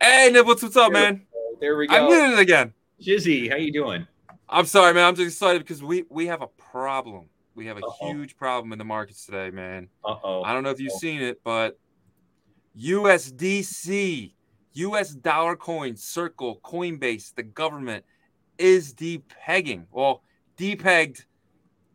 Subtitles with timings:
[0.00, 1.26] Hey, Nibbles, what's up, man?
[1.60, 1.94] There we go.
[1.94, 2.72] I am did it again.
[3.00, 4.06] Shizzy, how you doing?
[4.48, 5.04] I'm sorry, man.
[5.06, 7.28] I'm just excited because we we have a problem.
[7.54, 8.12] We have a Uh-oh.
[8.12, 9.88] huge problem in the markets today, man.
[10.04, 10.42] Uh oh.
[10.42, 11.78] I don't know if you've seen it, but
[12.78, 14.32] USDC,
[14.74, 18.04] US dollar coin, Circle, Coinbase, the government
[18.58, 19.86] is depegging.
[19.90, 20.22] Well,
[20.58, 21.24] depegged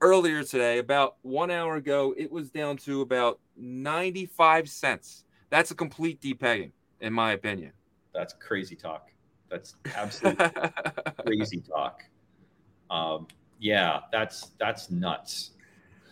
[0.02, 5.23] earlier today, about one hour ago, it was down to about 95 cents.
[5.52, 7.73] That's a complete depegging, in my opinion.
[8.14, 9.09] That's crazy talk.
[9.50, 10.45] That's absolutely
[11.26, 12.04] crazy talk.
[12.90, 13.28] Um,
[13.59, 15.52] yeah, that's that's nuts.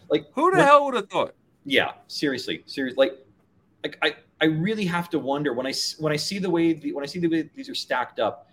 [0.09, 1.35] Like Who the when- hell would have thought?
[1.65, 2.97] Yeah, seriously, seriously.
[2.97, 3.25] Like,
[3.83, 6.93] like I, I really have to wonder when I when I see the way the,
[6.93, 8.49] when I see the way these are stacked up,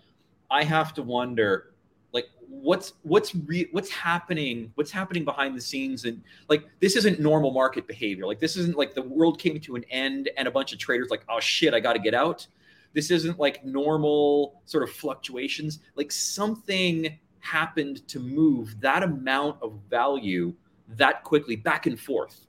[0.51, 1.73] I have to wonder,
[2.11, 4.71] like, what's what's re- what's happening?
[4.75, 6.05] What's happening behind the scenes?
[6.05, 8.25] And like, this isn't normal market behavior.
[8.27, 11.09] Like, this isn't like the world came to an end and a bunch of traders
[11.09, 12.45] like, oh shit, I got to get out.
[12.97, 15.81] This isn't like normal sort of fluctuations.
[15.93, 20.51] Like something happened to move that amount of value
[20.95, 22.47] that quickly back and forth.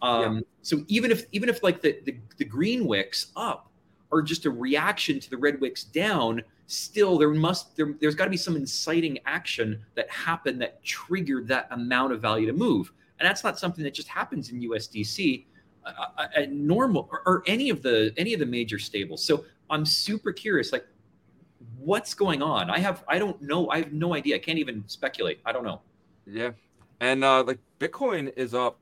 [0.00, 3.68] Um, So even if even if like the, the the green wicks up
[4.12, 8.26] are just a reaction to the red wicks down, still there must there, there's got
[8.26, 12.92] to be some inciting action that happened that triggered that amount of value to move,
[13.18, 15.46] and that's not something that just happens in USDC.
[15.82, 19.24] Uh, uh, uh, normal or, or any of the any of the major stables.
[19.24, 20.86] So I'm super curious, like
[21.78, 22.70] what's going on.
[22.70, 23.68] I have I don't know.
[23.70, 24.36] I have no idea.
[24.36, 25.40] I can't even speculate.
[25.44, 25.80] I don't know.
[26.26, 26.50] Yeah.
[27.00, 28.78] And uh like Bitcoin is up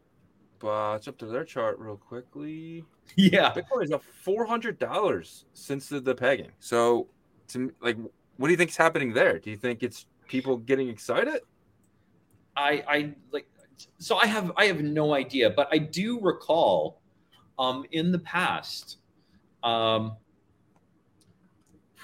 [0.62, 2.84] uh let's up to their chart real quickly.
[3.16, 3.54] Yeah.
[3.54, 6.50] Bitcoin is up four hundred dollars since the, the pegging.
[6.58, 7.08] So
[7.48, 7.96] to me, like
[8.36, 9.38] what do you think is happening there?
[9.38, 11.40] Do you think it's people getting excited?
[12.54, 13.48] I I like
[13.98, 17.00] so I have I have no idea, but I do recall
[17.58, 18.98] um in the past
[19.62, 20.16] um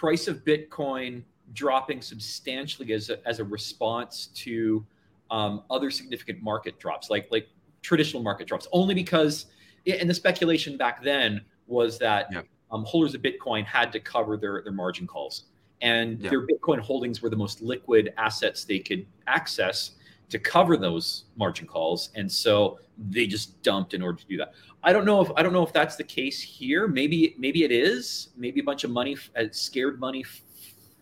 [0.04, 1.22] price of Bitcoin
[1.54, 4.84] dropping substantially as a, as a response to
[5.30, 7.48] um, other significant market drops, like like
[7.80, 9.46] traditional market drops, only because
[9.86, 12.42] and the speculation back then was that Yeah.
[12.70, 15.44] um, holders of Bitcoin had to cover their their margin calls,
[15.80, 16.28] and Yeah.
[16.28, 19.92] their Bitcoin holdings were the most liquid assets they could access
[20.28, 22.78] to cover those margin calls, and so
[23.10, 24.54] they just dumped in order to do that.
[24.82, 26.86] I don't know if I don't know if that's the case here.
[26.86, 28.28] Maybe maybe it is.
[28.36, 30.24] Maybe a bunch of money, uh, scared money,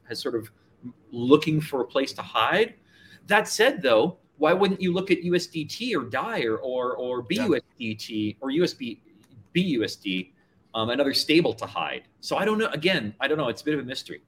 [0.09, 0.51] has sort of
[1.11, 2.75] looking for a place to hide.
[3.27, 7.23] That said, though, why wouldn't you look at USDT or DAI or or, or.
[7.23, 9.01] BUSDT or USB
[9.55, 10.31] BUSD,
[10.75, 12.03] um, another stable to hide?
[12.21, 12.69] So I don't know.
[12.69, 13.49] Again, I don't know.
[13.49, 14.23] It's a bit of a mystery.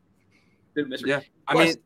[0.75, 1.11] Bit of a mystery.
[1.11, 1.21] Yeah.
[1.47, 1.77] I Plus- mean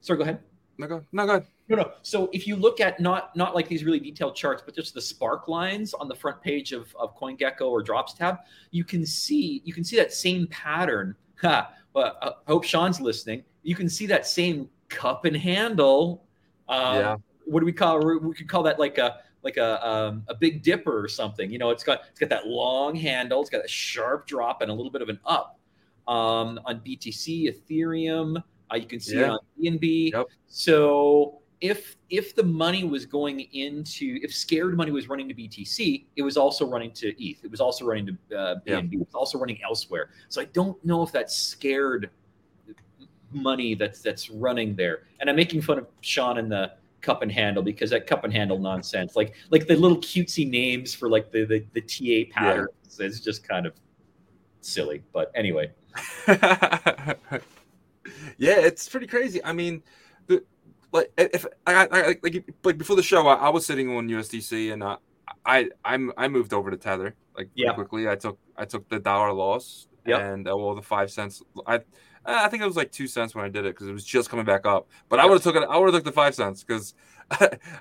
[0.00, 0.18] sorry.
[0.18, 0.40] Go ahead.
[0.78, 1.46] no go no go ahead.
[1.68, 1.92] No, no.
[2.02, 5.00] So if you look at not not like these really detailed charts, but just the
[5.02, 8.38] spark lines on the front page of, of CoinGecko or Drops tab,
[8.70, 11.14] you can see you can see that same pattern.
[11.40, 13.44] Ha, well, I hope Sean's listening.
[13.62, 16.24] You can see that same cup and handle.
[16.68, 17.16] Um, Yeah.
[17.44, 18.04] What do we call?
[18.18, 21.48] We could call that like a like a um, a big dipper or something.
[21.48, 23.40] You know, it's got it's got that long handle.
[23.40, 25.60] It's got a sharp drop and a little bit of an up.
[26.08, 28.42] Um, on BTC, Ethereum,
[28.72, 29.30] uh, you can see it Yeah.
[29.32, 30.10] on BNB.
[30.12, 30.26] Yep.
[30.48, 36.06] So if if the money was going into if scared money was running to BTC,
[36.16, 37.44] it was also running to ETH.
[37.44, 38.80] It was also running to uh, Yeah.
[38.80, 38.94] BNB.
[38.94, 40.10] It was also running elsewhere.
[40.28, 42.10] So I don't know if that's scared
[43.32, 45.04] money that's that's running there.
[45.20, 48.32] And I'm making fun of Sean and the cup and handle because that cup and
[48.32, 53.00] handle nonsense, like like the little cutesy names for like the the, the TA patterns,
[53.00, 53.74] is just kind of
[54.60, 55.02] silly.
[55.12, 55.70] But anyway,
[56.28, 57.16] yeah,
[58.38, 59.44] it's pretty crazy.
[59.44, 59.82] I mean,
[60.26, 60.44] the
[60.92, 64.72] like if I, I like like before the show, I, I was sitting on USDC
[64.72, 64.96] and uh,
[65.44, 67.72] I I'm I moved over to Tether like Yeah.
[67.72, 68.08] quickly.
[68.08, 70.20] I took I took the dollar loss Yep.
[70.20, 71.42] and uh, well the five cents.
[71.66, 71.80] I
[72.24, 74.30] I think it was like two cents when I did it because it was just
[74.30, 74.88] coming back up.
[75.08, 75.66] But I would have took it.
[75.68, 76.94] I would have took the five cents because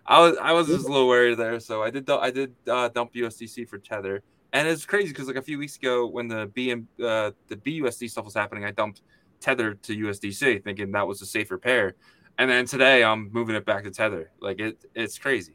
[0.05, 1.59] I was I was just a little wary there.
[1.59, 4.23] So I did I did uh, dump USDC for Tether.
[4.53, 8.09] And it's crazy because like a few weeks ago when the BM uh, the BUSD
[8.09, 9.01] stuff was happening, I dumped
[9.39, 11.95] Tether to USDC, thinking that was a safer pair.
[12.37, 14.31] And then today I'm moving it back to Tether.
[14.39, 15.53] Like it, it's crazy.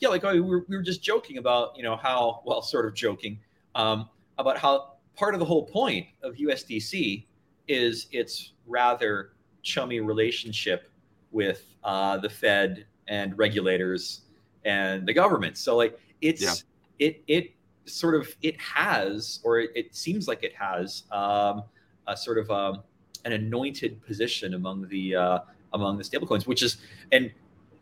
[0.00, 2.94] yeah, like we were, we were just joking about, you know, how, well, sort of
[2.94, 3.38] joking
[3.74, 7.24] um, about how part of the whole point of USDC
[7.68, 9.32] is its rather
[9.62, 10.88] chummy relationship
[11.30, 14.22] with uh, the Fed and regulators
[14.64, 15.56] and the government.
[15.56, 16.54] So like it's, Yeah.
[16.98, 17.52] it, it
[17.86, 21.62] sort of, it has, or it, it seems like it has um,
[22.06, 22.82] a sort of um,
[23.24, 25.38] an anointed position among the, uh,
[25.72, 26.78] among the stablecoins, which is,
[27.12, 27.30] and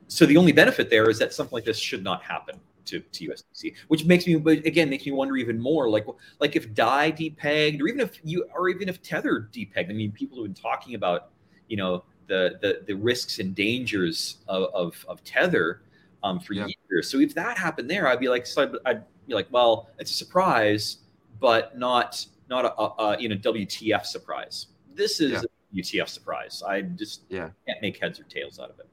[0.09, 2.61] so the only benefit there is that something like this should not happen.
[2.87, 5.91] to, to USDC, which makes me again makes me wonder even more.
[5.91, 6.07] Like
[6.39, 9.91] like if Dai depegged, or even if you or even if Tether depegged.
[9.91, 11.31] I mean, people have been talking about
[11.69, 15.83] you know the the, the risks and dangers of of, of Tether
[16.23, 16.69] um, for yeah.
[16.91, 17.09] years.
[17.11, 20.11] So if that happened there, I'd be like, so I'd, I'd, be like, well, it's
[20.13, 20.99] a surprise,
[21.41, 24.67] but not not a, a, a you know WTF surprise.
[24.95, 25.41] This is yeah.
[25.75, 26.63] UTF surprise.
[26.67, 28.89] I just yeah can't make heads or tails out of it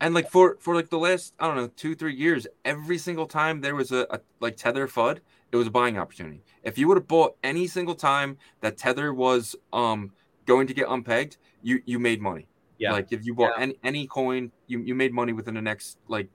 [0.00, 3.26] and like for for like the last I don't know two three years, every single
[3.26, 5.18] time there was a, a like tether FUD,
[5.52, 6.42] it was a buying opportunity.
[6.62, 10.12] If you would have bought any single time that tether was um
[10.44, 12.48] going to get unpegged, you you made money.
[12.78, 12.92] Yeah.
[12.92, 13.62] Like if you bought yeah.
[13.62, 16.28] any any coin, you you made money within the next like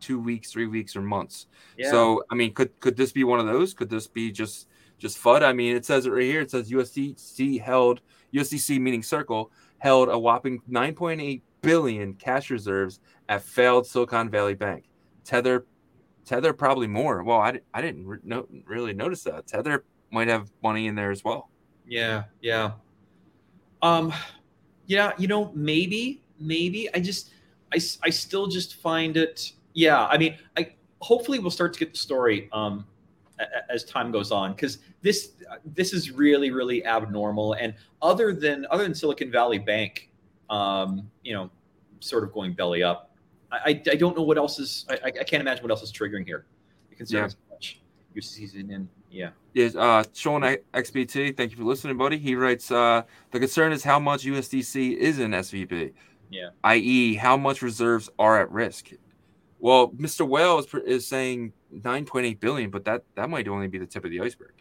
[0.00, 1.46] two weeks, three weeks, or months.
[1.78, 1.90] Yeah.
[1.90, 3.72] So I mean, could could this be one of those?
[3.72, 5.42] Could this be just just FUD?
[5.42, 6.40] I mean, it says it right here.
[6.40, 8.00] It says USDC held
[8.36, 14.84] USDC meaning Circle held a whopping 9.8 billion cash reserves at failed Silicon Valley Bank.
[15.24, 15.66] Tether,
[16.24, 17.22] Tether probably more.
[17.22, 19.46] Well, I, I didn't re- no, really notice that.
[19.46, 21.50] Tether might have money in there as well.
[21.86, 22.72] Yeah, yeah.
[23.82, 24.12] Um,
[24.86, 26.92] yeah, you know, maybe, maybe.
[26.94, 27.30] I just,
[27.72, 29.52] I, I still just find it.
[29.74, 32.86] Yeah, I mean, I hopefully we'll start to get the story um,
[33.68, 35.32] as time goes on because this
[35.64, 40.10] this is really really abnormal and other than other than silicon valley bank
[40.48, 41.50] um, you know
[42.00, 43.10] sort of going belly up.
[43.50, 44.86] I, I, don't know what else is.
[44.88, 46.46] I, I can't imagine what else is triggering here.
[46.90, 47.28] you can see yeah.
[47.50, 47.80] much
[48.12, 49.30] your season and yeah.
[49.54, 52.18] Yes, uh, Sean XBT, thank you for listening, buddy.
[52.18, 55.92] He writes, uh, the concern is how much USDC is in SVB.
[56.28, 56.50] Yeah.
[56.64, 58.90] I.e., how much reserves are at risk.
[59.58, 60.26] Well, Mr.
[60.28, 64.10] Whale is, is saying 9.8 billion, but that that might only be the tip of
[64.10, 64.52] the iceberg.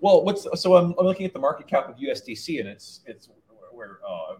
[0.00, 3.28] Well, what's so I'm, I'm looking at the market cap of USDC, and it's it's
[3.72, 4.34] where uh,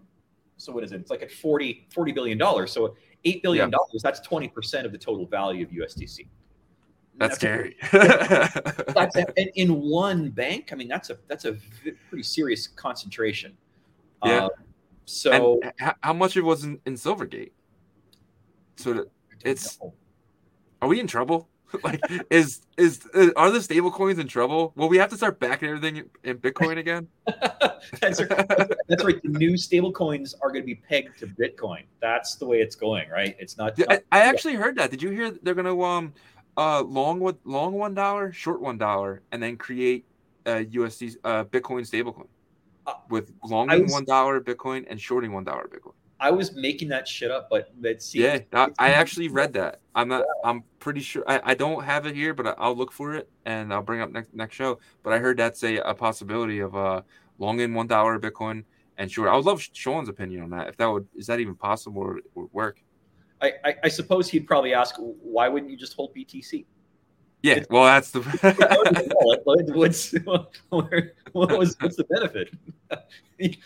[0.56, 1.00] so what is it?
[1.00, 2.72] It's like at 40, 40 billion dollars.
[2.72, 4.00] So eight billion dollars, yeah.
[4.02, 6.26] that's 20% of the total value of USDC.
[7.16, 7.76] That's, that's scary.
[7.92, 9.16] that's
[9.54, 10.70] in one bank.
[10.72, 11.56] I mean, that's a that's a
[12.08, 13.56] pretty serious concentration.
[14.24, 14.46] Yeah.
[14.46, 14.48] Uh,
[15.06, 17.52] so and how much it was in, in Silvergate?
[18.76, 19.06] So
[19.42, 19.78] it's
[20.82, 21.48] are we in trouble?
[21.82, 22.00] like
[22.30, 24.72] is, is is are the stable coins in trouble?
[24.76, 27.08] Will we have to start backing everything in Bitcoin again?
[28.00, 28.48] that's, right.
[28.88, 29.22] that's right.
[29.22, 31.84] The new stable coins are going to be pegged to Bitcoin.
[32.00, 33.34] That's the way it's going, right?
[33.38, 33.78] It's not.
[33.90, 34.90] I, I actually heard that.
[34.90, 36.12] Did you hear they're going to um
[36.56, 40.06] uh long with long one dollar, short one dollar, and then create
[40.46, 42.28] a USD uh Bitcoin stablecoin
[42.86, 45.94] uh, with longing one dollar Bitcoin and shorting one dollar Bitcoin.
[46.24, 49.80] I was making that shit up, but it seems yeah, I, I actually read that.
[49.94, 50.24] I'm not.
[50.42, 51.22] I'm pretty sure.
[51.26, 54.10] I, I don't have it here, but I'll look for it and I'll bring up
[54.10, 54.78] next next show.
[55.02, 57.02] But I heard that's a, a possibility of uh
[57.38, 58.64] long in one dollar Bitcoin
[58.96, 59.28] and short.
[59.28, 60.68] I would love Sean's opinion on that.
[60.68, 62.78] If that would is that even possible or would work?
[63.42, 66.64] I, I, I suppose he'd probably ask, why wouldn't you just hold BTC?
[67.42, 68.20] Yeah, it's, well, that's the
[69.74, 70.12] what's
[71.32, 72.54] what was what's the benefit?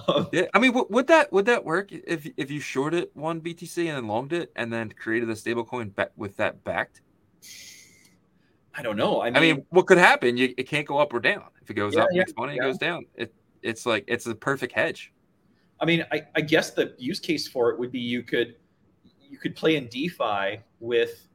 [0.32, 3.96] yeah, I mean, would that would that work if if you shorted one BTC and
[3.96, 7.02] then longed it and then created a stablecoin back with that backed?
[8.74, 9.20] I don't know.
[9.20, 10.36] I mean, I mean, what could happen?
[10.36, 11.44] You, it can't go up or down.
[11.60, 12.56] If it goes yeah, up, yeah, makes money.
[12.56, 12.62] Yeah.
[12.62, 13.04] It goes down.
[13.14, 15.12] It it's like it's a perfect hedge.
[15.80, 18.56] I mean, I, I guess the use case for it would be you could
[19.20, 21.26] you could play in DeFi with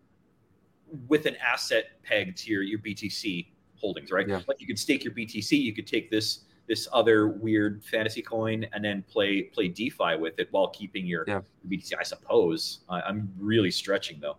[1.08, 4.28] with an asset pegged to your your BTC holdings, right?
[4.28, 4.42] Yeah.
[4.48, 5.52] Like you could stake your BTC.
[5.52, 10.38] You could take this this other weird fantasy coin and then play play DeFi with
[10.40, 11.42] it while keeping your yeah.
[11.68, 11.94] BTC.
[12.00, 14.38] I suppose I, am really stretching though.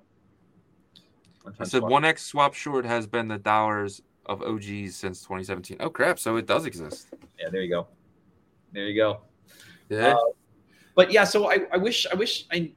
[1.59, 5.79] I said one X swap short has been the dollars of OGs since 2017.
[5.81, 6.19] Oh crap!
[6.19, 7.09] So it does exist.
[7.41, 7.87] Yeah, there you go.
[8.73, 9.23] There you go.
[9.89, 10.15] Yeah.
[10.15, 10.25] Uh,
[10.95, 12.73] but yeah, so I, I wish I wish I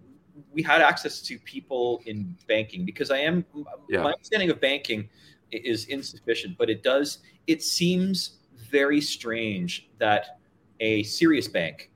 [0.53, 3.46] we had access to people in banking because I am
[3.89, 4.03] yeah.
[4.03, 5.10] my understanding of banking
[5.51, 8.38] is insufficient, but it does it seems
[8.71, 10.39] very strange that
[10.79, 11.91] a serious bank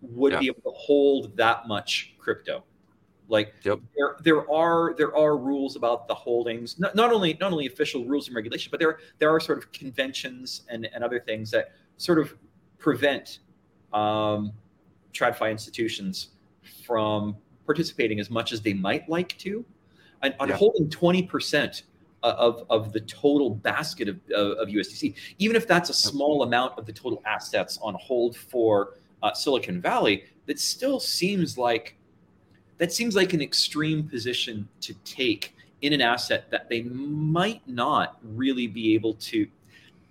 [0.00, 0.38] would yeah.
[0.38, 2.64] be able to hold that much crypto.
[3.28, 3.80] Like yep.
[3.94, 8.06] there, there are there are rules about the holdings, not, not only not only official
[8.06, 11.72] rules and regulations, but there there are sort of conventions and, and other things that
[11.98, 12.34] sort of
[12.78, 13.40] prevent
[13.92, 14.52] um,
[15.12, 16.28] TradFi institutions
[16.86, 17.36] from
[17.66, 19.64] participating as much as they might like to.
[20.22, 20.56] And on yeah.
[20.56, 21.82] holding 20%
[22.22, 26.76] of, of the total basket of, of, of, USDC, even if that's a small amount
[26.78, 31.96] of the total assets on hold for uh, Silicon Valley, that still seems like
[32.78, 38.18] that seems like an extreme position to take in an asset that they might not
[38.22, 39.46] really be able to.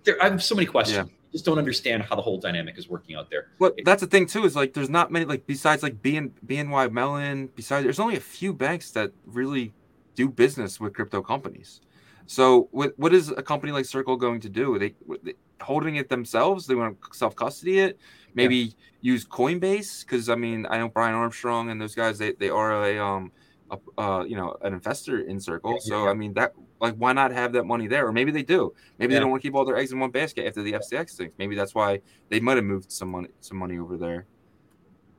[0.04, 1.08] There, I have so many questions.
[1.08, 1.14] Yeah.
[1.32, 3.48] Just don't understand how the whole dynamic is working out there.
[3.60, 4.46] Well, that's the thing too.
[4.46, 7.50] Is like there's not many like besides like BN, BNY Mellon.
[7.56, 9.74] Besides, there's only a few banks that really
[10.16, 11.82] do business with crypto companies.
[12.28, 14.76] So what what is a company like Circle going to do?
[14.76, 14.94] Are they,
[15.24, 16.68] they holding it themselves?
[16.68, 17.98] They want to self custody it?
[18.36, 18.72] Maybe yeah.
[19.02, 22.84] use Coinbase because I mean I know Brian Armstrong and those guys they, they are
[22.86, 23.32] a um
[23.72, 25.72] a, uh, you know an investor in Circle.
[25.72, 26.12] Yeah, so yeah.
[26.12, 28.06] I mean that like why not have that money there?
[28.06, 28.74] Or maybe they do.
[29.00, 31.16] Maybe they don't want to keep all their eggs in one basket after the FTX
[31.16, 31.32] thing.
[31.38, 34.26] Maybe that's why they might have moved some money some money over there.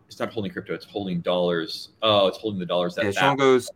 [0.09, 0.75] It's not holding crypto.
[0.75, 1.91] It's holding dollars.
[2.03, 3.05] Oh, it's holding the dollars that.
[3.07, 3.71] Yeah, Sean goes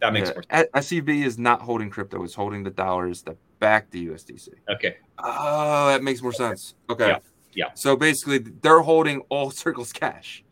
[0.00, 0.34] that makes yeah.
[0.34, 0.68] more sense.
[0.74, 4.48] SVB is not holding crypto; it's holding the dollars that back the USDC.
[4.68, 4.96] Okay.
[5.18, 6.74] Oh, that makes more sense.
[6.90, 7.08] Okay.
[7.08, 7.18] Yeah.
[7.54, 7.70] Yeah.
[7.74, 10.44] So basically, they're holding all Circle's cash,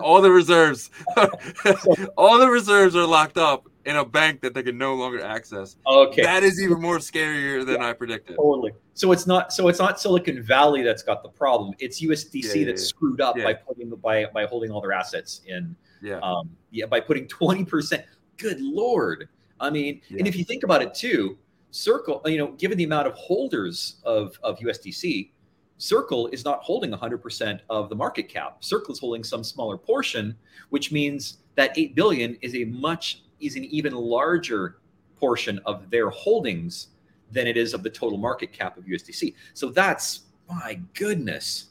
[0.00, 0.90] all the reserves,
[2.16, 5.76] all the reserves are locked up in a bank that they can no longer access.
[5.86, 6.22] Okay.
[6.22, 8.36] That is even more scarier than yeah, I predicted.
[8.36, 8.72] Totally.
[8.94, 11.74] So it's not so it's not Silicon Valley that's got the problem.
[11.78, 15.42] It's USDC yeah, yeah, that's screwed up by putting by by holding all their assets
[15.46, 15.76] in.
[16.02, 16.18] Yeah.
[16.18, 16.50] Um.
[16.70, 16.86] Yeah.
[16.86, 18.04] By putting twenty percent
[18.36, 19.28] good lord.
[19.60, 20.18] I mean, yeah.
[20.18, 21.38] and if you think about it too,
[21.70, 25.30] Circle, you know, given the amount of holders of, of USDC,
[25.78, 28.64] Circle is not holding 100% of the market cap.
[28.64, 30.34] Circle is holding some smaller portion,
[30.70, 34.78] which means that 8 billion is a much is an even larger
[35.18, 36.88] portion of their holdings
[37.30, 39.34] than it is of the total market cap of USDC.
[39.52, 41.66] So that's my goodness.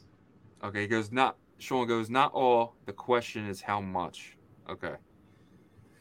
[0.62, 2.74] Okay, he goes not Sean goes not all.
[2.84, 4.36] The question is how much.
[4.68, 4.94] Okay.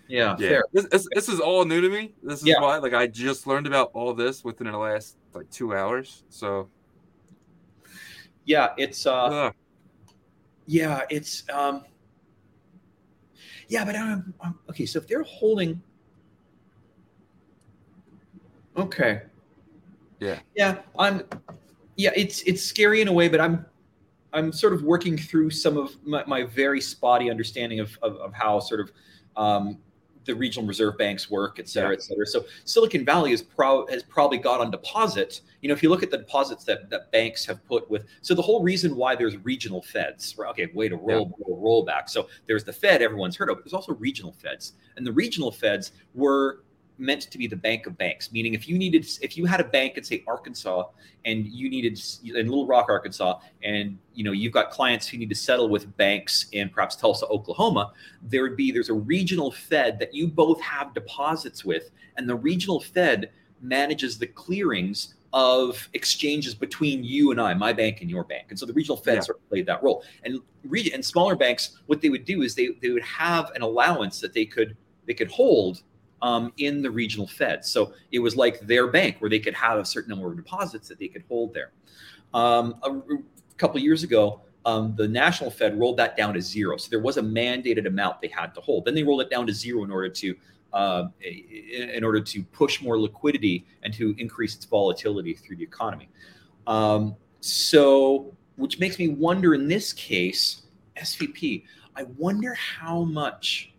[0.08, 0.60] Yeah, yeah.
[0.72, 2.14] This, this, this, is all new to me.
[2.22, 2.62] This is yeah.
[2.62, 6.24] why, like, I just learned about all this within the last like two hours.
[6.30, 6.70] So,
[8.46, 9.56] yeah, it's uh, Ugh.
[10.68, 11.84] yeah, it's um,
[13.68, 14.86] yeah, but I'm, I'm okay.
[14.86, 15.82] So if they're holding,
[18.78, 19.24] okay,
[20.20, 21.24] yeah, yeah, I'm,
[21.96, 23.66] yeah, it's it's scary in a way, but I'm
[24.34, 28.34] I'm sort of working through some of my, my very spotty understanding of, of, of
[28.34, 28.92] how sort of
[29.38, 29.80] um,
[30.26, 31.96] the regional reserve banks work, et cetera, yeah.
[31.96, 32.26] et cetera.
[32.26, 35.42] So Silicon Valley is pro- has probably got on deposit.
[35.62, 38.34] You know, if you look at the deposits that, that banks have put with, so
[38.34, 40.50] the whole reason why there's regional feds, right?
[40.50, 41.46] okay, way to roll, yeah.
[41.48, 42.10] roll, roll back.
[42.10, 44.74] So there's the Fed everyone's heard of, but there's also regional feds.
[44.98, 46.64] And the regional feds were
[46.98, 49.64] meant to be the bank of banks meaning if you needed if you had a
[49.64, 50.86] bank in say arkansas
[51.26, 55.30] and you needed in little rock arkansas and you know you've got clients who need
[55.30, 60.00] to settle with banks in perhaps tulsa oklahoma there would be there's a regional fed
[60.00, 66.56] that you both have deposits with and the regional fed manages the clearings of exchanges
[66.56, 68.46] between you and I, my bank and your bank.
[68.52, 69.20] And so the regional Fed yeah.
[69.20, 70.02] sort of played that role.
[70.24, 73.62] And region and smaller banks, what they would do is they, they would have an
[73.62, 75.84] allowance that they could they could hold
[76.26, 77.64] um, in the regional Fed.
[77.64, 80.88] So it was like their bank where they could have a certain number of deposits
[80.88, 81.72] that they could hold there.
[82.34, 83.20] Um, a, a
[83.58, 86.78] couple years ago, um, the national Fed rolled that down to zero.
[86.78, 88.86] So there was a mandated amount they had to hold.
[88.86, 90.36] Then they rolled it down to zero in order to
[90.74, 96.10] uh, in order to push more liquidity and to increase its volatility through the economy.
[96.66, 100.64] Um, so, which makes me wonder in this case,
[100.98, 101.64] SVB.
[101.96, 103.75] I wonder how much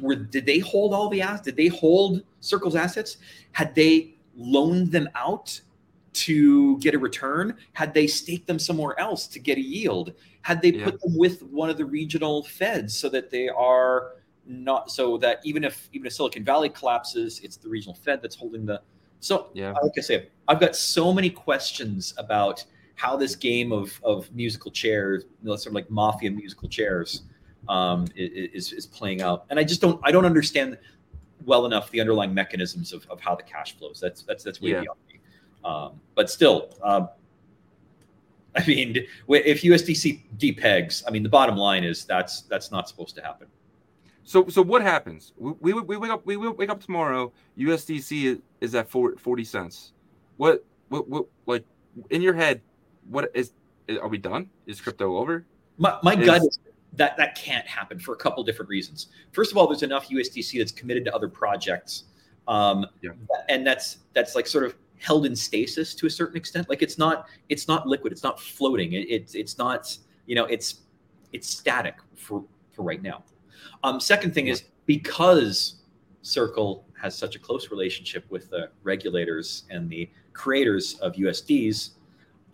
[0.00, 1.46] were did they hold all the assets?
[1.46, 3.18] Did they hold Circle's assets?
[3.52, 5.60] Had they loaned them out
[6.12, 7.56] to get a return?
[7.72, 10.12] Had they staked them somewhere else to get a yield?
[10.42, 10.84] Had they yeah.
[10.84, 14.12] put them with one of the regional feds so that they are
[14.46, 18.36] not so that even if even if Silicon Valley collapses, it's the regional Fed that's
[18.36, 18.80] holding the.
[19.20, 22.64] So yeah, like I say, I've got so many questions about
[22.94, 27.22] how this game of of musical chairs, you know, sort of like mafia musical chairs,
[27.68, 29.44] um, is, is playing out.
[29.50, 30.78] And I just don't I don't understand
[31.44, 34.00] well enough the underlying mechanisms of, of how the cash flows.
[34.00, 34.80] That's that's that's way yeah.
[34.80, 35.20] beyond me.
[35.64, 37.08] Um, but still, um,
[38.56, 38.96] I mean,
[39.28, 43.46] if USDC depegs, I mean, the bottom line is that's that's not supposed to happen.
[44.24, 45.32] So so what happens?
[45.38, 47.32] We, we, we wake up we will wake up tomorrow.
[47.58, 49.92] USDC is at 40 cents.
[50.36, 51.64] What what what like
[52.10, 52.60] in your head?
[53.08, 53.52] What is
[54.00, 54.50] are we done?
[54.66, 55.44] Is crypto over?
[55.78, 56.58] My my is, gut is
[56.94, 59.08] that that can't happen for a couple different reasons.
[59.32, 62.04] First of all, there's enough USDC that's committed to other projects,
[62.48, 63.10] um, yeah.
[63.48, 66.68] and that's that's like sort of held in stasis to a certain extent.
[66.68, 70.44] Like it's not it's not liquid, it's not floating, it, it's it's not you know
[70.46, 70.80] it's
[71.32, 73.24] it's static for for right now.
[73.84, 75.76] Um, second thing is because
[76.22, 81.90] Circle has such a close relationship with the regulators and the creators of USDs,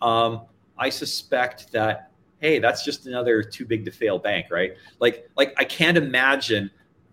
[0.01, 0.41] um,
[0.77, 2.06] I suspect that
[2.39, 4.73] hey, that's just another too big to fail bank, right?
[4.99, 6.69] Like, like I can't imagine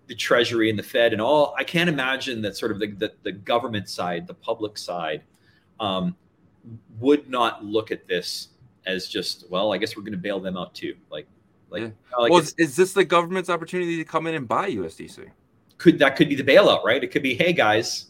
[0.07, 1.55] the Treasury and the Fed and all.
[1.59, 5.23] I can't imagine that sort of the the, the government side, the public side,
[5.81, 6.15] um,
[6.99, 8.49] would not look at this
[8.87, 9.73] as just well.
[9.73, 10.95] I guess we're going to bail them out too.
[11.11, 11.27] Like,
[11.71, 11.91] like, yeah.
[12.19, 15.31] like well, is this the government's opportunity to come in and buy USDC?
[15.79, 17.03] could that could be the bailout, right?
[17.03, 18.07] It could be, hey guys,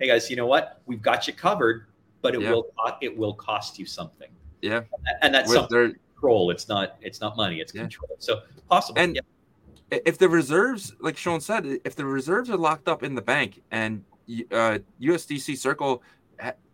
[0.00, 0.82] hey guys, you know what?
[0.86, 1.86] We've got you covered,
[2.22, 2.50] but it Yeah.
[2.50, 2.66] will
[3.00, 4.28] it will cost you something,
[4.60, 4.82] Yeah,
[5.22, 6.50] and that's With something their- control.
[6.50, 7.60] It's not it's not money.
[7.60, 7.82] It's Yeah.
[7.82, 8.16] control.
[8.18, 9.00] So possible.
[9.00, 9.22] And- yeah.
[10.04, 13.62] if the reserves, like Sean said, if the reserves are locked up in the bank
[13.70, 14.04] and
[14.52, 16.02] uh, USDC Circle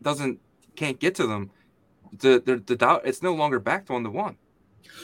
[0.02, 0.40] doesn't
[0.76, 1.50] can't get to them,
[2.18, 4.36] the the, the dollar it's no longer backed one to one.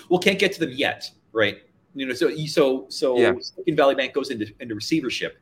[0.09, 1.59] well, can't get to them yet, right?
[1.95, 3.33] You know, so so so Yeah.
[3.41, 5.39] Silicon Valley Bank goes into into receivership.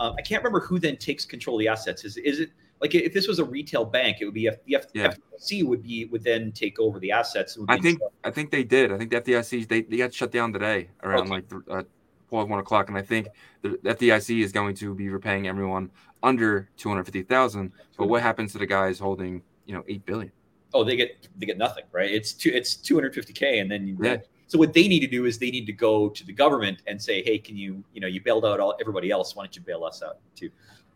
[0.00, 2.04] Um, I can't remember who then takes control of the assets.
[2.04, 2.50] Is is it
[2.82, 5.14] like if this was a retail bank, it would be F, the F, Yeah.
[5.38, 7.56] FDIC would be would then take over the assets.
[7.68, 8.92] I think I think they did.
[8.92, 11.30] I think the FDIC they, they got shut down today around Okay.
[11.30, 11.82] like th- uh,
[12.28, 13.28] 12, 1 o'clock, and I think
[13.62, 15.90] the FDIC is going to be repaying everyone
[16.22, 17.72] under two hundred fifty thousand.
[17.96, 20.32] But what happens to the guys holding you know eight billion?
[20.74, 22.10] oh they get they get nothing, right?
[22.10, 24.16] It's two it's 250k, and then you, Yeah.
[24.48, 27.00] so what they need to do is they need to go to the government and
[27.00, 29.62] say, hey, can you you know you bailed out all everybody else, why don't you
[29.62, 30.50] bail us out too?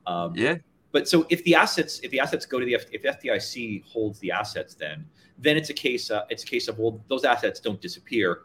[0.06, 0.56] Um, Yeah,
[0.92, 4.18] But so if the assets if the assets go to the F, if FDIC holds
[4.20, 5.04] the assets, then
[5.38, 8.42] then it's a case uh, it's a case of well those assets don't disappear,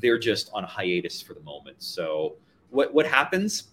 [0.00, 1.76] they're just on a hiatus for the moment.
[1.82, 2.36] So
[2.70, 3.68] what what happens?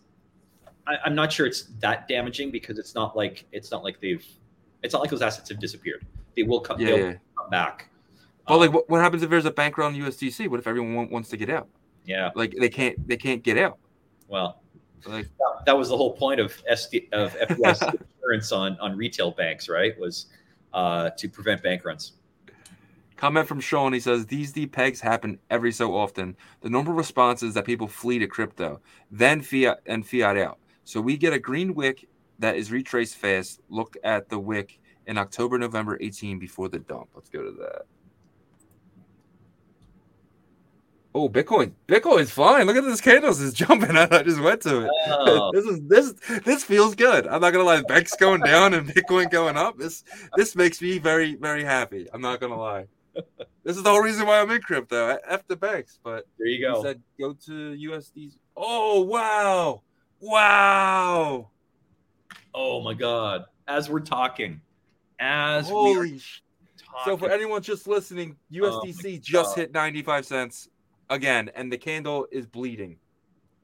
[0.88, 4.26] I, I'm not sure it's that damaging because it's not like it's not like they've
[4.84, 6.06] it's not like those assets have disappeared.
[6.36, 6.80] They will come.
[6.80, 7.14] yeah, they'll yeah.
[7.38, 7.90] come back.
[8.48, 10.48] But Um, like, what, what happens if there's a bank run USDC?
[10.48, 11.68] What if everyone want, wants to get out?
[12.06, 13.78] yeah, Like they can't they can't get out.
[14.28, 14.61] well,
[15.06, 19.32] Like that, that was the whole point of SD, of FDIC insurance on on retail
[19.32, 19.98] banks, right?
[20.00, 20.28] Was
[20.74, 22.14] uh, to prevent bank runs.
[23.18, 23.94] Comment from Sean.
[23.94, 26.36] He says these depegs happen every so often.
[26.62, 30.58] The normal response is that people flee to crypto, then fiat and fiat out.
[30.86, 32.08] So we get a green wick
[32.40, 33.62] that is retraced fast.
[33.70, 37.10] Look at the wick in October, November 18 before the dump.
[37.14, 37.84] Let's go to that.
[41.14, 41.74] Oh, Bitcoin!
[41.90, 42.66] Bitcoin's fine.
[42.66, 43.98] Look at this candles is jumping.
[43.98, 44.92] I just went to it.
[45.08, 46.14] Oh, This is this
[46.46, 47.28] this feels good.
[47.28, 47.82] I'm not gonna lie.
[47.82, 49.78] Bank's going down and Bitcoin going up.
[49.78, 50.04] This
[50.38, 52.08] this makes me very very happy.
[52.14, 52.88] I'm not gonna lie.
[53.64, 55.18] This is the whole reason why I'm in crypto.
[55.28, 56.82] F the banks, but there you go.
[56.82, 58.32] said go to USD.
[58.56, 59.82] Oh wow,
[60.22, 61.50] wow!
[62.54, 63.46] Oh my god!
[63.68, 64.62] As we're talking,
[65.20, 66.10] as we are Holy!
[66.10, 66.22] talking,
[67.06, 70.70] So for anyone just listening, USDC oh just hit 95 cents
[71.12, 72.98] again, and the candle is bleeding.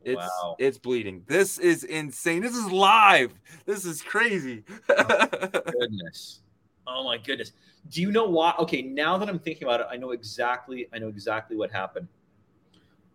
[0.03, 0.55] It's Wow.
[0.59, 1.23] it's bleeding.
[1.27, 2.41] This is insane.
[2.41, 3.33] This is live.
[3.65, 4.63] This is crazy.
[4.87, 6.41] goodness,
[6.85, 7.53] oh my goodness.
[7.89, 8.53] Do you know why?
[8.59, 10.87] Okay, now that I'm thinking about it, I know exactly.
[10.93, 12.07] I know exactly what happened.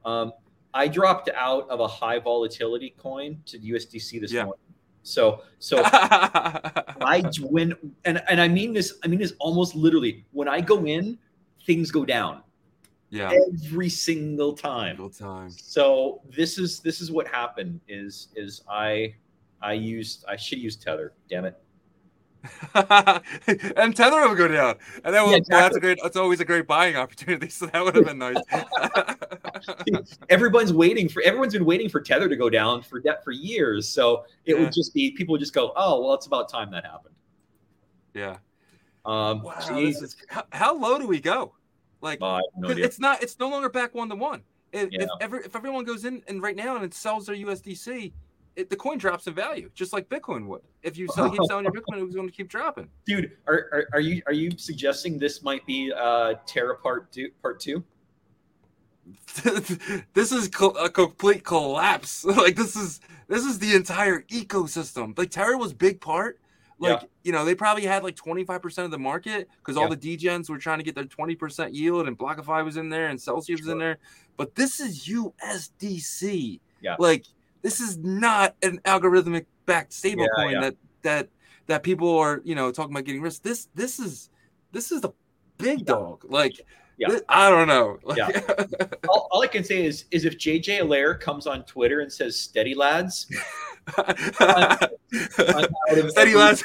[0.04, 0.32] Um,
[0.74, 4.44] I dropped out of a high volatility coin to USDC this Yeah.
[4.44, 4.60] morning.
[5.04, 8.98] So, so I when and and I mean this.
[9.04, 10.24] I mean this almost literally.
[10.32, 11.18] When I go in,
[11.64, 12.42] things go down
[13.12, 13.32] yeah.
[13.62, 14.96] every single time.
[14.96, 15.50] Single time.
[15.50, 17.80] So this is this is what happened.
[17.88, 19.14] Is is I
[19.60, 21.12] I used I should use tether.
[21.28, 21.56] Damn it.
[22.74, 24.74] and Tether will go down.
[25.04, 27.48] And then we'll, Yeah, well, that's a great that's always a great buying opportunity.
[27.48, 28.36] So that would have been nice.
[30.28, 33.88] Everyone's waiting for everyone's been waiting for tether to go down for debt for years.
[33.88, 34.62] So it Yeah.
[34.62, 37.14] would just be people would just go, oh well, it's about time that happened.
[38.14, 38.38] yeah.
[39.04, 39.54] Um, Wow.
[39.78, 41.54] Is, how, how low do we go?
[42.02, 44.42] Like no it's not it's no longer back one to one.
[44.72, 45.02] If, Yeah.
[45.04, 48.12] if ever if everyone goes in and right now and it sells their USDC,
[48.56, 50.62] it, the coin drops in value, just like Bitcoin would.
[50.82, 52.88] If you sell, keep selling your Bitcoin, it was going to keep dropping.
[53.06, 57.30] Dude, are, are, are you are you suggesting this might be uh Terra part two
[57.40, 57.82] part two?
[60.14, 62.24] this is co- a complete collapse.
[62.42, 65.16] Like this is this is the entire ecosystem.
[65.16, 66.38] Like Terra was big part.
[66.90, 69.88] Like you know they probably had like twenty five percent of the market because all
[69.88, 69.94] Yeah.
[69.94, 73.08] the degens were trying to get their twenty percent yield, and BlockFi was in there,
[73.08, 73.98] and Celsius was in there.
[74.36, 76.60] But this is USDC.
[76.80, 76.96] Yeah.
[76.98, 77.26] Like
[77.62, 80.60] this is not an algorithmic backed stable Yeah, coin yeah.
[80.60, 81.28] that that
[81.66, 83.42] that people are you know talking about getting risk.
[83.42, 84.30] This this is
[84.72, 85.10] this is the
[85.58, 86.24] big dog.
[86.28, 86.60] Like
[86.98, 87.18] Yeah.
[87.28, 87.98] I don't know.
[88.04, 92.12] Like, all, all I can say is is if JJ Allaire comes on Twitter and
[92.12, 93.26] says "steady lads,"
[93.98, 96.62] out of Steady lads,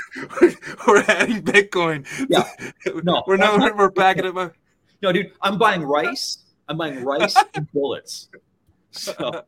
[0.87, 2.05] we're adding Bitcoin.
[2.29, 2.43] Yeah.
[3.03, 3.23] No.
[3.27, 4.53] we're no, we're backing it up.
[5.01, 6.39] no, dude, I'm buying rice.
[6.67, 8.29] I'm buying rice and bullets.
[8.91, 9.43] So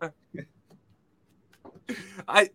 [2.28, 2.50] I,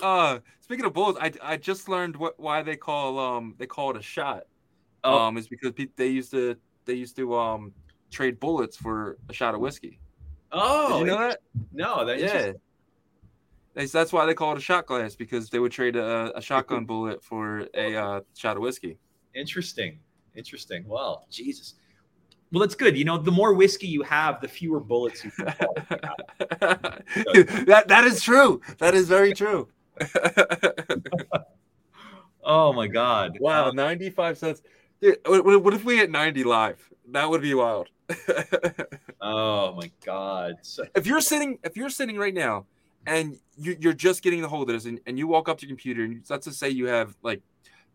[0.00, 3.90] uh, speaking of bullets, I I just learned what why they call um they call
[3.90, 4.44] it a shot.
[5.02, 5.18] Oh.
[5.18, 6.56] Um, is because they used to
[6.86, 7.72] they used to um
[8.10, 9.98] trade bullets for a shot of whiskey.
[10.52, 11.38] oh, Did you know that?
[11.72, 12.52] no, that Yeah.
[13.74, 16.40] They, that's why they call it a shot glass because they would trade a, a
[16.40, 18.98] shotgun bullet for a uh, shot of whiskey.
[19.34, 19.98] Interesting.
[20.36, 20.84] Interesting.
[20.86, 21.74] Well, Jesus.
[22.52, 22.96] Well, that's good.
[22.96, 25.46] You know, the more whiskey you have, the fewer bullets you can
[26.60, 28.60] that that is true.
[28.78, 29.68] That is very true.
[32.44, 33.38] oh my god!
[33.40, 34.62] Wow, ninety-five cents.
[35.04, 36.88] Dude, what, what if we hit ninety live?
[37.10, 37.88] That would be wild.
[39.20, 40.54] oh my god!
[40.62, 42.64] So- if you're sitting, if you're sitting right now,
[43.06, 45.76] and you, you're just getting the hold holders, and, and you walk up to your
[45.76, 47.42] computer, and let's just say you have like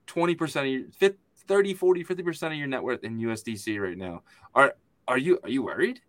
[0.05, 1.13] twenty percent of your
[1.47, 4.21] 30, 40, 50 percent of your net worth in USDC right now.
[4.53, 4.75] Are
[5.07, 6.01] are you are you worried?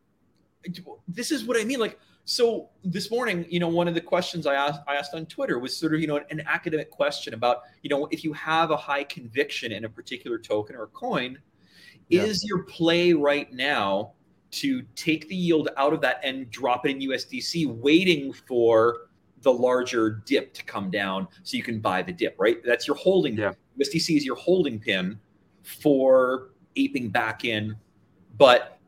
[1.09, 1.81] This is what I mean.
[1.81, 5.27] Like so this morning, you know, one of the questions I asked I asked on
[5.27, 8.71] Twitter was sort of, you know, an academic question about, you know, if you have
[8.71, 11.39] a high conviction in a particular token or coin,
[12.09, 12.23] yeah.
[12.23, 14.13] is your play right now
[14.53, 19.09] to take the yield out of that and drop it in USDC, waiting for
[19.43, 22.59] the larger dip to come down so you can buy the dip, right?
[22.65, 23.37] That's your holding.
[23.37, 23.53] Yeah.
[23.81, 25.19] USDC is your holding pin
[25.63, 27.77] for aping back in.
[28.37, 28.80] But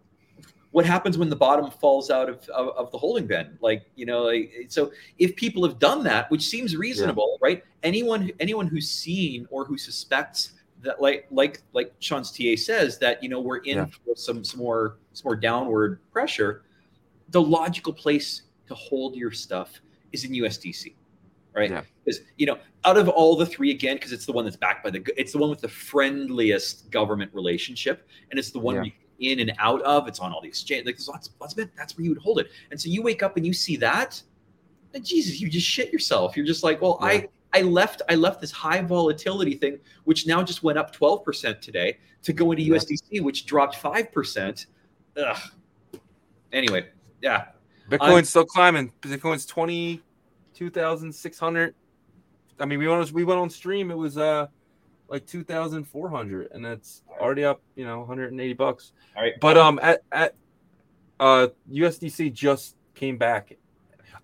[0.73, 3.57] what happens when the bottom falls out of, of, of the holding bin?
[3.61, 7.47] Like, you know, like, so if people have done that, which seems reasonable, yeah.
[7.47, 7.65] right?
[7.83, 13.23] Anyone anyone who's seen or who suspects that like like like Sean's TA says that
[13.23, 13.87] you know we're in yeah.
[14.05, 16.63] for some some more some more downward pressure,
[17.29, 19.81] the logical place to hold your stuff
[20.13, 20.95] is in USDC
[21.55, 21.71] right?
[21.71, 21.83] Yeah.
[22.05, 24.83] Because you know, out of all the three, again, because it's the one that's backed
[24.83, 28.91] by the, it's the one with the friendliest government relationship, and it's the one yeah.
[29.31, 30.09] In and out of.
[30.09, 30.87] It's on all the exchange.
[30.87, 31.71] Like there's lots, lots of it.
[31.77, 32.49] That's where you would hold it.
[32.71, 34.21] And so you wake up and you see that,
[34.95, 36.37] and Jesus, you just shit yourself.
[36.37, 37.07] You're just like, well, yeah.
[37.07, 37.29] I.
[37.55, 41.99] I left I left this high volatility thing, which now just went up 12% today,
[42.23, 42.77] to go into yeah.
[42.77, 44.67] USDC, which dropped 5%.
[45.19, 45.37] Ugh.
[46.51, 46.87] Anyway,
[47.21, 47.49] yeah.
[47.91, 48.91] Bitcoin's still climbing.
[49.03, 50.01] Bitcoin's 20
[50.55, 51.75] 2,600.
[52.61, 53.91] I mean, we went we went on stream.
[53.91, 54.47] It was uh
[55.09, 58.93] like 2,400, and it's already up, you know, 180 bucks.
[59.17, 59.35] All right.
[59.41, 60.35] But um, at at
[61.21, 63.57] uh USDC just came back.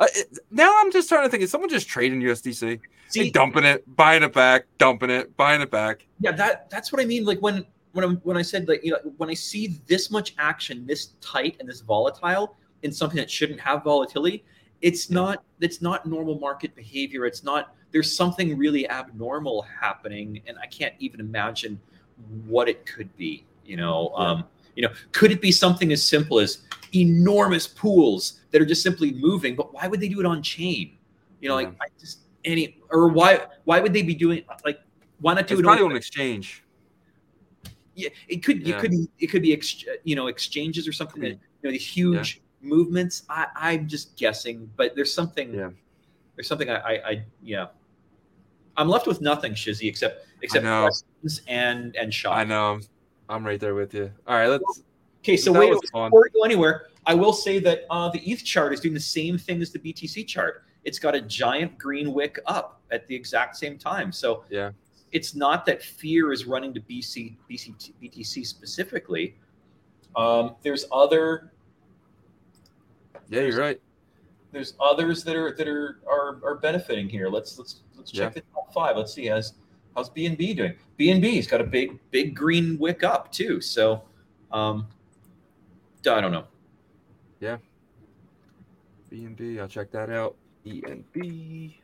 [0.00, 2.80] Uh, it, now I'm just trying to think: is someone just trading USDC?
[3.08, 6.06] See, dumping it, buying it back, dumping it, buying it back.
[6.20, 7.24] Yeah, that that's what I mean.
[7.24, 10.34] Like when when I'm when I said like you know when I see this much
[10.38, 14.44] action, this tight and this volatile in something that shouldn't have volatility,
[14.80, 20.56] it's not it's not normal market behavior it's not there's something really abnormal happening and
[20.62, 21.80] i can't even imagine
[22.46, 24.24] what it could be you know yeah.
[24.24, 26.58] um you know could it be something as simple as
[26.94, 30.96] enormous pools that are just simply moving but why would they do it on chain
[31.40, 31.68] you know yeah.
[31.68, 34.80] like i just any or why why would they be doing like
[35.20, 36.64] why not do it's it probably on, exchange
[37.94, 38.76] yeah it could yeah.
[38.76, 41.86] it could it could be ex, you know exchanges or something that you know these
[41.86, 43.24] huge movements.
[43.28, 45.54] I, I'm just guessing, but there's something.
[45.54, 45.70] Yeah.
[46.36, 47.66] There's something I, I, I yeah.
[48.78, 52.38] I'm left with nothing, Shizzy, except except questions and and shot.
[52.38, 52.80] I know.
[53.28, 54.10] I'm right there with you.
[54.26, 54.82] All right, let's.
[55.22, 58.72] Okay, so wait before we go anywhere, I will say that uh, the ETH chart
[58.72, 60.62] is doing the same thing as the BTC chart.
[60.84, 64.12] It's got a giant green wick up at the exact same time.
[64.12, 64.70] So yeah,
[65.10, 69.34] it's not that fear is running to BC, BC BTC specifically.
[70.16, 71.52] Um, there's other
[73.28, 73.80] yeah, you're right.
[74.50, 77.28] There's others that are that are are, are benefiting here.
[77.28, 78.42] Let's let's let's check yeah.
[78.42, 78.96] the top five.
[78.96, 79.54] Let's see how's
[79.94, 80.74] how's BNB doing.
[80.98, 83.60] BNB's got a big big green wick up too.
[83.60, 84.02] So,
[84.50, 84.86] um,
[86.08, 86.44] I don't know.
[87.40, 87.58] Yeah.
[89.12, 90.36] BNB, I'll check that out.
[90.66, 91.74] BNB.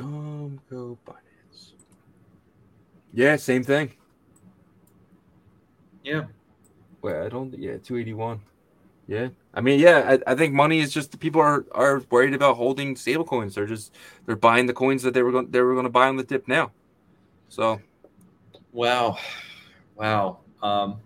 [0.00, 1.14] um, go buy
[3.12, 3.92] yeah, same thing.
[6.10, 6.24] Yeah.
[7.02, 7.56] Wait, I don't.
[7.56, 8.40] Yeah, two eighty one.
[9.06, 12.56] Yeah, I mean, yeah, I, I think money is just people are are worried about
[12.56, 13.54] holding stable coins.
[13.54, 13.94] They're just
[14.26, 16.24] they're buying the coins that they were going they were going to buy on the
[16.24, 16.72] dip now.
[17.48, 17.80] So,
[18.72, 19.18] wow,
[19.94, 20.38] wow.
[20.62, 21.00] Um,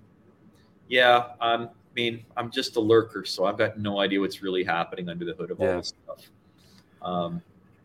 [0.89, 4.65] yeah, I'm, I mean, I'm just a lurker, so I've got no idea what's really
[4.65, 6.31] happening under the hood of all this stuff.
[7.03, 7.43] Um,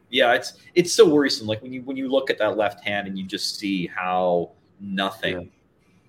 [0.09, 1.47] yeah, it's it's so worrisome.
[1.47, 4.51] Like when you when you look at that left hand and you just see how
[4.79, 5.47] nothing yeah.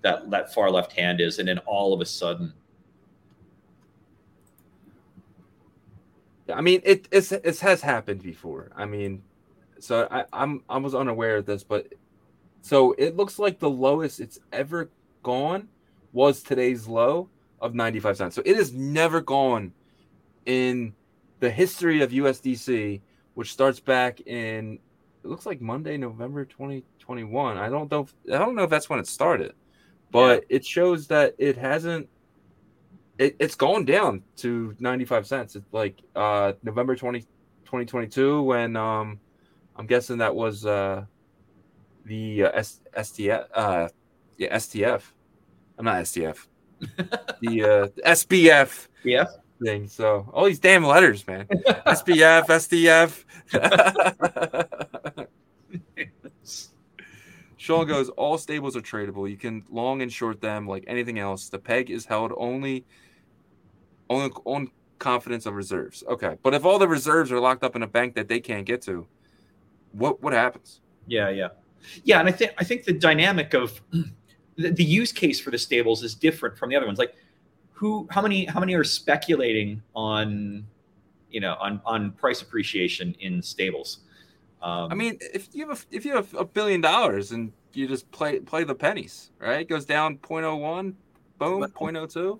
[0.01, 2.53] That that far left hand is, and then all of a sudden.
[6.53, 8.71] I mean, it it's, it has happened before.
[8.75, 9.23] I mean,
[9.79, 11.93] so I, I'm I was unaware of this, but
[12.61, 14.91] so it looks like the lowest it's ever
[15.23, 15.67] gone
[16.13, 17.29] was today's low
[17.61, 18.35] of 95 cents.
[18.35, 19.71] So it has never gone
[20.45, 20.93] in
[21.39, 23.01] the history of USDC
[23.33, 24.79] which starts back in
[25.23, 27.57] it looks like Monday, November 2021.
[27.57, 29.53] I don't know I don't know if that's when it started,
[30.11, 30.57] but yeah.
[30.57, 32.07] it shows that it hasn't
[33.17, 35.55] it, it's gone down to 95 cents.
[35.55, 39.19] It's like uh November 20, 2022 when um
[39.75, 41.05] I'm guessing that was uh,
[42.05, 43.45] the uh, S- STF.
[43.53, 43.87] Uh,
[44.37, 45.01] yeah, STF.
[45.77, 46.47] I'm not STF.
[47.41, 49.25] the uh, SBF Yeah.
[49.63, 49.87] thing.
[49.87, 51.47] So all these damn letters, man.
[51.47, 53.53] SBF, SDF.
[57.61, 57.91] Sean mm-hmm.
[57.91, 59.29] goes, all stables are tradable.
[59.29, 61.47] You can long and short them like anything else.
[61.47, 62.85] The peg is held only
[64.09, 66.03] only on confidence of reserves.
[66.07, 66.37] Okay.
[66.41, 68.81] But if all the reserves are locked up in a bank that they can't get
[68.83, 69.05] to,
[69.91, 70.81] what what happens?
[71.05, 71.49] Yeah, yeah,
[72.03, 72.19] yeah.
[72.19, 76.01] And I think I think the dynamic of the, the use case for the stables
[76.01, 76.97] is different from the other ones.
[76.97, 77.13] Like,
[77.73, 80.65] who, how many, how many are speculating on,
[81.29, 83.99] you know, on on price appreciation in stables?
[84.61, 87.87] Um, I mean, if you have a, if you have a billion dollars and you
[87.87, 89.61] just play play the pennies, right?
[89.61, 90.93] It goes down 0.01,
[91.39, 92.39] boom, 0.02.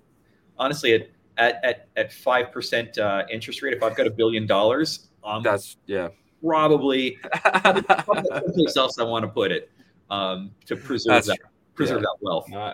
[0.59, 4.45] honestly, at at at at five percent uh, interest rate, if I've got a billion
[4.45, 6.09] dollars, um, That's yeah.
[6.45, 7.17] probably
[7.53, 7.83] probably
[8.29, 9.71] someplace else I want to put it
[10.11, 11.39] um, to preserve That's that
[11.73, 12.01] preserve Yeah.
[12.01, 12.53] that wealth.
[12.53, 12.73] I,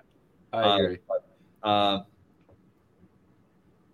[0.52, 0.98] I Um, agree.
[1.64, 2.00] Uh,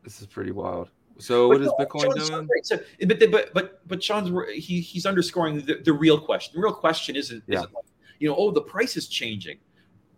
[0.03, 0.89] This is pretty wild.
[1.23, 2.47] So what But is no, Bitcoin Sean's- doing?
[2.63, 6.51] So, but but but but Sean's he he's underscoring the, the real question.
[6.55, 7.59] The real question isn't, Yeah.
[7.59, 7.85] isn't like,
[8.19, 9.59] you know, oh, the price is changing.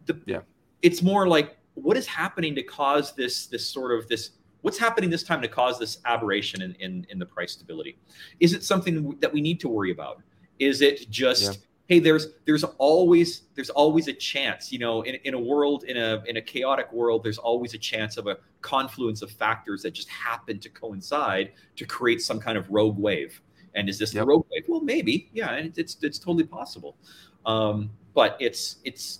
[0.08, 0.42] The Yeah.
[0.82, 5.12] it's more like what is happening to cause this this sort of this what's happening
[5.12, 7.98] this time to cause this aberration in in, in the price stability?
[8.40, 10.22] Is it something that we need to worry about?
[10.58, 11.60] Is it just Yeah.
[11.88, 15.98] Hey there's there's always there's always a chance you know in, in a world in
[15.98, 19.92] a in a chaotic world there's always a chance of a confluence of factors that
[19.92, 23.42] just happen to coincide to create some kind of rogue wave.
[23.76, 24.64] And is this the rogue wave?
[24.68, 25.30] Well maybe.
[25.34, 26.98] Yeah and it's it's totally possible.
[27.46, 29.20] Um but it's it's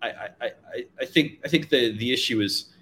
[0.00, 2.72] I, I i i think i think the the issue is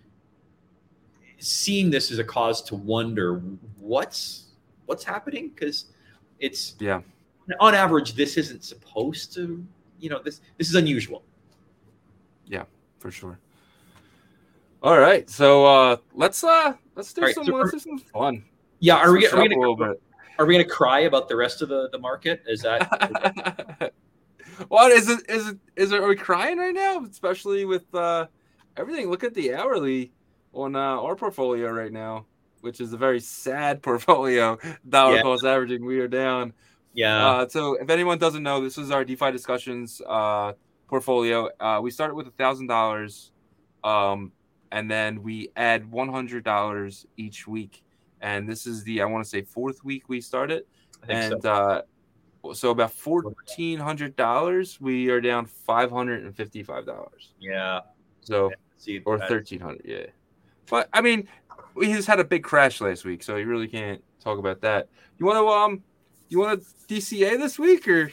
[1.40, 3.38] seeing this as a cause to wonder
[3.78, 4.48] what's
[4.86, 5.50] what's happening?
[5.50, 5.86] Because
[6.38, 7.02] it's Yeah.
[7.60, 9.64] On average this isn't supposed to
[9.98, 11.22] you know this this is unusual
[12.46, 12.64] Yeah,
[12.98, 13.38] for sure.
[14.82, 18.44] All right, so uh let's uh let's do right, some so let's do some fun.
[18.80, 19.94] yeah are we, Let's are we switch up a gonna
[20.38, 23.92] are we gonna cry about the rest of the the market is that
[24.68, 25.20] what is it?
[25.28, 25.58] Is it?
[25.76, 26.00] Is it?
[26.00, 27.04] Are we crying right now?
[27.04, 28.26] Especially with uh,
[28.76, 29.08] everything.
[29.10, 30.12] Look at the hourly
[30.52, 32.26] on uh, our portfolio right now,
[32.62, 34.58] which is a very sad portfolio.
[34.88, 35.22] Dollar Yeah.
[35.22, 36.52] cost averaging, we are down.
[36.94, 40.52] Yeah Uh, so if anyone doesn't know, this is our DeFi discussions uh,
[40.88, 41.48] portfolio.
[41.60, 43.32] Uh, we started with a thousand dollars,
[43.84, 44.32] um,
[44.72, 47.84] and then we add one hundred dollars each week.
[48.20, 50.64] And this is the I want to say fourth week we started
[51.08, 51.50] and so.
[51.50, 51.82] uh,
[52.54, 54.80] so about fourteen hundred dollars.
[54.80, 57.34] We are down five hundred and fifty-five dollars.
[57.40, 57.80] yeah
[58.22, 60.06] So see or thirteen hundred, yeah.
[60.70, 61.28] But I mean,
[61.74, 64.88] we just had a big crash last week, so you really can't talk about that.
[65.18, 65.82] You want to um,
[66.28, 68.10] you want to DCA this week or?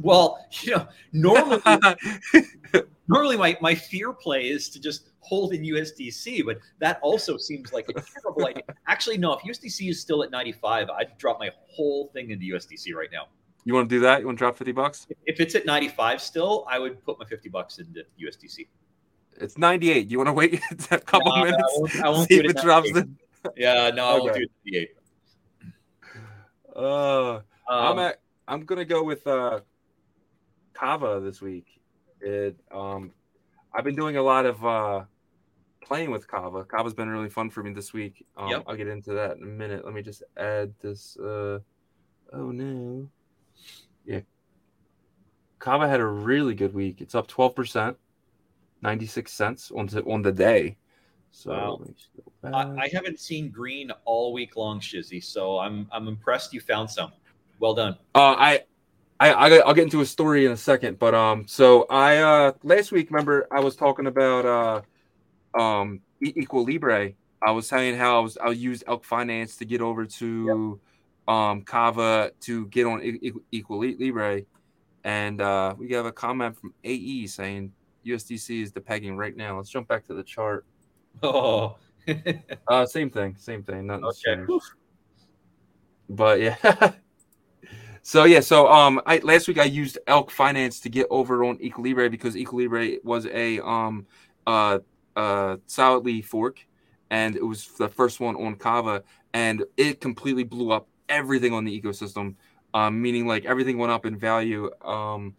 [0.00, 1.62] well you know normally
[3.08, 7.72] normally my, my fear play is to just hold in USDC, but that also seems
[7.72, 8.62] like a terrible idea.
[8.88, 12.94] Actually, no, if USDC is still at 95, I'd drop my whole thing into USDC
[12.94, 13.28] right now.
[13.64, 14.20] you want to do that?
[14.20, 15.06] You want to drop fifty bucks?
[15.24, 18.66] If it's at 95 still, I would put my 50 bucks into USDC.
[19.40, 20.10] It's ninety-eight.
[20.10, 21.62] You want to wait a couple No, I minutes?
[21.76, 22.90] won't- I won't see if it it drops.
[22.92, 23.16] 98.
[23.56, 24.40] Yeah, no, I won't Okay.
[24.40, 25.03] do it at
[26.74, 26.84] 98.
[26.86, 29.60] uh, I'm Um, at, I'm gonna go with uh
[30.74, 31.80] Kava this week.
[32.20, 33.12] It um
[33.74, 35.04] I've been doing a lot of uh
[35.82, 36.64] playing with Kava.
[36.64, 38.26] Kava's been really fun for me this week.
[38.36, 38.64] Um Yep.
[38.66, 39.84] I'll get into that in a minute.
[39.84, 41.58] Let me just add this uh
[42.32, 43.08] oh no.
[44.04, 44.20] Yeah.
[45.58, 47.00] Kava had a really good week.
[47.00, 47.96] It's up 12%,
[48.82, 50.76] 96 cents on the, on the day.
[51.34, 51.78] So Wow.
[51.80, 52.84] let me just go I.
[52.84, 57.12] I haven't seen green all week long, Shizzy, so I'm I'm impressed you found some.
[57.58, 57.96] Well done.
[58.14, 58.60] Uh, I,
[59.18, 62.52] I, I, I'll get into a story in a second, but um, so I uh
[62.62, 64.84] last week, remember I was talking about
[65.56, 67.14] uh, um, E- Equilibre.
[67.44, 70.80] I was saying how I was I used Elk Finance to get over to
[71.26, 74.42] um Kava to get on E- E- Equilibre,
[75.02, 77.72] and uh, we have a comment from AE saying
[78.06, 79.56] USDC is the pegging right now.
[79.56, 80.64] Let's jump back to the chart.
[81.22, 81.76] Oh,
[82.68, 83.86] Uh, same thing, same thing.
[83.86, 84.44] Nothing's okay.
[84.46, 84.64] changed.
[86.08, 86.56] But yeah.
[88.02, 91.58] so yeah, so um I last week I used Elk Finance to get over on
[91.62, 94.06] Equilibre because Equilibre was a um
[94.46, 94.78] uh
[95.16, 96.58] uh solidly fork
[97.10, 101.64] and it was the first one on Kava and it completely blew up everything on
[101.64, 102.34] the ecosystem.
[102.74, 104.70] Um meaning like everything went up in value.
[104.82, 105.34] Um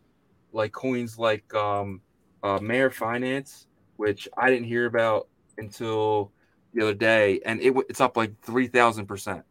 [0.51, 2.01] like coins like um
[2.41, 6.31] uh Mare Finance, which I didn't hear about until
[6.73, 9.43] the other day, and it it's up like three thousand percent.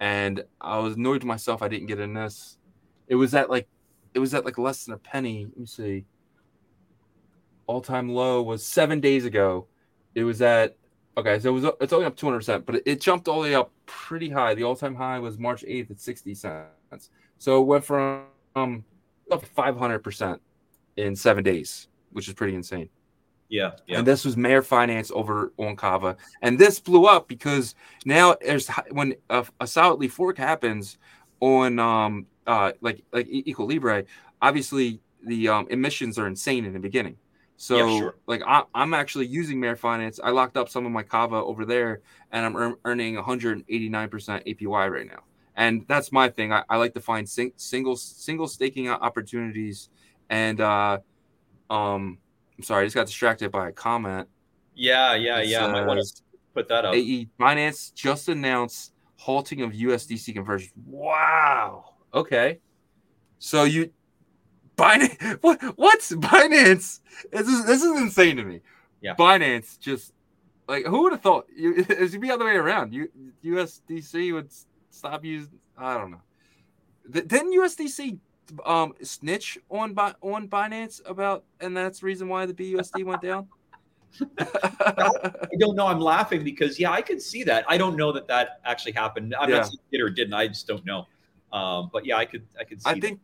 [0.00, 2.56] And I was annoyed to myself I didn't get in this.
[3.06, 3.68] it was at like
[4.14, 5.46] it was at like less than a penny.
[5.46, 6.04] Let me see.
[7.66, 9.66] All time low was seven days ago.
[10.14, 10.76] It was at
[11.16, 13.42] okay, so it was it's only up two hundred percent, but it, it, jumped all
[13.42, 14.54] the way up pretty high.
[14.54, 17.10] The all time high was March eighth at sixty cents.
[17.38, 18.24] So it went from
[18.56, 18.84] um,
[19.30, 20.40] up five hundred percent
[20.96, 22.88] in seven days, which is pretty insane.
[23.50, 23.98] Yeah, yeah.
[23.98, 27.74] And this was Mare Finance over on Kava, and this blew up because
[28.06, 30.98] now there's when a, a solidly fork happens
[31.40, 34.04] on um uh like like Equilibre,
[34.40, 37.16] obviously the um, emissions are insane in the beginning.
[37.56, 38.14] So yeah, sure.
[38.26, 40.18] like I, am actually using Mare Finance.
[40.22, 42.00] I locked up some of my Kava over there,
[42.32, 45.24] and I'm earn, earning 189% APY right now.
[45.56, 46.54] And that's my thing.
[46.54, 49.90] I, I like to find sing, single single staking opportunities,
[50.30, 50.98] and uh,
[51.68, 52.18] um
[52.60, 54.28] I'm sorry, I just got distracted by a comment.
[54.74, 55.60] Yeah, yeah, yeah.
[55.60, 56.94] Says, Might want to put that up.
[56.94, 60.70] AE Finance just announced halting of USDC conversion.
[60.84, 61.94] Wow.
[62.12, 62.58] Okay.
[63.38, 63.92] So you
[64.76, 67.00] Binance what what's Binance?
[67.32, 68.60] This is this is insane to me.
[69.00, 69.14] Yeah.
[69.14, 70.12] Binance just
[70.68, 72.92] like who would have thought you it would be the other way around.
[72.92, 73.08] You
[73.42, 74.50] USDC would
[74.90, 76.20] stop using I don't know.
[77.10, 78.18] Didn't USDC
[78.64, 83.48] um snitch on on Binance about, and that's the reason why the BUSD went down?
[84.38, 85.86] I don't know.
[85.86, 87.64] I'm laughing because yeah, I could see that.
[87.68, 89.34] I don't know that that actually happened.
[89.38, 89.56] I'm yeah.
[89.56, 90.34] not saying it did or didn't.
[90.34, 91.06] I just don't know.
[91.52, 92.90] Um, but yeah, I could I could see.
[92.90, 93.20] I think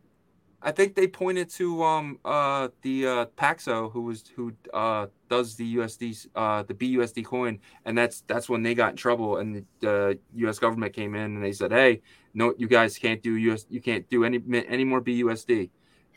[0.61, 5.55] I think they pointed to um uh the uh Paxos who was who uh does
[5.55, 9.65] the USD uh the BUSD coin and that's that's when they got in trouble and
[9.81, 12.01] the US government came in and they said hey
[12.37, 15.69] no you guys can't do US you can't do any any more BUSD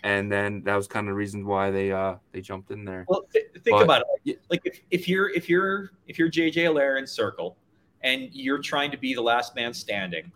[0.05, 3.05] and then that was kind of the reason why they uh they jumped in there.
[3.09, 4.41] Well th- think but, about it.
[4.51, 7.57] like if, if you're if you're if you're JJ Allaire in Circle
[8.03, 10.31] and you're trying to be the last man standing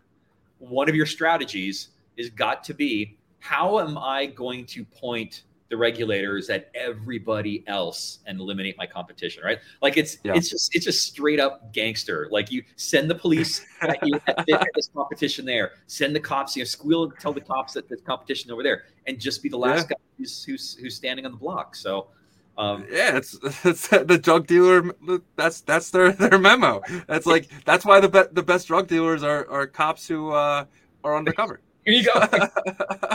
[0.59, 5.77] one of your strategies is got to be how am I going to point the
[5.77, 9.59] regulators at everybody else and eliminate my competition, right?
[9.81, 10.35] Like it's yeah.
[10.35, 12.29] it's just it's just straight up gangster.
[12.31, 16.63] Like you send the police at you at this competition there, send the cops, you
[16.63, 19.59] know, squeal, and tell the cops that there's competition over there, and just be the
[19.59, 19.97] last yeah.
[19.97, 21.75] guy who's, who's who's standing on the block.
[21.77, 22.09] So.
[22.57, 24.95] Um, yeah, it's, it's the drug dealer.
[25.35, 26.83] That's that's their their memo.
[27.09, 30.67] That's like that's why the be, the best drug dealers are are cops who uh,
[31.03, 31.59] are undercover.
[31.85, 32.13] Here you go.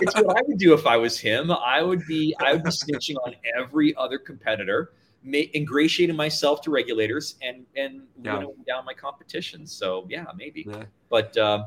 [0.02, 1.52] it's what I would do if I was him.
[1.52, 4.94] I would be I would be snitching on every other competitor,
[5.26, 8.36] ingratiating myself to regulators, and and yeah.
[8.36, 9.66] winnowing down my competition.
[9.66, 10.66] So yeah, maybe.
[10.70, 10.84] Yeah.
[11.10, 11.66] But uh,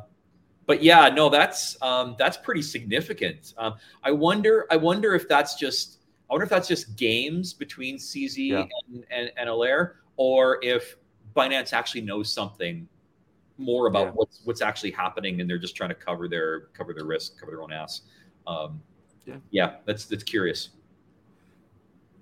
[0.67, 3.55] but yeah, no, that's um, that's pretty significant.
[3.59, 5.99] Um, I wonder I wonder if that's just
[6.31, 8.65] I wonder if that's just games between CZ yeah.
[8.89, 10.97] and, and, and Allaire, or if
[11.35, 12.87] Binance actually knows something
[13.59, 14.13] more about yeah.
[14.13, 17.53] what's what's actually happening, and they're just trying to cover their cover their risk, cover
[17.53, 18.03] their own ass.
[18.47, 18.81] Um,
[19.27, 20.71] yeah, yeah, that's that's curious.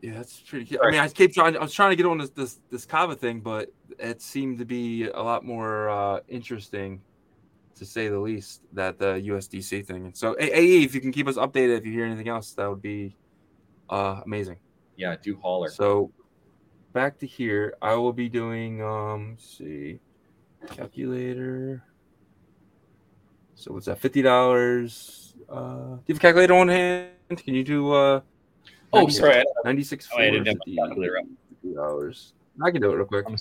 [0.02, 0.78] Yeah, that's pretty.
[0.80, 1.56] I mean, I keep trying.
[1.56, 4.64] I was trying to get on this this this Kava thing, but it seemed to
[4.64, 7.02] be a lot more uh, interesting,
[7.76, 10.06] to say the least, that the USDC thing.
[10.06, 12.68] And so, AE, if you can keep us updated, if you hear anything else, that
[12.68, 13.14] would be
[13.90, 14.56] uh, amazing.
[14.96, 15.68] Yeah, do holler.
[15.68, 16.10] So,
[16.92, 18.82] back to here, I will be doing.
[18.82, 20.00] Um, see,
[20.68, 21.82] Calculator.
[23.54, 23.98] So what's that?
[23.98, 25.34] Fifty dollars.
[25.48, 27.10] Uh, do you have a calculator on hand?
[27.28, 27.92] Can you do?
[27.92, 28.20] Uh,
[28.92, 30.08] oh, sorry, ninety six.
[30.12, 31.24] Oh, I didn't have a calculator up.
[31.50, 32.32] Fifty dollars.
[32.62, 33.26] I can do it real quick.
[33.26, 33.36] I'm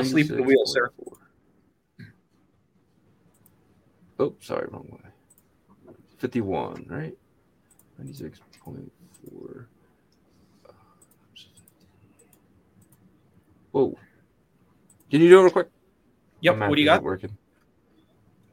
[0.00, 0.90] asleep at the wheel, sir.
[4.18, 5.10] Oh, sorry, wrong way.
[6.18, 7.16] Fifty-one, right?
[7.98, 8.92] Ninety-six point
[9.28, 9.68] four.
[13.72, 13.98] Whoa.
[15.10, 15.68] Can you do it real quick?
[16.44, 16.58] Yep.
[16.58, 17.02] What do you got?
[17.02, 17.36] Working.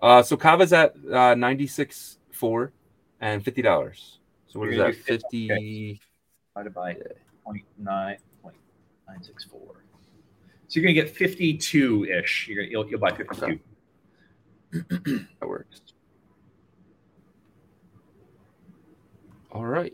[0.02, 2.72] Uh, so Kava's at uh, ninety six four
[3.20, 4.20] and fifty dollars.
[4.48, 5.04] So what You're is that?
[5.04, 6.00] Fifty okay.
[6.56, 6.96] divided by
[7.44, 8.56] point nine point
[9.10, 9.84] nine six four.
[10.70, 12.48] So you're gonna get fifty two ish.
[12.48, 13.60] You're gonna you'll, you'll buy fifty two.
[14.74, 15.26] Okay.
[15.42, 15.82] that works.
[19.52, 19.94] All right.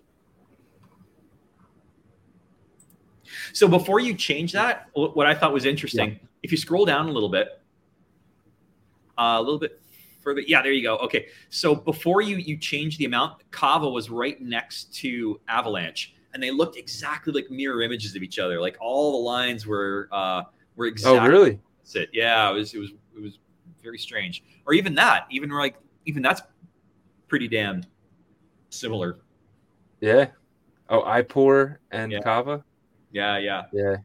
[3.54, 6.28] So before you change that, what I thought was interesting, yeah.
[6.44, 7.60] if you scroll down a little bit,
[9.18, 9.82] uh, a little bit
[10.22, 10.42] further.
[10.42, 10.98] Yeah, there you go.
[10.98, 16.42] Okay, so before you you change the amount, Kava was right next to Avalanche, and
[16.42, 18.60] they looked exactly like mirror images of each other.
[18.60, 20.44] Like all the lines were uh,
[20.76, 21.20] were oh, exactly.
[21.20, 21.60] Oh, really?
[21.96, 22.10] It.
[22.12, 23.40] Yeah, it was it was it was
[23.82, 24.44] very strange.
[24.66, 26.42] Or even that, even like even that's
[27.28, 27.84] pretty damn
[28.70, 29.20] similar.
[30.02, 30.28] Yeah.
[30.90, 32.20] Oh, IPOR and yeah.
[32.20, 32.64] Kava.
[33.12, 33.98] Yeah, yeah, yeah.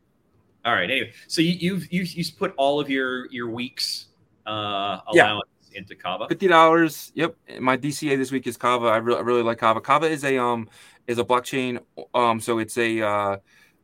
[0.65, 0.91] All right.
[0.91, 4.07] Anyway, so you, you've you've you've put all of your your weeks
[4.47, 6.29] uh, allowance into Kava.
[6.29, 7.13] Fifty dollars.
[7.15, 7.37] Yep.
[7.61, 8.87] My DCA this week is Kava.
[8.87, 9.81] I, re- I really like Kava.
[9.81, 10.69] Kava is a um
[11.07, 11.81] is a blockchain.
[12.15, 13.37] Um, so it's a uh,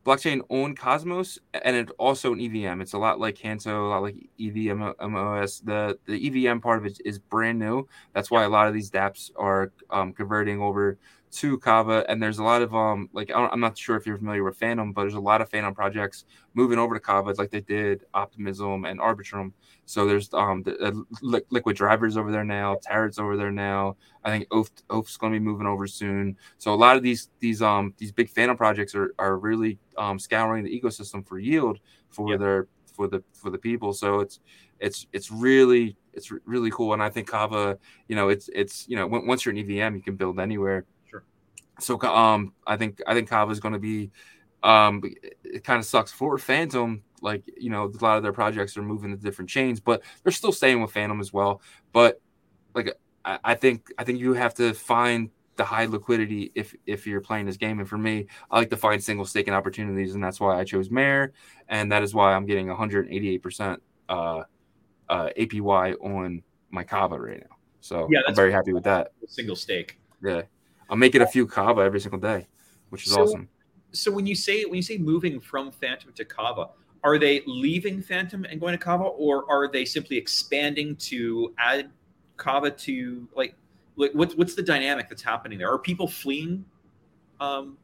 [0.05, 2.81] blockchain on Cosmos, and it's also an EVM.
[2.81, 5.65] It's a lot like Canto, a lot like EVMOS.
[5.65, 7.87] The the EVM part of it is brand new.
[8.13, 10.97] That's why a lot of these DApps are um, converting over
[11.31, 14.43] to Kava, and there's a lot of um like I'm not sure if you're familiar
[14.43, 17.61] with Fantom, but there's a lot of Fantom projects moving over to Kava, like they
[17.61, 19.51] did Optimism and Arbitrum.
[19.85, 23.95] So there's um the, uh, Liquid Drivers over there now, Tarot's over there now.
[24.23, 26.35] I think Oath Oath's going to be moving over soon.
[26.57, 30.17] So a lot of these these um these big Fantom projects are are really um
[30.17, 32.39] scouring the ecosystem for yield for yep.
[32.39, 32.67] their
[32.99, 33.93] for the for the people.
[33.93, 34.39] So it's
[34.79, 37.77] it's it's really it's really cool, and I think Kava,
[38.07, 40.85] you know, it's it's you know once you're an EVM, you can build anywhere
[41.81, 44.11] so um, I think I think Kava is going to be.
[44.61, 45.01] Um,
[45.43, 47.03] it kind of sucks for Fantom.
[47.21, 50.31] Like you know, a lot of their projects are moving to different chains, but they're
[50.31, 51.61] still staying with Fantom as well.
[51.93, 52.21] But
[52.73, 57.05] like I, I think I think you have to find the high liquidity if if
[57.05, 57.79] you're playing this game.
[57.79, 60.89] And for me, I like to find single staking opportunities, and that's why I chose
[60.89, 61.33] Mare,
[61.67, 64.43] and that is why I'm getting 188 percent uh,
[65.09, 67.57] uh, APY on my Kava right now.
[67.81, 69.11] So yeah, I'm very happy with that.
[69.27, 69.99] Single stake.
[70.23, 70.43] Yeah.
[70.89, 72.47] I'm making a few kava every single day,
[72.89, 73.49] which is so, awesome.
[73.91, 76.69] So when you say when you say moving from Fantom to Kava,
[77.03, 81.89] are they leaving Fantom and going to Kava, or are they simply expanding to add
[82.37, 83.55] Kava to like,
[83.95, 85.71] like what's what's the dynamic that's happening there?
[85.71, 86.65] Are people fleeing
[87.39, 87.77] um,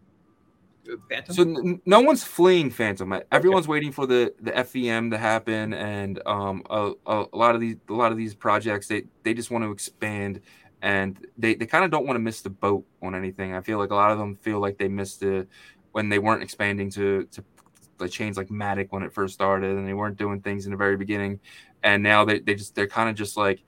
[1.09, 1.35] Fantom?
[1.35, 3.19] So n- no one's fleeing Fantom.
[3.31, 3.71] Everyone's okay.
[3.71, 7.77] waiting for the the FVM to happen, and um, a, a, a, lot of these
[7.89, 10.41] a lot of these projects they they just want to expand
[10.81, 13.53] and they, they kind of don't want to miss the boat on anything.
[13.53, 15.47] I feel like a lot of them feel like they missed it
[15.91, 17.43] when they weren't expanding to to
[17.97, 20.77] the chains like Matic when it first started, and they weren't doing things in the
[20.77, 21.39] very beginning,
[21.83, 23.63] and now they, they just they're kind of just like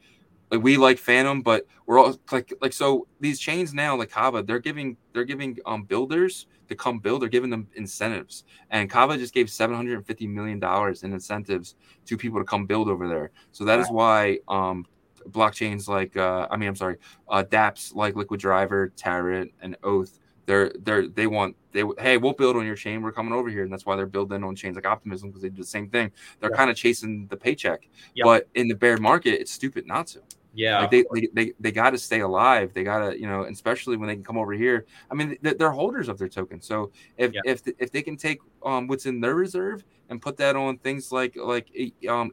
[0.51, 4.43] like we like Fantom, but we're all like like so these chains now like Kava,
[4.43, 9.17] they're giving they're giving um builders to come build, they're giving them incentives, and Kava
[9.17, 12.89] just gave seven hundred and fifty million dollars in incentives to people to come build
[12.89, 13.31] over there.
[13.51, 14.85] So that is why um
[15.27, 16.97] blockchains like uh, I mean I'm sorry,
[17.27, 20.19] uh, DApps like Liquid Driver, Tarot, and Oath.
[20.45, 23.01] They're they're they want they hey we'll build on your chain.
[23.01, 25.49] We're coming over here, and that's why they're building on chains like Optimism because they
[25.49, 26.11] do the same thing.
[26.39, 26.57] They're yeah.
[26.57, 27.87] kind of chasing the paycheck,
[28.23, 30.21] but in the bear market, it's stupid not to.
[30.53, 32.73] Yeah, like they, they, they, they got to stay alive.
[32.73, 34.87] They got to, you know, especially when they can come over here.
[35.11, 36.61] I mean, they're holders of their token.
[36.61, 37.41] So if yeah.
[37.45, 41.11] if if they can take um what's in their reserve and put that on things
[41.11, 41.69] like like
[42.09, 42.31] um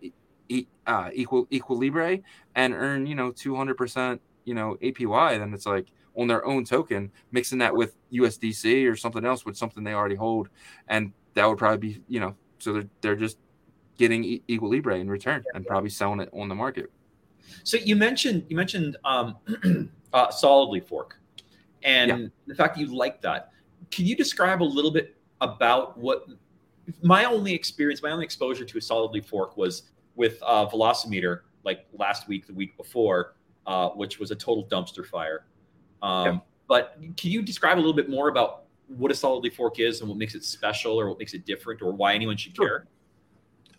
[0.86, 2.20] uh, equal equilibre
[2.54, 5.86] and earn you know 200% you know apy then it's like
[6.16, 10.14] on their own token mixing that with usdc or something else with something they already
[10.14, 10.48] hold.
[10.88, 13.38] And that would probably be you know so they're, they're just
[13.98, 16.90] getting e- equilibre in return and probably selling it on the market.
[17.62, 19.36] So you mentioned you mentioned um,
[20.12, 21.18] uh, solidly fork
[21.82, 22.26] and yeah.
[22.46, 23.50] the fact that you like that.
[23.90, 26.26] Can you describe a little bit about what
[27.02, 29.84] my only experience my only exposure to a solidly fork was
[30.16, 33.34] with uh, Velocimeter like last week, the week before,
[33.66, 35.46] uh, which was a total dumpster fire.
[36.02, 36.38] Um, yeah.
[36.68, 40.08] But can you describe a little bit more about what a solidly fork is and
[40.08, 42.68] what makes it special or what makes it different or why anyone should sure.
[42.68, 42.86] care?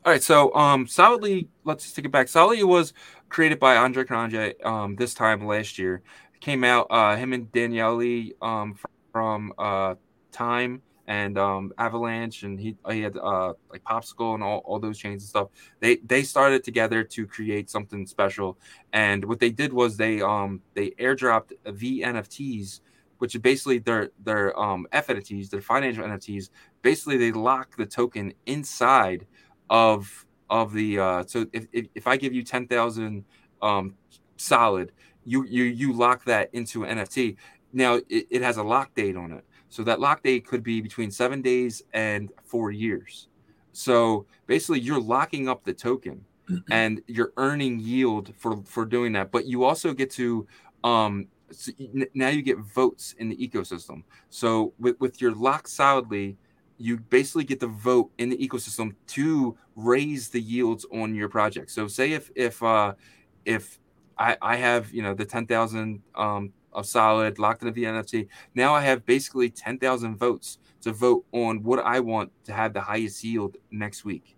[0.06, 2.28] All right, so um, Solidly, let's take it back.
[2.28, 2.94] Solidly was
[3.30, 6.04] created by Andre Cronje um, this time last year.
[6.36, 8.78] It came out uh, him and Daniele um,
[9.12, 9.96] from uh,
[10.32, 14.97] Time and um, Avalanche, and he he had uh, like Popsicle and all, all those
[14.97, 15.49] chains and stuff.
[15.80, 18.58] They they started together to create something special,
[18.93, 22.82] and what they did was they um they airdropped V NFTs,
[23.20, 26.49] which is basically their their um FNFTs, their financial NFTs.
[26.82, 29.26] Basically, they lock the token inside
[29.70, 33.26] of of the uh so if if, if I give you ten thousand
[33.62, 33.95] um
[34.38, 34.91] solid,
[35.24, 37.36] you you you lock that into an NFT.
[37.74, 39.45] Now it, it has a lock date on it.
[39.76, 43.28] So that lock date could be between seven days and four years.
[43.74, 46.24] So basically, you're locking up the token
[46.72, 49.34] and you're earning yield for for doing that.
[49.34, 50.48] But you also get to
[50.86, 51.74] um, so
[52.14, 54.04] now you get votes in the ecosystem.
[54.30, 56.38] So with, with your lock solidly,
[56.78, 61.70] you basically get the vote in the ecosystem to raise the yields on your project.
[61.70, 62.94] So say if if uh,
[63.44, 63.78] if
[64.18, 68.28] I, I have you know the ten thousand um, of solid locked into the NFT.
[68.54, 72.82] Now I have basically 10,000 votes to vote on what I want to have the
[72.82, 74.36] highest yield next week.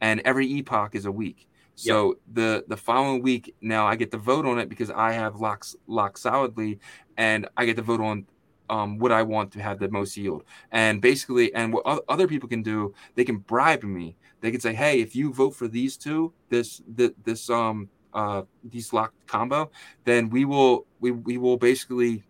[0.00, 1.48] And every epoch is a week.
[1.76, 2.16] So yep.
[2.32, 5.76] the the following week, now I get to vote on it because I have locks
[5.86, 6.78] locked solidly,
[7.18, 8.26] and I get to vote on
[8.70, 10.44] um, what I want to have the most yield.
[10.72, 14.16] And basically, and what other people can do, they can bribe me.
[14.40, 18.42] They can say, "Hey, if you vote for these two, this this, this um uh,
[18.64, 19.70] these locked combo,
[20.04, 22.24] then we will we we will basically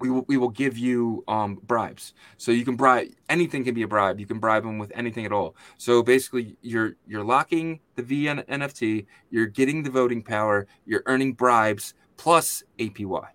[0.00, 2.14] we will we will give you um, bribes.
[2.36, 4.18] So you can bribe anything can be a bribe.
[4.18, 5.54] You can bribe them with anything at all.
[5.78, 9.06] So basically, you're you're locking the VN NFT.
[9.30, 10.66] You're getting the voting power.
[10.84, 13.26] You're earning bribes plus APY.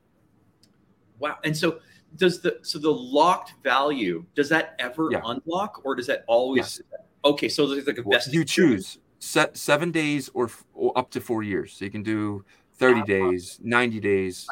[1.19, 1.37] Wow!
[1.45, 1.79] And so
[2.17, 5.21] does the so the locked value does that ever Yeah.
[5.23, 6.81] unlock or does that always?
[7.25, 11.09] Okay, so there's like a best you choose set seven days or, f- or up
[11.11, 11.73] to four years.
[11.73, 12.43] So you can do
[12.75, 13.05] 30 Ah.
[13.05, 14.47] days, 90 days,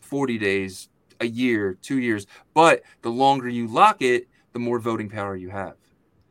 [0.00, 0.88] 40 days,
[1.20, 2.26] a year, two years.
[2.54, 5.74] But the longer you lock it, the more voting power you have.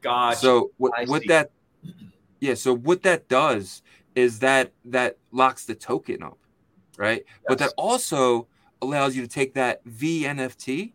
[0.02, 0.38] Gotcha.
[0.40, 1.28] So what, I what see.
[1.30, 1.52] that
[2.40, 3.82] yeah, so what that does
[4.16, 6.38] is that that locks the token up,
[6.98, 7.24] right?
[7.48, 8.48] But that also
[8.82, 10.94] allows you to take that VNFT,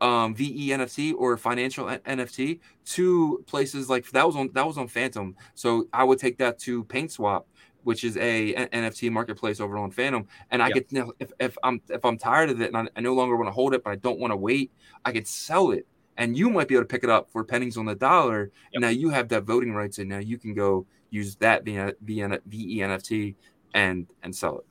[0.00, 4.88] um, VENFT or financial N- NFT to places like that was on that was on
[4.88, 5.36] Fantom.
[5.54, 7.46] So I would take that to Paint Swap,
[7.84, 10.74] which is a N- NFT marketplace over on Fantom, and I Yep.
[10.74, 13.36] get now if, if I'm if I'm tired of it and I, I no longer
[13.36, 14.70] want to hold it, but I don't want to wait,
[15.04, 15.86] I could sell it.
[16.16, 18.42] And you might be able to pick it up for pennies on the dollar.
[18.42, 18.52] Yep.
[18.74, 21.94] And now you have that voting rights, and now you can go use that VN,
[22.04, 23.34] VN, VENFT
[23.74, 24.64] and and sell it.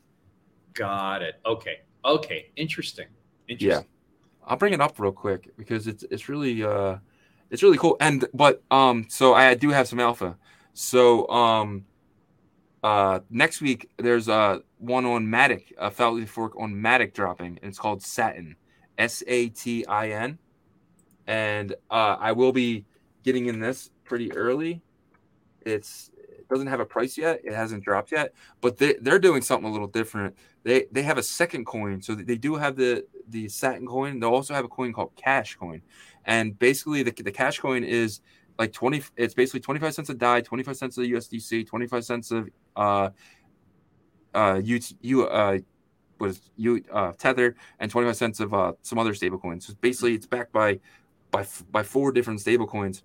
[0.74, 1.36] Got it.
[1.46, 1.82] Okay.
[2.06, 2.52] Okay.
[2.56, 3.08] Interesting.
[3.48, 3.86] Interesting.
[4.46, 6.98] I'll bring it up real quick because it's it's really uh
[7.50, 7.98] it's really cool.
[8.00, 10.38] And but um so I do have some alpha.
[10.74, 11.86] So um
[12.84, 17.70] uh next week there's uh one on Matic, a Faculty Fork on Matic dropping, and
[17.70, 18.56] it's called Satin.
[18.98, 20.38] S A T I N.
[21.26, 22.86] And uh I will be
[23.24, 24.82] getting in this pretty early.
[25.62, 26.13] It's it
[26.54, 29.72] doesn't have a price yet, it hasn't dropped yet, but they they're doing something a
[29.72, 30.36] little different.
[30.64, 34.20] They they have a second coin so they do have the the satin coin.
[34.20, 35.82] They'll also have a coin called cash coin.
[36.26, 38.22] And basically the, the cash coin is
[38.60, 42.48] like 20 it's basically 25 cents a die 25 cents of usdc 25 cents of
[42.76, 43.10] uh
[44.36, 45.58] uh you uh
[46.20, 49.68] what is you uh tether and 25 cents of uh some other stable coins.
[49.68, 50.80] So basically it's backed by
[51.32, 53.04] by by four different stable coins.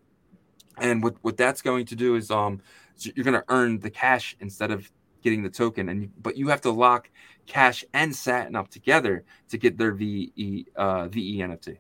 [0.79, 2.61] And what what that's going to do is um
[3.01, 4.91] you're going to earn the cash instead of
[5.23, 7.11] getting the token and but you have to lock
[7.47, 11.77] cash and satin up together to get their ve uh ve nft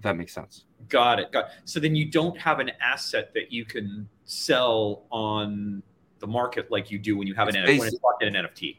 [0.00, 1.32] that makes sense Got it.
[1.32, 1.50] Got it.
[1.64, 5.82] so then you don't have an asset that you can sell on
[6.20, 8.22] the market like you do when you have an It's NFT, when basi- it's locked
[8.22, 8.76] in an NFT.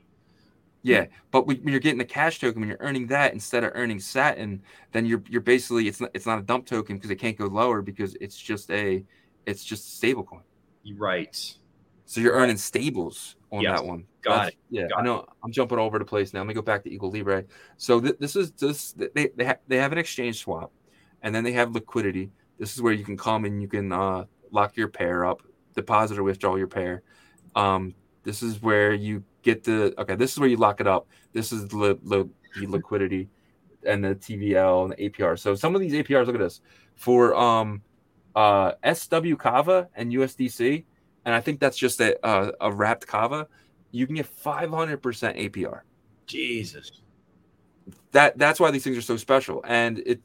[0.81, 3.71] yeah but when when you're getting the cash token when you're earning that instead of
[3.75, 4.61] earning satin
[4.93, 7.45] then you're you're basically it's not it's not a dump token because it can't go
[7.45, 9.03] lower because it's just a
[9.45, 10.41] it's just a stable coin
[10.97, 11.35] Right.
[12.05, 13.79] so you're earning stables on Yes.
[13.79, 14.57] that one Got That's- it.
[14.71, 15.25] Yeah, Got I know.
[15.43, 16.39] I'm jumping all over the place now.
[16.39, 17.45] Let me go back to Equilibre.
[17.77, 20.71] So th- this is this they they, ha- they have an exchange swap,
[21.21, 22.31] and then they have liquidity.
[22.57, 25.43] This is where you can come and you can uh, lock your pair up,
[25.75, 27.03] deposit or withdraw your pair.
[27.55, 30.15] Um, this is where you get the okay.
[30.15, 31.07] This is where you lock it up.
[31.33, 32.27] This is the, the
[32.67, 33.29] liquidity
[33.85, 35.37] and the TVL and the APR.
[35.37, 36.61] So some of these APRs, look at this
[36.95, 37.83] for um
[38.35, 40.85] uh SW Kava and USDC,
[41.25, 43.47] and I think that's just a a, a wrapped Kava.
[43.91, 45.81] You can get 500% APR.
[46.25, 47.01] Jesus.
[48.11, 49.61] That that's why these things are so special.
[49.65, 50.21] And it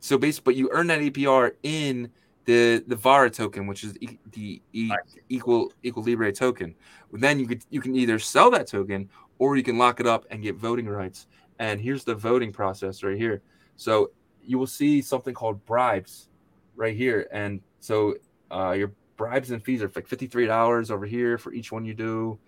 [0.00, 2.10] so basically, but you earn that APR in
[2.44, 3.94] the the Vara token, which is
[4.32, 4.92] the e-
[5.28, 6.74] equal Equilibre token.
[7.12, 10.24] Then you could you can either sell that token or you can lock it up
[10.30, 11.26] and get voting rights.
[11.58, 13.42] And here's the voting process right here.
[13.76, 14.10] So
[14.42, 16.28] you will see something called bribes
[16.76, 17.26] right here.
[17.32, 18.14] And so
[18.50, 22.38] uh, your bribes and fees are like $53 over here for each one you do.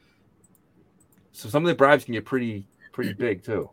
[1.32, 3.70] So some of the bribes can get pretty pretty big too.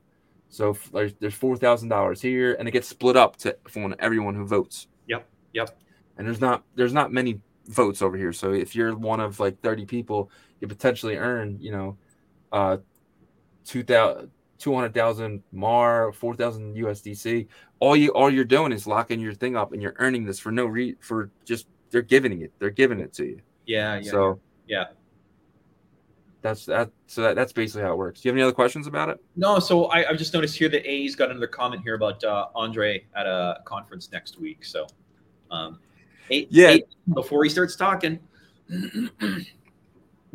[0.49, 4.36] So there's there's four thousand dollars here, and it gets split up to for everyone
[4.36, 4.88] who votes.
[5.08, 5.78] Yep, yep.
[6.18, 8.32] And there's not there's not many votes over here.
[8.32, 10.30] So if you're one of like thirty people,
[10.62, 11.97] you potentially earn you know,
[12.51, 12.78] uh,
[14.58, 15.41] two thousand.
[15.41, 17.47] 200,000 MAR, 4,000 USDC.
[17.80, 20.51] All you all you're doing is locking your thing up and you're earning this for
[20.51, 22.51] no re for just they're giving it.
[22.60, 23.41] They're giving it to you.
[23.66, 24.12] Yeah, yeah.
[24.12, 24.86] so yeah.
[26.41, 28.22] that's that so that, that's basically how it works.
[28.22, 29.22] Do you have any other questions about it?
[29.36, 32.47] No, so I, I've just noticed here that A's got another comment here about uh,
[32.56, 34.64] Andre at a conference next week.
[34.64, 34.88] So,
[35.51, 35.80] um,
[36.30, 36.70] eight, Yeah.
[36.70, 38.20] eight before he starts talking.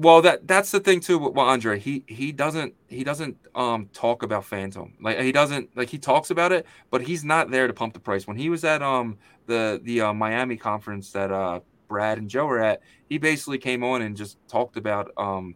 [0.01, 1.19] Well, that that's the thing too.
[1.19, 4.95] With Andre, he he doesn't he doesn't um talk about Fantom.
[4.99, 8.01] Like he doesn't like he talks about it, but he's not there to pump the
[8.01, 8.27] price.
[8.27, 12.47] When he was at um the the uh, Miami conference that uh Brad and Joe
[12.47, 12.81] were at,
[13.11, 15.55] he basically came on and just talked about um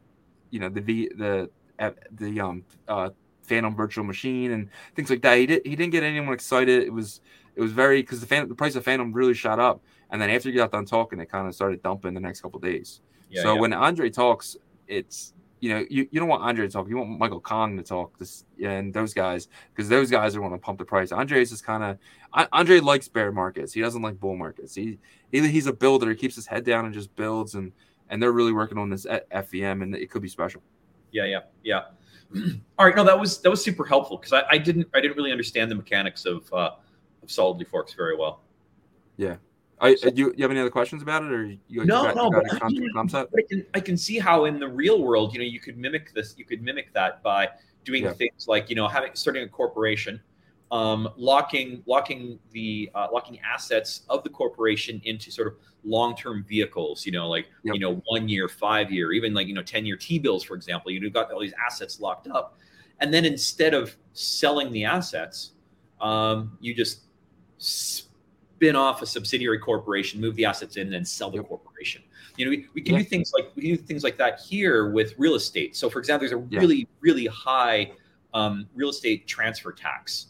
[0.50, 0.80] you know the
[1.16, 3.10] the uh, the um uh
[3.44, 5.38] Fantom virtual machine and things like that.
[5.38, 6.82] He did he didn't get anyone excited.
[6.82, 7.22] It was
[7.56, 9.80] it was very because the fan the price of Fantom really shot up,
[10.10, 12.60] and then after he got done talking, it kind of started dumping the next couple
[12.60, 13.60] days Yeah, so yeah.
[13.60, 14.56] when Andre talks,
[14.88, 16.88] it's you know, you, you don't want Andre to talk.
[16.88, 18.18] You want Michael Kong to talk.
[18.18, 21.10] This and those guys because those guys are going to pump the price.
[21.10, 23.72] Andre is just kind of Andre likes bear markets.
[23.72, 24.74] He doesn't like bull markets.
[24.74, 24.98] He,
[25.32, 26.10] he he's a builder.
[26.10, 27.54] He keeps his head down and just builds.
[27.54, 27.72] And
[28.10, 30.62] and they're really working on this at FVM, and it could be special.
[31.12, 31.82] Yeah, yeah, yeah.
[32.78, 35.16] All right, no, that was that was super helpful because I, I didn't I didn't
[35.16, 36.70] really understand the mechanics of uh,
[37.22, 38.42] of solidly forks very well.
[39.16, 39.36] Yeah,
[39.80, 42.30] I, so, you, you have any other questions about it, or you, no, got, no,
[42.30, 45.60] but I, I, can, I can see how in the real world, you know, you
[45.60, 46.34] could mimic this.
[46.38, 47.48] You could mimic that by
[47.84, 48.12] doing yeah.
[48.12, 50.20] things like you know having starting a corporation,
[50.70, 55.54] um, locking locking the uh, locking assets of the corporation into sort of
[55.84, 57.04] long term vehicles.
[57.04, 57.74] You know, like yep.
[57.74, 60.54] you know one year, five year, even like you know ten year T bills, for
[60.54, 60.90] example.
[60.90, 62.58] You've got all these assets locked up,
[63.00, 65.52] and then instead of selling the assets,
[66.00, 67.00] um, you just
[68.54, 71.48] spin off a subsidiary corporation, move the assets in, and then sell the yep.
[71.48, 72.02] corporation.
[72.36, 73.00] You know, we, we can yeah.
[73.00, 75.76] do things like we can do things like that here with real estate.
[75.76, 76.60] So, for example, there's a yeah.
[76.60, 77.92] really really high
[78.32, 80.26] um, real estate transfer tax.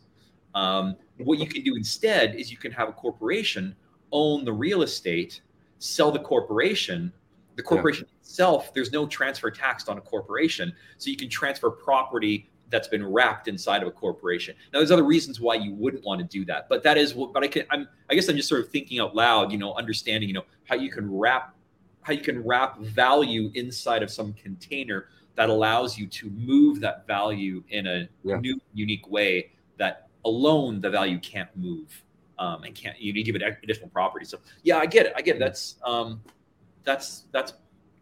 [0.54, 3.74] Um, what you can do instead is you can have a corporation
[4.12, 5.42] own the real estate,
[5.78, 7.12] sell the corporation.
[7.56, 8.18] The corporation yeah.
[8.20, 13.06] itself, there's no transfer tax on a corporation, so you can transfer property that's been
[13.06, 14.56] wrapped inside of a corporation.
[14.72, 17.32] Now, there's other reasons why you wouldn't want to do that, but that is what.
[17.32, 19.74] But I can, I'm, I guess I'm just sort of thinking out loud, you know,
[19.74, 21.54] understanding, you know, how you can wrap,
[22.02, 25.06] how you can wrap value inside of some container
[25.36, 28.38] that allows you to move that value in a yeah.
[28.38, 32.02] new, unique way that alone the value can't move,
[32.40, 34.30] um, and can't you need to give it additional properties.
[34.30, 35.12] So yeah, I get it.
[35.16, 35.38] I get it.
[35.38, 36.20] That's um,
[36.82, 37.52] that's that's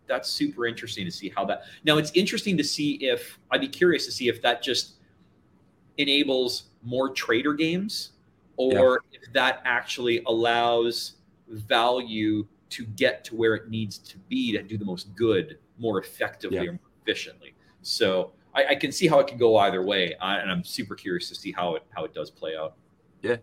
[0.06, 1.62] that's super interesting to see how that.
[1.84, 4.94] Now it's interesting to see if I'd be curious to see if that just
[5.98, 8.12] enables more trader games,
[8.56, 9.18] or yeah.
[9.22, 11.14] if that actually allows
[11.48, 16.00] value to get to where it needs to be to do the most good more
[16.00, 16.64] effectively yeah.
[16.64, 17.54] or more efficiently.
[17.82, 20.94] So I, I, can see how it can go either way, I, and I'm super
[20.94, 22.74] curious to see how it how it does play out.
[23.22, 23.36] Yeah,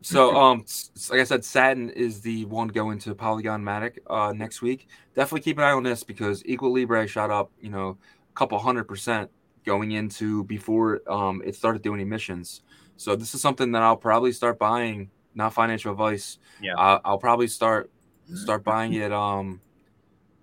[0.00, 0.64] so, um,
[1.10, 4.88] like I said, Satin is the one going to Polygon Matic uh, next week.
[5.14, 7.98] Definitely keep an eye on this because Equilibre shot up, you know,
[8.30, 9.30] a couple hundred percent
[9.64, 12.62] going into before um, it started doing emissions.
[12.96, 15.10] So this is something that I'll probably start buying.
[15.34, 16.38] Not financial advice.
[16.60, 17.90] Yeah, uh, I'll probably start
[18.34, 19.12] start buying it.
[19.12, 19.60] Um,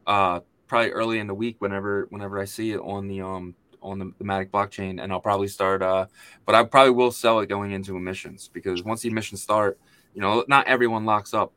[0.05, 3.99] uh, probably early in the week whenever whenever I see it on the um on
[3.99, 5.81] the, the Matic blockchain, and I'll probably start.
[5.81, 6.07] Uh,
[6.45, 9.79] but I probably will sell it going into emissions because once the emissions start,
[10.13, 11.53] you know, not everyone locks up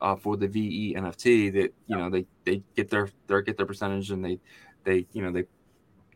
[0.00, 1.52] uh, for the VE NFT.
[1.52, 4.38] That you know they they get their they get their percentage and they
[4.84, 5.44] they you know they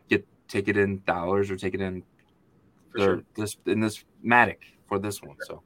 [0.09, 2.03] get take it in dollars or take it in
[2.91, 3.23] for their, sure.
[3.35, 5.35] this in this Matic for this one.
[5.47, 5.61] So,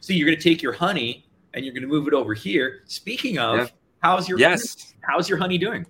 [0.00, 2.82] so you're going to take your honey and you're going to move it over here.
[2.86, 3.66] Speaking of, yeah.
[4.00, 4.94] how's your yes?
[5.02, 5.86] How's your honey doing?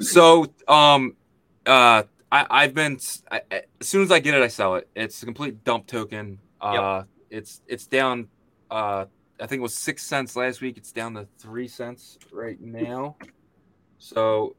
[0.00, 1.16] So, um,
[1.64, 2.98] uh, I, have been
[3.30, 3.40] I,
[3.80, 4.88] as soon as I get it, I sell it.
[4.94, 6.38] It's a complete dump token.
[6.60, 7.08] Uh, yep.
[7.30, 8.28] it's it's down.
[8.70, 9.06] Uh,
[9.40, 10.76] I think it was six cents last week.
[10.76, 13.16] It's down to three cents right now.
[13.98, 14.56] So,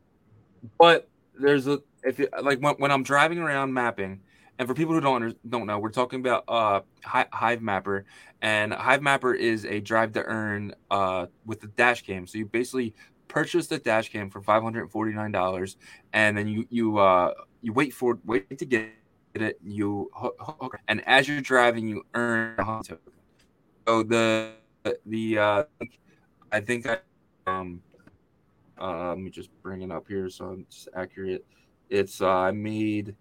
[0.80, 1.10] but
[1.40, 4.22] there's a if it, like when, when I'm driving around mapping,
[4.60, 8.06] and for people who don't don't know, we're talking about uh Hive Mapper,
[8.42, 12.28] and Hive Mapper is a drive to earn uh with the dash cam.
[12.28, 12.94] So you basically
[13.28, 15.78] purchase the dash cam for five hundred forty nine dollars,
[16.14, 18.92] and then you you uh you wait for it, wait to get
[19.34, 19.60] it.
[19.64, 23.00] You hook, and as you're driving, you earn a token.
[23.88, 24.54] So the
[25.06, 25.64] the uh,
[26.52, 27.00] I think I
[27.46, 27.82] um
[28.80, 31.46] uh, let me just bring it up here so I'm just accurate.
[31.90, 33.16] It's uh, I made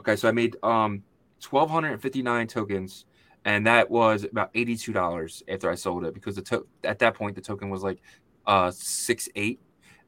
[0.00, 1.02] okay, so I made um
[1.40, 3.06] twelve hundred and fifty nine tokens,
[3.44, 6.98] and that was about eighty two dollars after I sold it because the to- at
[6.98, 8.00] that point the token was like
[8.46, 9.60] uh six eight,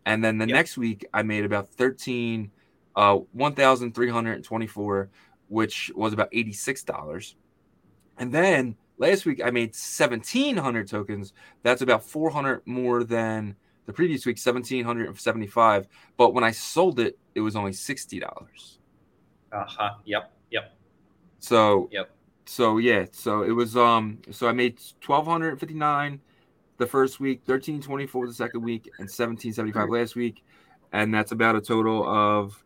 [0.07, 0.55] and then the yep.
[0.55, 2.51] next week I made about thirteen
[3.01, 5.09] uh, 1,324,
[5.48, 7.34] which was about $86.
[8.18, 11.32] And then last week I made 1,700 tokens.
[11.62, 15.88] That's about 400 more than the previous week, 1,775.
[16.18, 18.22] But when I sold it, it was only $60.
[19.53, 19.90] Uh huh.
[20.05, 20.30] Yep.
[20.51, 20.76] Yep.
[21.38, 22.11] So, yep.
[22.44, 26.20] So yeah, so it was um so I made 1259
[26.78, 30.42] the first week, 1324 the second week, and 1775 last week.
[30.92, 32.62] And that's about a total of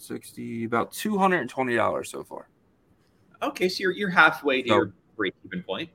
[0.00, 2.48] 60 about $220 so far.
[3.42, 5.90] Okay, so you're you're halfway to so, your break even point.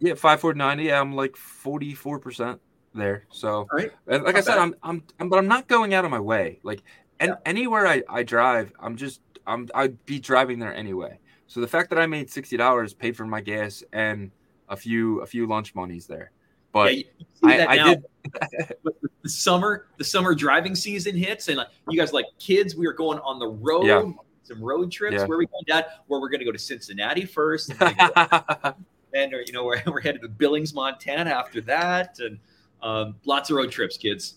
[0.00, 0.84] Yeah, 5490.
[0.84, 2.58] Yeah, I'm like 44%
[2.94, 3.26] there.
[3.30, 3.92] So All right.
[4.06, 6.60] like Not I said, I'm, I'm I'm but I'm not going out of my way.
[6.62, 6.82] Like
[7.20, 7.36] and yeah.
[7.44, 11.18] anywhere I, I drive, I'm just I'm I'd be driving there anyway.
[11.46, 14.30] So the fact that I made sixty dollars paid for my gas and
[14.68, 16.30] a few a few lunch monies there.
[16.72, 17.04] But yeah,
[17.42, 18.04] I, I did.
[19.22, 22.92] the summer the summer driving season hits and like you guys like kids we are
[22.92, 24.02] going on the road Yeah.
[24.42, 25.26] some road trips Yeah.
[25.26, 27.80] where we going dad where we're going to go to cincinnati first and,
[29.14, 32.38] and or, you know we're, we're headed to billings montana after that and
[32.82, 34.34] um, lots of road trips kids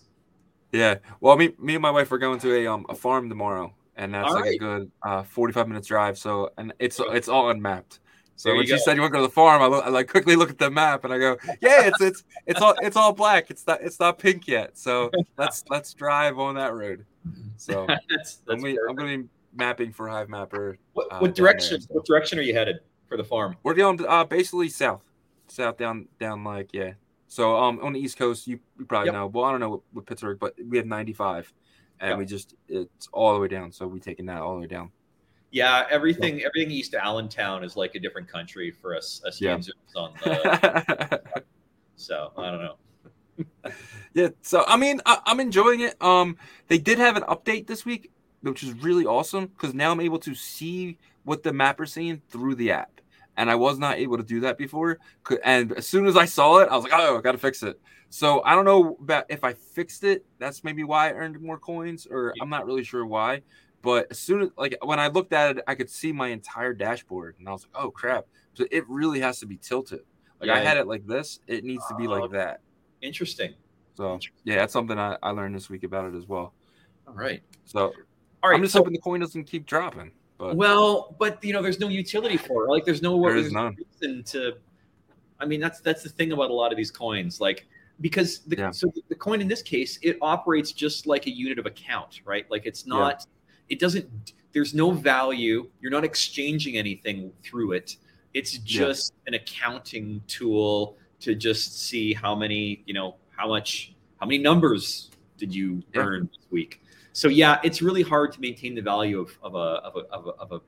[0.72, 0.96] yeah.
[1.20, 4.14] Well, me, me and my wife are going to a um a farm tomorrow, and
[4.14, 6.16] that's All like a good uh 45 minutes drive.
[6.18, 8.00] So and it's it's all unmapped.
[8.42, 8.82] So There when you she go.
[8.82, 10.58] said you want to go to the farm, I, look, I like quickly look at
[10.58, 13.50] the map and I go, yeah, it's it's it's all it's all black.
[13.52, 14.76] It's not it's not pink yet.
[14.76, 17.06] So let's let's drive on that road.
[17.56, 19.24] So that's, I'm that's gonna, I'm gonna be
[19.54, 20.76] mapping for Hive Mapper.
[20.94, 21.86] what, uh, what down direction there, so.
[21.94, 25.04] what direction are you headed for the farm We're going uh basically south,
[25.46, 26.94] south down down like yeah.
[27.28, 29.14] So um on the East Coast, you, you probably Yep.
[29.14, 29.26] know.
[29.28, 31.52] Well, I don't know with, with Pittsburgh, but we have 95,
[32.00, 32.18] and Yep.
[32.18, 33.70] we just it's all the way down.
[33.70, 34.90] So we're taking that all the way down.
[35.52, 39.54] Yeah everything everything east allentown is like a different country for us us Yeah.
[39.96, 41.22] on the
[41.96, 42.76] so i don't know
[44.14, 44.28] yeah.
[44.42, 46.00] So I mean, I, I'm enjoying it.
[46.02, 46.36] Um,
[46.68, 48.10] they did have an update this week,
[48.42, 52.56] which is really awesome because now I'm able to see what the mapper's seeing through
[52.56, 53.00] the app,
[53.38, 54.98] and I was not able to do that before.
[55.44, 57.62] And as soon as I saw it, I was like, oh, I got to fix
[57.62, 57.80] it.
[58.10, 60.26] So I don't know about if I fixed it.
[60.38, 63.40] That's maybe why I earned more coins, or I'm not really sure why.
[63.82, 66.72] But as soon as like when I looked at it, I could see my entire
[66.72, 68.26] dashboard, and I was like, oh crap!
[68.54, 70.00] So it really has to be tilted.
[70.40, 71.40] Like I had it like this.
[71.46, 72.60] It needs to be like uh, that.
[73.00, 73.54] interesting
[73.94, 76.52] So yeah, that's something I, I learned this week about it as well.
[77.06, 77.92] all right So
[78.42, 80.10] all right I'm just so- hoping the coin doesn't keep dropping.
[80.38, 82.70] But Well, but you know, there's no utility for it.
[82.70, 83.76] Like, there's no There there's none.
[84.00, 84.54] reason to.
[85.38, 87.66] I mean, that's that's the thing about a lot of these coins, like
[88.00, 88.70] because the Yeah.
[88.72, 92.50] so the coin in this case it operates just like a unit of account, right?
[92.50, 93.26] Like it's not,
[93.68, 94.32] it doesn't.
[94.52, 95.68] There's no value.
[95.80, 97.96] You're not exchanging anything through it.
[98.34, 104.26] It's just an accounting tool to just see how many, you know, how much, how
[104.26, 106.02] many numbers did you Yeah.
[106.02, 106.82] earn this week.
[107.12, 110.26] So yeah, it's really hard to maintain the value of, of a of a of
[110.26, 110.60] a, of a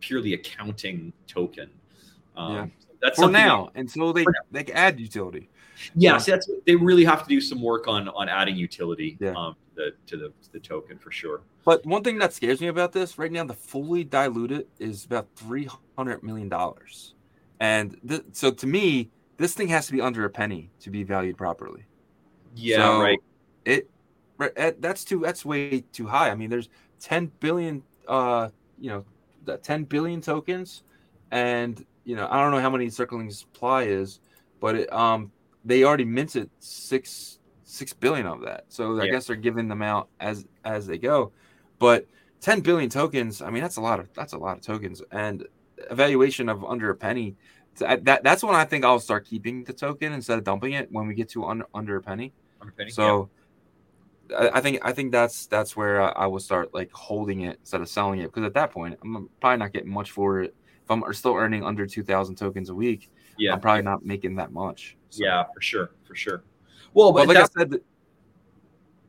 [0.00, 1.70] purely accounting token.
[2.36, 2.66] Um, Yeah.
[3.02, 5.48] That's for now, until they they can add utility.
[5.94, 9.34] Yeah, see, that's they really have to do some work on on adding utility Yeah.
[9.36, 11.42] um, the, to the to the token for sure.
[11.64, 15.28] But one thing that scares me about this right now, the fully diluted is about
[15.36, 17.14] three hundred million dollars,
[17.60, 21.02] and th- so to me, this thing has to be under a penny to be
[21.02, 21.84] valued properly.
[22.54, 23.18] Yeah, So, right.
[23.64, 23.88] It
[24.38, 26.30] right, that's too that's way too high.
[26.30, 26.68] I mean, there's
[27.00, 29.04] 10 billion uh you know,
[29.44, 30.82] that 10 billion tokens
[31.30, 34.20] and you know, I don't know how many circling supply is,
[34.60, 35.30] but it, um
[35.64, 38.64] they already minted 6 6 billion of that.
[38.68, 39.12] So I Yeah.
[39.12, 41.32] guess they're giving them out as as they go.
[41.78, 42.06] But
[42.40, 45.46] 10 billion tokens, I mean, that's a lot of that's a lot of tokens and
[45.90, 47.36] evaluation of under a penny
[47.78, 51.06] that that's when I think I'll start keeping the token instead of dumping it when
[51.06, 52.32] we get to under under a penny.
[52.60, 53.30] Underpinning, So
[54.36, 57.58] I, I think I think that's that's where I, I will start like holding it
[57.60, 60.54] instead of selling it because at that point I'm probably not getting much for it.
[60.84, 64.36] If I'm still earning under two thousand tokens a week, yeah, I'm probably not making
[64.36, 64.96] that much.
[65.10, 66.42] So- yeah, for sure, for sure.
[66.94, 67.80] Well, but but, like at, I said,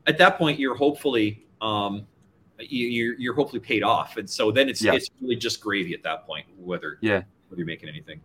[0.06, 2.06] at that point, you're hopefully um,
[2.58, 4.94] you, you're you're hopefully paid off, and so then it's Yeah.
[4.94, 7.22] it's really just gravy at that point, whether Yeah.
[7.48, 8.20] whether you're making anything.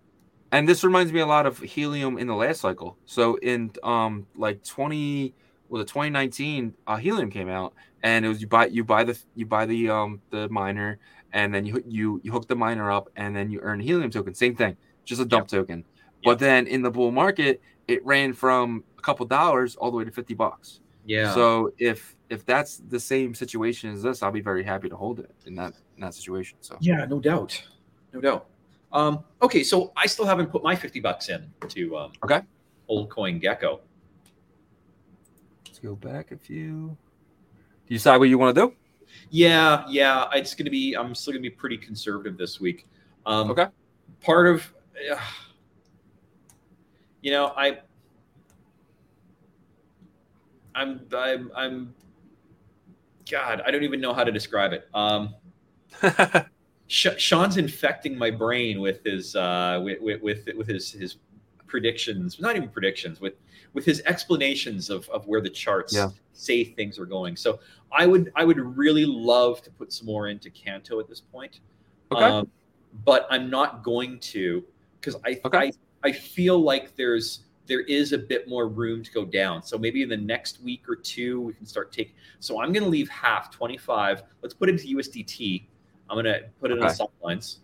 [0.53, 2.97] and this reminds me a lot of helium in the last cycle.
[3.05, 5.34] So in um like 20
[5.69, 7.73] well the 2019 uh, helium came out
[8.03, 10.99] and it was you buy you buy the you buy the um the miner
[11.34, 14.34] and then you you you hook the miner up and then you earn helium token.
[14.34, 15.84] Same thing, just a dump token.
[16.28, 20.03] But then in the bull market, it ran from a couple dollars all the way
[20.03, 20.82] to 50 bucks.
[21.05, 21.34] Yeah.
[21.34, 25.19] So if if that's the same situation as this, I'll be very happy to hold
[25.21, 26.57] it in that in that situation.
[26.59, 27.63] So Yeah, no doubt,
[28.11, 28.47] no doubt.
[28.91, 32.41] Um, okay, so I still haven't put my fifty bucks in to um, Okay.
[32.89, 33.80] Old Coin Gecko.
[35.65, 36.97] let's go back a few.
[37.86, 38.73] Do you decide what you want to do?
[39.30, 40.93] Yeah, yeah, it's gonna be.
[40.95, 42.86] I'm still gonna be pretty conservative this week.
[43.25, 43.67] Um, Okay.
[44.21, 44.73] Part of,
[45.11, 45.15] uh,
[47.28, 47.80] you know, I,
[50.73, 51.93] I'm, I'm, I'm.
[53.30, 54.88] God, I don't even know how to describe it.
[54.93, 55.36] Um,
[56.88, 61.17] Sean's infecting my brain with his uh, with, with with his his
[61.65, 63.34] predictions, not even predictions, with
[63.73, 66.07] with his explanations of, of where the charts Yeah.
[66.32, 67.36] say things are going.
[67.36, 67.59] So
[67.91, 71.59] I would I would really love to put some more into Canto at this point,
[72.13, 72.23] Okay.
[72.23, 72.49] um,
[73.03, 74.63] but I'm not going to
[75.01, 75.57] because I, Okay.
[75.57, 75.71] I
[76.08, 79.62] I feel like there's there is a bit more room to go down.
[79.62, 82.14] So maybe in the next week or two, we can start taking.
[82.39, 84.24] So I'm going to leave half 25.
[84.41, 85.68] Let's put it into USDT.
[86.10, 86.88] I'm going to put it okay.
[86.88, 87.60] in soft lines.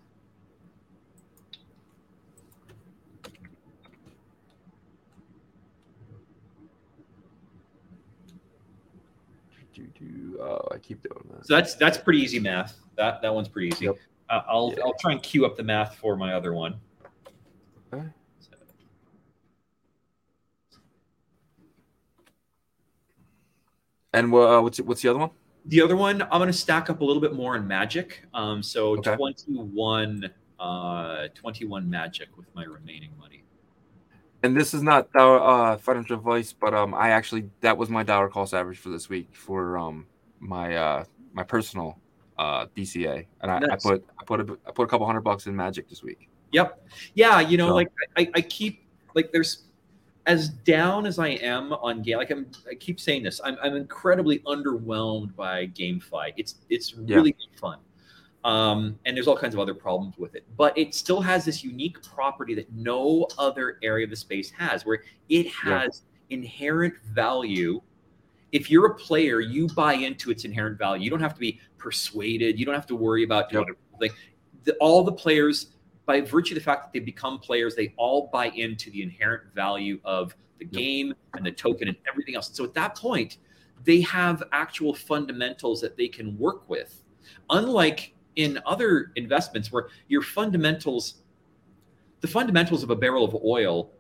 [10.42, 11.48] Oh, I keep doing that.
[11.48, 12.78] So that's that's pretty easy math.
[12.98, 13.86] That that one's pretty easy.
[13.86, 13.96] Yep.
[14.30, 14.84] Uh, I'll yeah.
[14.84, 16.76] I'll try and queue up the math for my other one.
[17.94, 18.04] Okay.
[24.14, 25.32] And uh, what's what's the other one?
[25.66, 28.24] The other one, I'm going to stack up a little bit more in Magic.
[28.34, 29.16] Um, so Okay.
[29.16, 33.44] 21, uh, 21 Magic with my remaining money.
[34.44, 35.40] And this is not our
[35.74, 39.08] uh, financial advice, but um, I actually that was my dollar cost average for this
[39.08, 40.06] week for um
[40.42, 41.98] my uh my personal
[42.38, 45.48] uh DCA, and I, I put I put a, I put a couple hundred bucks
[45.48, 46.28] in Magic this week.
[46.52, 46.86] Yep.
[47.14, 48.86] Yeah, you know, So- like I, I keep
[49.16, 49.64] like there's
[50.26, 52.18] as down as I am on game.
[52.18, 53.42] Like I'm, I keep saying this.
[53.44, 56.34] I'm, I'm incredibly underwhelmed by GameFi.
[56.38, 57.16] It's it's Yeah.
[57.18, 57.80] really fun,
[58.44, 60.46] um, and there's all kinds of other problems with it.
[60.56, 64.86] But it still has this unique property that no other area of the space has,
[64.86, 65.82] where it Yeah.
[65.82, 67.82] has inherent value.
[68.54, 71.04] If you're a player, you buy into its inherent value.
[71.04, 72.58] You don't have to be persuaded.
[72.60, 73.66] You don't have to worry about Yep.
[74.00, 74.14] like
[74.64, 75.73] the, all the players
[76.06, 79.44] by virtue of the fact that they become players, they all buy into the inherent
[79.54, 82.50] value of the game and the token and everything else.
[82.54, 83.38] So at that point,
[83.84, 87.04] they have actual fundamentals that they can work with.
[87.50, 91.24] Unlike in other investments where your fundamentals,
[92.22, 93.92] the fundamentals of a barrel of oil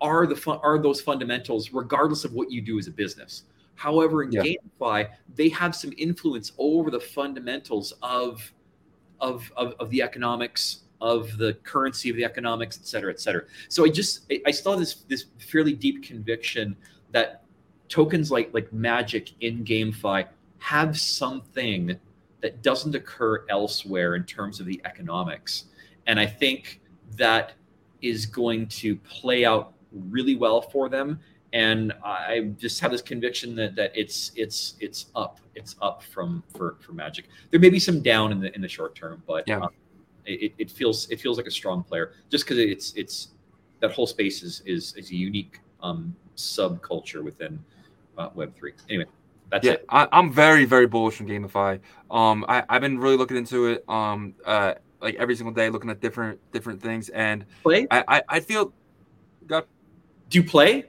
[0.00, 3.44] are the fun, are those fundamentals regardless of what you do as a business.
[3.74, 4.42] However, in Yeah.
[4.42, 8.52] GameFi, they have some influence over the fundamentals of
[9.20, 13.42] of, of, of the economics of the currency of the economics et cetera et cetera.
[13.68, 16.76] So i just I- i have this this fairly deep conviction
[17.12, 17.44] that
[17.88, 20.26] tokens like like magic in gamefi
[20.58, 21.96] have something
[22.40, 25.64] that doesn't occur elsewhere in terms of the economics.
[26.06, 26.80] And i think
[27.16, 27.52] that
[28.02, 31.18] is going to play out really well for them.
[31.52, 36.42] And i just have this conviction that that it's it's it's up it's up from
[36.56, 37.26] for for magic.
[37.50, 39.60] There may be some down in the in the short term but Yeah.
[39.60, 39.70] um,
[40.28, 43.28] it, it feels it feels like a strong player just because it's it's
[43.80, 47.58] that whole space is is, is a unique um, subculture within
[48.16, 48.72] uh, Web three.
[48.88, 49.06] Anyway,
[49.50, 49.84] that's yeah, it.
[49.88, 51.80] I, I'm very very bullish on GameFi.
[52.10, 53.84] Um, I I've been really looking into it.
[53.88, 57.86] Um, uh, like every single day, looking at different different things, and Play?
[57.90, 58.72] I I, I feel.
[59.48, 59.62] Do
[60.32, 60.84] you play?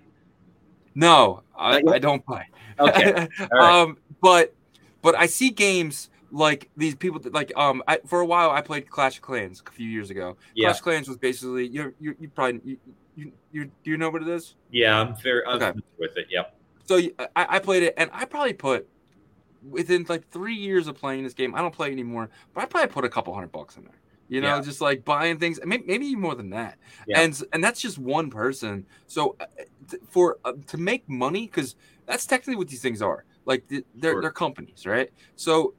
[0.96, 2.46] No, I, I don't play.
[2.78, 3.28] Okay.
[3.40, 3.82] Right.
[3.82, 4.54] um, but
[5.02, 8.62] but I see games like these people that like um I, for a while I
[8.62, 10.38] played Clash of Clans a few years ago.
[10.56, 12.78] Yeah, Clash of Clans was basically you you you probably you,
[13.16, 14.56] you you do you know what it is?
[14.72, 15.80] yeah, I'm very I'm Okay.
[15.98, 16.28] with it.
[16.30, 16.56] Yep.
[16.86, 18.88] So I, I played it and I probably put
[19.68, 21.54] within like three years of playing this game.
[21.56, 24.00] I don't play anymore, but I probably put a couple hundred bucks in there.
[24.28, 24.62] You know, Yeah.
[24.62, 26.78] just like buying things, maybe, maybe even more than that.
[27.08, 27.22] Yeah.
[27.22, 28.86] And and that's just one person.
[29.08, 29.46] So uh,
[30.10, 31.76] for uh, to make money, because
[32.06, 33.26] that's technically what these things are.
[33.46, 34.22] Like they're Sure.
[34.22, 35.10] they're companies, right?
[35.36, 35.74] So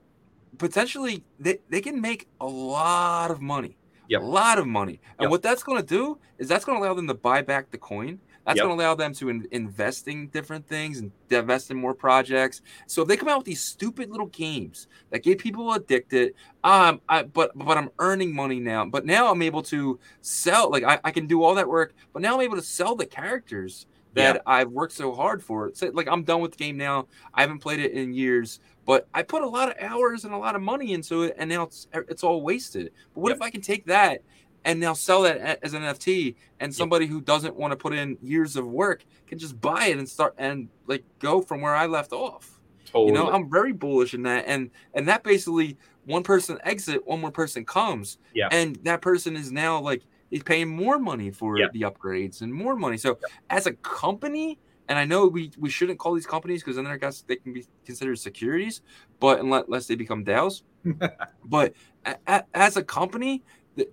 [0.58, 3.76] potentially they, they can make a lot of money.
[4.08, 4.22] Yep.
[4.22, 5.00] A lot of money.
[5.18, 5.30] And Yep.
[5.30, 7.78] what that's going to do is that's going to allow them to buy back the
[7.78, 8.18] coin.
[8.44, 8.66] That's Yep.
[8.66, 12.62] going to allow them to in, invest in different things and invest in more projects.
[12.88, 16.34] So if they come out with these stupid little games that get people addicted,
[16.64, 18.84] um, I, but but I'm earning money now.
[18.86, 20.70] But now I'm able to sell.
[20.70, 23.06] Like I, I can do all that work, but now I'm able to sell the
[23.06, 24.40] characters that Yeah.
[24.46, 25.70] I've worked so hard for.
[25.74, 27.06] So, like I'm done with the game now.
[27.34, 30.38] I haven't played it in years, but I put a lot of hours and a
[30.38, 32.92] lot of money into it, and now it's er, it's all wasted.
[33.14, 34.22] But what if I can take that
[34.64, 38.18] and now sell that as an NFT, and somebody who doesn't want to put in
[38.20, 41.86] years of work can just buy it and start and like go from where I
[41.86, 42.58] left off.
[42.86, 43.06] Totally.
[43.08, 47.20] You know, I'm very bullish in that, and and that basically one person exit, one
[47.20, 48.48] more person comes, Yeah.
[48.50, 51.66] and that person is now like he's paying more money for Yeah.
[51.72, 52.96] the upgrades and more money.
[52.96, 53.18] So
[53.50, 54.58] as a company,
[54.88, 57.52] and I know we we shouldn't call these companies because then I guess they can
[57.52, 58.82] be considered securities,
[59.20, 60.62] but unless, unless they become DAOs.
[61.44, 61.74] but
[62.06, 63.42] a, a, as a company,
[63.76, 63.88] the,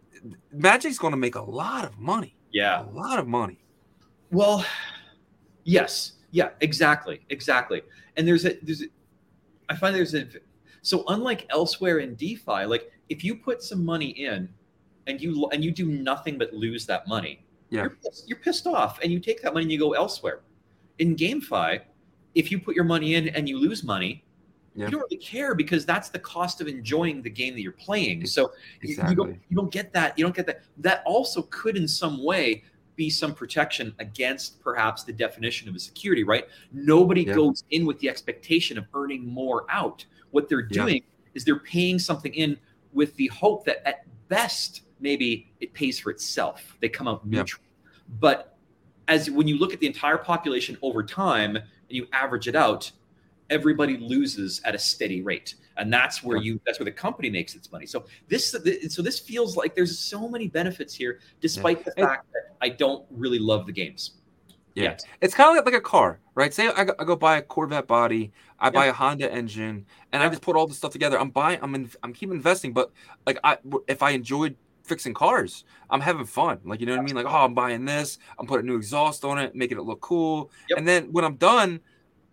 [0.51, 2.83] Magic's going to make a lot of money, yeah.
[2.83, 3.63] a lot of money.
[4.31, 4.65] Well,
[5.63, 7.81] yes, yeah, exactly, exactly.
[8.15, 8.85] And there's a there's, a,
[9.69, 10.27] I find there's a
[10.81, 14.49] so unlike elsewhere in DeFi, like if you put some money in,
[15.07, 17.81] and you and you do nothing but lose that money, Yeah.
[17.83, 20.41] you're pissed, you're pissed off, and you take that money and you go elsewhere.
[20.99, 21.81] In GameFi,
[22.35, 24.23] if you put your money in and you lose money,
[24.75, 24.85] Yeah.
[24.85, 28.25] you don't really care because that's the cost of enjoying the game that you're playing.
[28.27, 28.51] So
[28.81, 31.87] you- you don't you don't get that you don't get that that also could in
[31.87, 32.63] some way
[32.95, 37.33] be some protection against perhaps the definition of a security right nobody Yeah.
[37.35, 40.81] goes in with the expectation of earning more out what they're Yeah.
[40.83, 41.03] doing
[41.35, 42.57] is they're paying something in
[42.93, 46.77] with the hope that at best maybe it pays for itself.
[46.79, 47.39] They come out Yeah.
[47.39, 47.63] neutral.
[48.19, 48.57] But
[49.07, 52.91] as when you look at the entire population over time and you average it out
[53.49, 55.55] everybody loses at a steady rate.
[55.77, 57.85] And that's where you that's where the company makes its money.
[57.85, 58.55] So this
[58.89, 61.83] so this feels like there's so many benefits here despite yeah.
[61.85, 64.11] the fact that i don't really love the games.
[64.73, 64.83] Yeah.
[64.83, 65.03] Yet.
[65.21, 66.53] it's kind of like, a car right?
[66.53, 70.23] Say I go, I go buy a corvette body i buy a honda engine and
[70.23, 71.19] i just put all this stuff together.
[71.19, 72.91] I'm buying i'm in, i'm keep investing but
[73.27, 74.55] like i if i enjoyed
[74.87, 75.65] fixing cars.
[75.89, 76.59] I'm having fun.
[76.63, 77.15] Like, you know what I mean?
[77.15, 78.17] Like, oh, I'm buying this.
[78.39, 80.49] I'm putting new exhaust on it, making it look cool.
[80.69, 80.79] Yep.
[80.79, 81.81] And then when I'm done,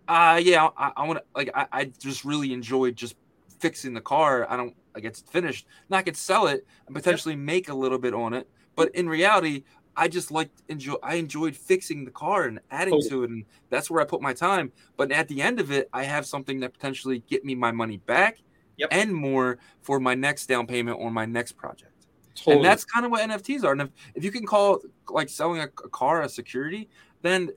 [0.06, 3.16] uh yeah, I, I want to like I, I just really enjoyed just
[3.58, 4.46] fixing the car.
[4.50, 5.66] I don't like it's finished.
[5.88, 7.42] Now I could sell it and potentially yep.
[7.42, 8.48] make a little bit on it.
[8.76, 9.64] But in reality,
[9.96, 13.90] I just like enjoy I enjoyed fixing the car and adding to it and that's
[13.90, 14.72] where I put my time.
[14.96, 17.96] But at the end of it, I have something that potentially get me my money
[17.96, 18.38] back
[18.76, 18.90] yep.
[18.92, 21.93] and more for my next down payment on my next project.
[22.34, 22.56] Totally.
[22.56, 23.72] And that's kind of what NFTs are.
[23.72, 26.88] And if, if you can call like selling a, a car a security,
[27.22, 27.50] then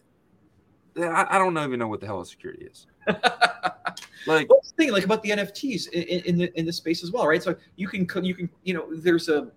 [0.97, 2.87] I, I, don't even know what the hell a security is.
[3.07, 7.11] like well, the thing like about the NFTs in, in, the in the space as
[7.11, 7.41] well, right?
[7.41, 9.51] So you can you can you know there's a,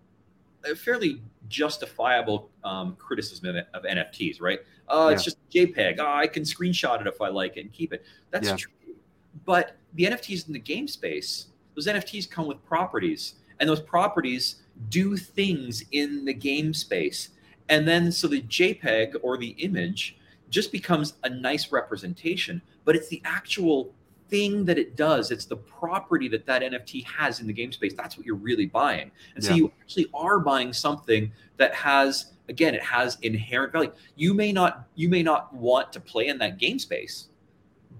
[0.64, 4.60] a fairly justifiable um, criticism of, of, NFTs, right?
[4.88, 5.14] Uh, yeah.
[5.14, 5.96] It's just JPEG.
[5.98, 8.04] Oh, I can screenshot it if I like it and keep it.
[8.30, 8.56] That's yeah.
[8.56, 8.72] true.
[9.44, 14.59] But the NFTs in the game space, those NFTs come with properties, and those properties
[14.88, 17.30] do things in the game space.
[17.68, 20.16] And then so the JPEG or the image
[20.48, 23.94] just becomes a nice representation, but it's the actual
[24.28, 25.30] thing that it does.
[25.30, 27.94] It's the property that that NFT has in the game space.
[27.94, 29.10] That's what you're really buying.
[29.34, 33.92] And so you actually are buying something that has again it has inherent value.
[34.16, 37.28] You may not you may not want to play in that game space.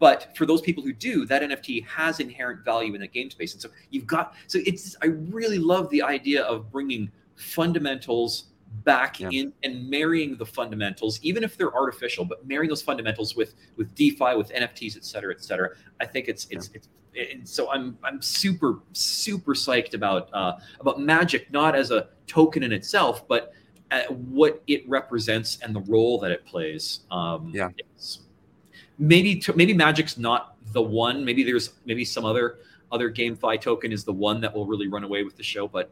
[0.00, 3.52] But for those people who do, that NFT has inherent value in the game space.
[3.52, 8.44] And so you've got, so it's, I really love the idea of bringing fundamentals
[8.84, 9.28] back yeah.
[9.30, 13.94] in and marrying the fundamentals, even if they're artificial, but marrying those fundamentals with, with
[13.94, 15.70] DeFi, with NFTs, et cetera, et cetera.
[16.00, 16.80] I think it's, it's, yeah.
[17.14, 22.08] it's, and so I'm, I'm super, super psyched about, uh, about magic, not as a
[22.26, 23.52] token in itself, but
[23.90, 27.00] uh, what it represents and the role that it plays.
[27.10, 27.68] Um, yeah.
[27.76, 28.20] It's,
[29.00, 31.24] maybe maybe Magic's not the one.
[31.24, 32.58] Maybe there's maybe some other
[32.92, 35.66] other GameFi token is the one that will really run away with the show.
[35.66, 35.90] But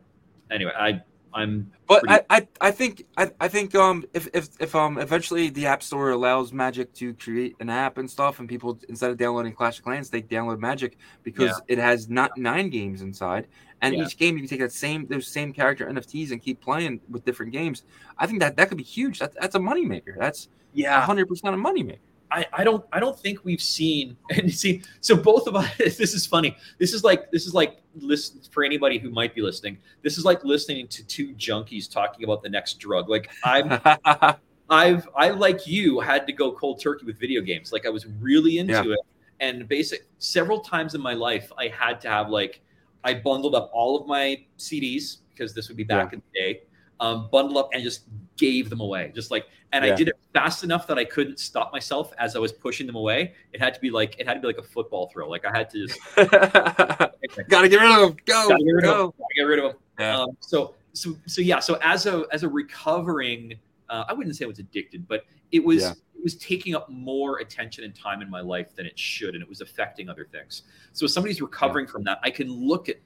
[0.51, 1.03] anyway, I
[1.33, 2.25] I'm but pretty...
[2.31, 5.83] I, I I think I, I think um if, if if um eventually the app
[5.83, 9.79] store allows Magic to create an app and stuff and people instead of downloading Clash
[9.79, 11.75] of Clans they download Magic because yeah.
[11.75, 13.47] it has not nine games inside
[13.83, 14.05] and yeah.
[14.05, 17.25] each game you can take that same those same character NFTs and keep playing with
[17.25, 17.85] different games.
[18.19, 19.19] I think that that could be huge.
[19.19, 20.19] That's that's a moneymaker.
[20.19, 21.99] That's yeah, hundred percent a moneymaker.
[22.31, 25.77] I, I don't I don't think we've seen and you see so both of us
[25.79, 26.57] this is funny.
[26.79, 30.25] This is like this is like listen for anybody who might be listening this is
[30.25, 33.09] like listening to two junkies talking about the next drug.
[33.09, 33.81] Like I'm
[34.71, 37.73] I've I like you had to go cold turkey with video games.
[37.73, 38.95] Like I was really into yeah.
[38.95, 39.01] it.
[39.41, 42.61] And basic several times in my life I had to have like
[43.05, 46.17] I bundled up all of my CDs because this would be back yeah.
[46.17, 46.63] in the day
[47.01, 48.05] um, bundled up and just
[48.37, 49.13] gave them away.
[49.15, 49.93] Just like, and yeah.
[49.93, 52.97] I did it fast enough that I couldn't stop myself as I was pushing them
[52.97, 53.35] away.
[53.53, 55.29] It had to be like, it had to be like a football throw.
[55.29, 55.99] Like I had to just
[57.49, 58.17] gotta get rid of them.
[58.25, 59.09] Go, gotta get rid go.
[59.09, 59.27] of them.
[59.37, 59.81] Get rid of them.
[59.99, 60.21] Yeah.
[60.21, 61.61] Um, so, so, so yeah.
[61.61, 63.55] So as a as a recovering,
[63.89, 65.91] uh, I wouldn't say I was addicted, but it was yeah.
[65.91, 69.43] it was taking up more attention and time in my life than it should, and
[69.43, 70.63] it was affecting other things.
[70.93, 71.93] So if somebody's recovering yeah.
[71.93, 72.97] from that, I can look at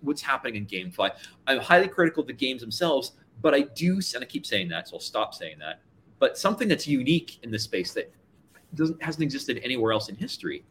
[0.00, 1.10] what's happening in GameFi.
[1.46, 4.88] I'm highly critical of the games themselves, but I do, and I keep saying that,
[4.88, 5.80] so I'll stop saying that.
[6.18, 8.12] But something that's unique in this space that
[8.74, 10.64] doesn't hasn't existed anywhere else in history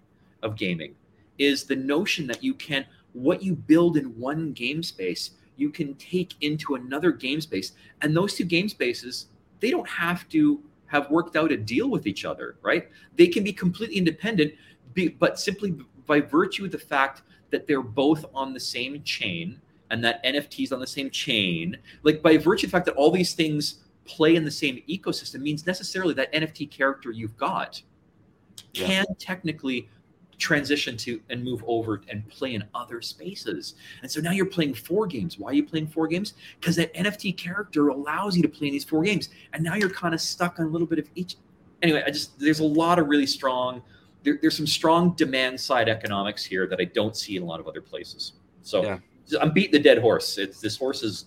[0.43, 0.95] of gaming
[1.37, 5.95] is the notion that you can what you build in one game space you can
[5.95, 9.27] take into another game space and those two game spaces
[9.59, 13.43] they don't have to have worked out a deal with each other right they can
[13.43, 14.53] be completely independent
[15.19, 19.59] but simply by virtue of the fact that they're both on the same chain
[19.91, 23.11] and that NFTs on the same chain, like by virtue of the fact that all
[23.11, 27.81] these things play in the same ecosystem, means necessarily that NFT character you've got
[28.73, 28.87] yeah.
[28.87, 29.89] can technically
[30.37, 33.75] transition to and move over and play in other spaces.
[34.01, 35.39] And so now you're playing four games.
[35.39, 36.33] Why are you playing four games?
[36.59, 39.29] Because that NFT character allows you to play in these four games.
[39.53, 41.37] And now you're kind of stuck on a little bit of each.
[41.81, 43.81] Anyway, I just there's a lot of really strong
[44.27, 47.59] there, there's some strong demand side economics here that I don't see in a lot
[47.59, 48.33] of other places.
[48.61, 48.99] So yeah.
[49.39, 50.37] I'm beating the dead horse.
[50.37, 51.25] It's this horse is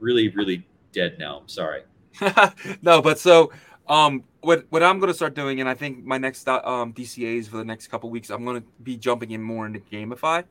[0.00, 1.38] really, really dead now.
[1.38, 1.82] I'm sorry.
[2.82, 3.52] no, but so
[3.88, 7.56] um, what what I'm gonna start doing, and I think my next um, DCAs for
[7.56, 10.44] the next couple weeks, I'm gonna be jumping in more into GameFi,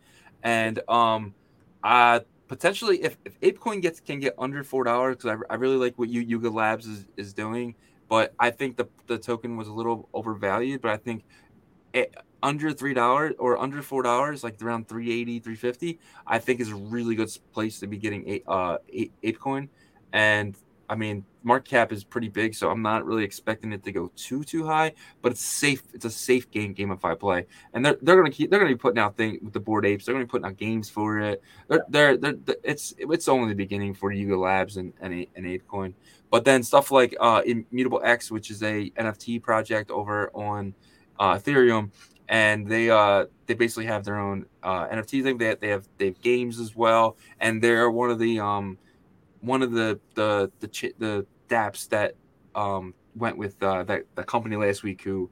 [0.43, 1.33] and um,
[1.83, 5.77] uh, potentially if, if ApeCoin gets can get under four dollars, because I, I really
[5.77, 7.75] like what you Yuga Labs is, is doing,
[8.09, 11.23] but I think the the token was a little overvalued, but I think
[11.93, 12.05] eh,
[12.43, 16.75] under three dollars or under four dollars, like around 380, 350, I think is a
[16.75, 19.69] really good place to be getting a uh ape coin.
[20.11, 20.55] And
[20.89, 24.11] I mean, market cap is pretty big, so I'm not really expecting it to go
[24.15, 24.93] too too high.
[25.21, 25.81] But it's safe.
[25.93, 28.99] It's a safe game, GameFi play, and they're they're gonna keep they're gonna be putting
[28.99, 30.05] out things with the Bored Apes.
[30.05, 31.41] They're gonna be putting out games for it.
[31.69, 35.45] They're they're, they're, they're it's it's only the beginning for Yuga Labs and and, and
[35.45, 35.93] ApeCoin.
[36.29, 40.73] But then stuff like uh, Immutable X, which is a NFT project over on
[41.19, 41.91] uh, Ethereum,
[42.29, 45.37] and they uh they basically have their own uh, NFT thing.
[45.37, 48.77] They have, they have they have games as well, and they're one of the um
[49.41, 52.15] one of the the the ch- the DApps that
[52.55, 55.29] um went with uh, that the company last week who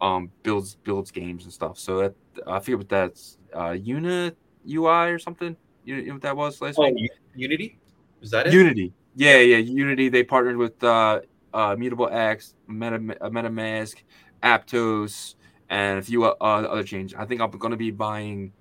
[0.00, 1.78] um builds builds games and stuff.
[1.78, 2.14] So that,
[2.46, 4.32] I forget what that's uh Una
[4.66, 5.56] UI or something.
[5.84, 7.10] You know what that was last oh, week?
[7.34, 7.78] Unity?
[8.22, 8.52] Is that it?
[8.52, 8.92] Unity.
[9.16, 9.58] Yeah, yeah.
[9.58, 10.08] Unity.
[10.08, 11.20] They partnered with uh,
[11.52, 13.96] uh Mutable X, Meta MetaMask,
[14.42, 15.34] Aptos,
[15.70, 17.16] and a few uh, other changes.
[17.18, 18.52] I think I'm going to be buying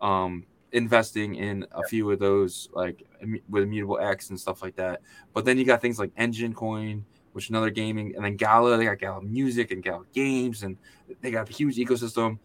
[0.00, 3.02] um investing in a few of those like
[3.48, 5.02] with immutable X and stuff like that.
[5.32, 8.76] But then you got things like Enjin Coin, which is another gaming, and then Gala.
[8.76, 10.76] They got Gala Music and Gala Games, and
[11.20, 12.38] they got a huge ecosystem.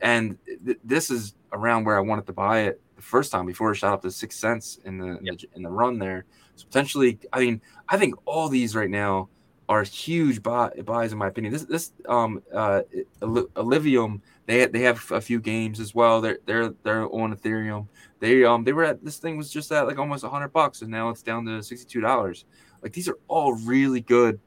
[0.00, 3.72] And th- this is around where I wanted to buy it the first time before
[3.72, 5.18] it shot up to six cents in the, yep.
[5.20, 6.26] in, the in the run there.
[6.56, 9.28] So potentially, I mean, I think all these right now
[9.68, 11.52] are huge buy, buys in my opinion.
[11.52, 12.82] This this um uh
[13.22, 16.20] Illuvium they they have a few games as well.
[16.20, 17.88] They're they're they're on Ethereum.
[18.20, 20.90] They um they were at this thing was just at like almost hundred bucks and
[20.90, 22.44] now it's down to sixty two dollars.
[22.82, 24.38] Like these are all really good,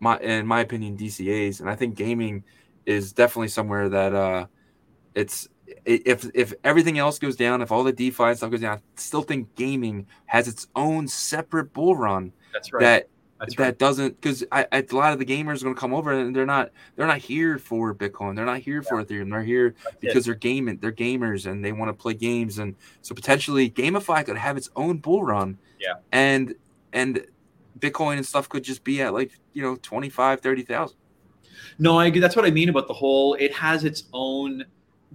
[0.00, 2.42] my in my opinion DCA's and I think gaming
[2.86, 4.46] is definitely somewhere that uh
[5.14, 5.48] it's
[5.84, 9.22] if if everything else goes down, if all the DeFi stuff goes down, I still
[9.22, 12.32] think gaming has its own separate bull run.
[12.52, 12.80] That's right.
[12.80, 13.78] That that's that right.
[13.78, 16.70] doesn't because a lot of the gamers are going to come over and they're not
[16.96, 18.34] they're not here for Bitcoin.
[18.34, 18.88] They're not here yeah.
[18.88, 19.30] for Ethereum.
[19.30, 20.26] They're here That's because it.
[20.26, 20.78] they're gaming.
[20.78, 22.58] They're gamers and they want to play games.
[22.58, 25.58] And so potentially GameFi could have its own bull run.
[25.78, 25.94] Yeah.
[26.10, 26.54] And
[26.92, 27.24] and
[27.78, 30.96] Bitcoin and stuff could just be at like you know 25, 30,000.
[31.78, 33.34] No, I that's what I mean about the whole.
[33.34, 34.64] It has its own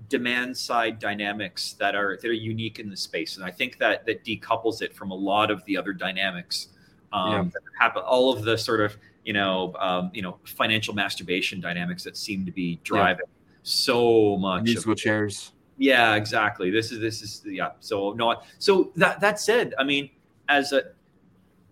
[0.09, 4.05] demand side dynamics that are that are unique in the space, and I think that
[4.05, 6.69] that decouples it from a lot of the other dynamics
[7.13, 7.59] um, yeah.
[7.79, 12.17] happen, all of the sort of you know um, you know financial masturbation dynamics that
[12.17, 13.59] seem to be driving yeah.
[13.61, 15.53] so much musical chairs.
[15.77, 16.69] Yeah, exactly.
[16.69, 17.71] This is this is yeah.
[17.79, 20.09] So no, so that that said, I mean,
[20.49, 20.83] as a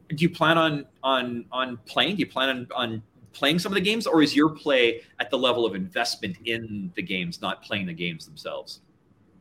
[0.09, 2.15] do you plan on on on playing?
[2.15, 5.29] Do you plan on on playing some of the games, or is your play at
[5.29, 8.81] the level of investment in the games, not playing the games themselves?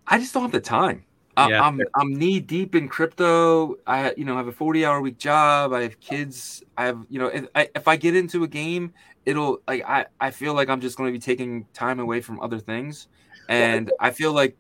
[0.07, 1.05] I just don't have the time.
[1.37, 1.63] Yeah.
[1.63, 3.77] I'm I'm knee deep in crypto.
[3.87, 5.73] I you know have a 40 hour week job.
[5.73, 6.63] I have kids.
[6.77, 8.93] I have you know if I, if I get into a game,
[9.25, 12.41] it'll like I I feel like I'm just going to be taking time away from
[12.41, 13.09] other things,
[13.49, 14.57] and I feel like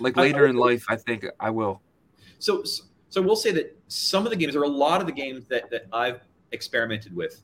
[0.00, 1.80] like later in life I think I will.
[2.38, 2.64] So
[3.08, 5.70] so we'll say that some of the games or a lot of the games that
[5.70, 7.42] that I've experimented with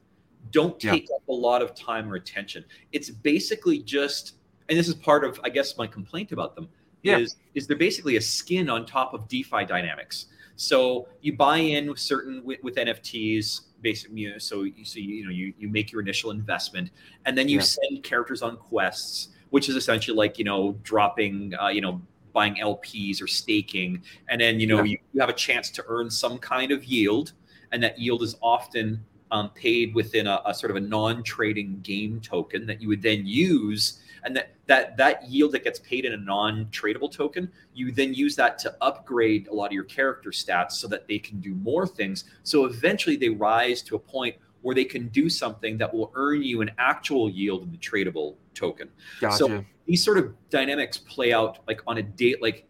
[0.51, 1.17] don't take yeah.
[1.17, 2.65] up a lot of time or attention.
[2.93, 4.37] It's basically just
[4.69, 6.69] and this is part of I guess my complaint about them
[7.03, 7.19] yeah.
[7.19, 10.27] is is they're basically a skin on top of DeFi dynamics.
[10.57, 14.21] So you buy in with certain with, with NFTs, basically.
[14.21, 16.91] You know, so you so you, you know you you make your initial investment,
[17.25, 17.65] and then you yeah.
[17.65, 22.01] send characters on quests, which is essentially like you know dropping uh, you know
[22.33, 24.93] buying LPs or staking, and then you know yeah.
[24.93, 27.33] you, you have a chance to earn some kind of yield,
[27.73, 32.21] and that yield is often um, paid within a, a, sort of a non-trading game
[32.21, 36.13] token that you would then use and that that that yield that gets paid in
[36.13, 40.73] a non-tradable token you then use that to upgrade a lot of your character stats
[40.73, 44.75] so that they can do more things so eventually they rise to a point where
[44.75, 48.89] they can do something that will earn you an actual yield in the tradable token
[49.21, 49.37] gotcha.
[49.37, 52.67] so these sort of dynamics play out like on a date like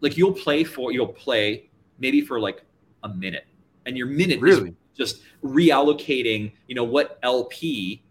[0.00, 1.68] like you'll play for you'll play
[1.98, 2.64] maybe for like
[3.04, 3.46] a minute
[3.86, 4.70] and your minute really?
[4.70, 8.02] is just reallocating you know what lp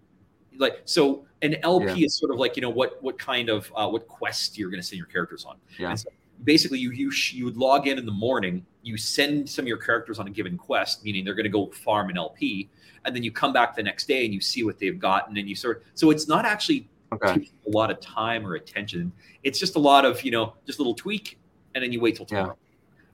[0.57, 2.05] like so an LP yeah.
[2.05, 4.81] is sort of like you know what what kind of uh, what quest you're going
[4.81, 5.57] to send your characters on.
[5.77, 5.95] Yeah.
[5.95, 6.09] So
[6.43, 9.77] basically, you you you would log in in the morning, you send some of your
[9.77, 12.69] characters on a given quest, meaning they're going to go farm an LP,
[13.05, 15.47] and then you come back the next day and you see what they've gotten, and
[15.47, 17.49] you sort of so it's not actually okay.
[17.68, 19.11] a lot of time or attention.
[19.43, 21.39] It's just a lot of you know just a little tweak,
[21.76, 22.47] and then you wait till tomorrow.
[22.47, 22.57] Yeah.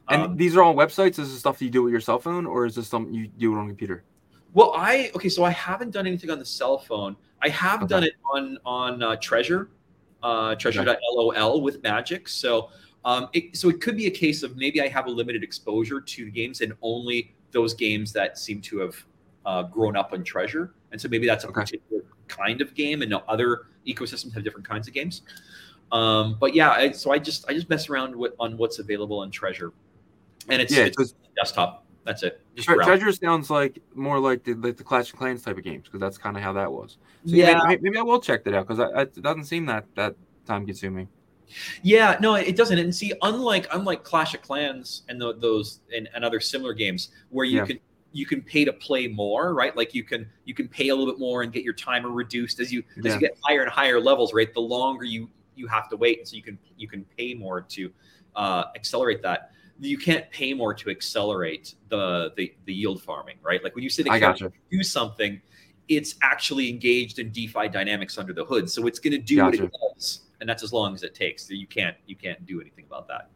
[0.09, 1.19] And um, these are all websites.
[1.19, 3.27] Is this stuff that you do with your cell phone, or is this something you
[3.27, 4.03] do it on computer?
[4.53, 7.15] Well, I okay, so I haven't done anything on the cell phone.
[7.41, 7.87] I have okay.
[7.87, 9.69] done it on on uh, Treasure,
[10.23, 12.27] uh, Treasure.lol with Magic.
[12.27, 12.69] So
[13.05, 16.01] um, it, so it could be a case of maybe I have a limited exposure
[16.01, 18.95] to games and only those games that seem to have
[19.45, 21.61] uh, grown up on Treasure, and so maybe that's a okay.
[21.61, 25.21] particular kind of game, and other ecosystems have different kinds of games.
[25.91, 29.19] Um, but yeah, I, so I just I just mess around with on what's available
[29.19, 29.71] on Treasure,
[30.49, 31.85] and it's, Yeah, it's 'cause- desktop.
[32.07, 32.41] That's it.
[32.55, 35.63] Just Tre- Treasure sounds like more like the like the Clash of Clans type of
[35.65, 36.97] games because that's kind of how that was.
[37.25, 39.83] So yeah, yeah, maybe, maybe I will check that out because it doesn't seem that
[39.95, 40.15] that
[40.45, 41.09] time consuming.
[41.83, 42.79] Yeah, no, it doesn't.
[42.79, 47.09] And see, unlike unlike Clash of Clans and tho- those and, and other similar games
[47.29, 47.65] where you Yeah.
[47.65, 47.79] can
[48.13, 49.75] you can pay to play more, right?
[49.75, 52.61] Like you can you can pay a little bit more and get your timer reduced
[52.61, 54.51] as you as you get higher and higher levels, right?
[54.53, 57.91] The longer you you have to wait, so you can you can pay more to
[58.37, 59.51] uh, accelerate that.
[59.79, 63.63] You can't pay more to accelerate the the, the yield farming, right?
[63.63, 64.51] Like when you sit I down gotcha.
[64.71, 65.41] do something,
[65.87, 68.69] it's actually engaged in DeFi dynamics under the hood.
[68.69, 71.47] So it's going to do what it does, and that's as long as it takes.
[71.47, 73.29] So you can't you can't do anything about that.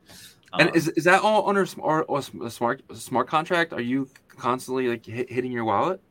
[0.57, 3.71] And Um, is, is that all under sm- or, or a smart a smart contract?
[3.73, 6.01] Are you constantly like hit, hitting your wallet?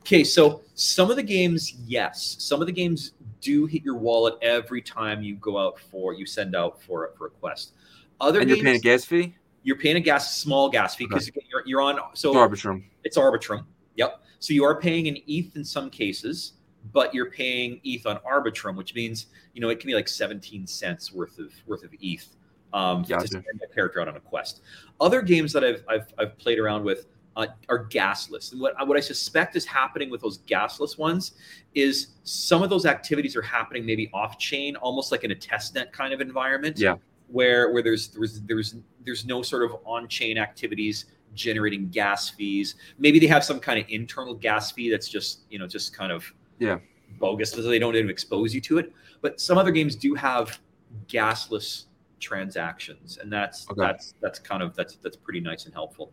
[0.00, 4.34] okay, so some of the games, yes, some of the games do hit your wallet
[4.42, 7.72] every time you go out for you send out for for a quest.
[8.20, 9.34] Other and you're paying a gas fee?
[9.62, 12.84] You're paying a gas small gas fee because you're, you're on so Arbitrum.
[13.04, 13.64] It's Arbitrum.
[13.96, 14.22] Yep.
[14.38, 16.54] So you are paying an ETH in some cases,
[16.92, 20.66] but you're paying ETH on Arbitrum, which means you know it can be like 17
[20.66, 22.28] cents worth of worth of ETH
[22.72, 23.28] um, Gotcha.
[23.28, 24.62] to send a character out on a quest.
[25.00, 27.06] Other games that I've I've, I've played around with
[27.36, 31.32] uh, are gasless, and what what I suspect is happening with those gasless ones
[31.74, 35.92] is some of those activities are happening maybe off chain, almost like in a testnet
[35.92, 36.78] kind of environment.
[36.78, 36.96] Yeah.
[37.32, 42.74] Where where there's there's there's there's no sort of on chain activities generating gas fees.
[42.98, 46.12] Maybe they have some kind of internal gas fee that's just you know just kind
[46.12, 46.78] of Yeah.
[47.18, 48.92] bogus, so they don't even expose you to it.
[49.22, 50.60] But some other games do have
[51.08, 51.84] gasless
[52.20, 53.80] transactions, and that's Okay.
[53.80, 56.12] that's that's kind of that's that's pretty nice and helpful.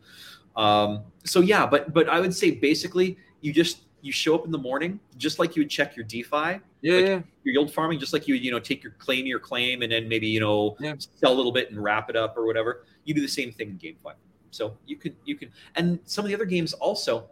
[0.56, 4.52] Um, so yeah, but but I would say basically you just you show up in
[4.52, 7.22] the morning just like you would check your DeFi Yeah, Like- yeah.
[7.44, 9.92] your yield farming, just like you would, you know, take your claim your claim and
[9.92, 10.96] then maybe, you know, Yeah.
[10.98, 12.86] sell a little bit and wrap it up or whatever.
[13.04, 14.14] You do the same thing in GameFi.
[14.52, 17.30] So you can, you can, and some of the other games also,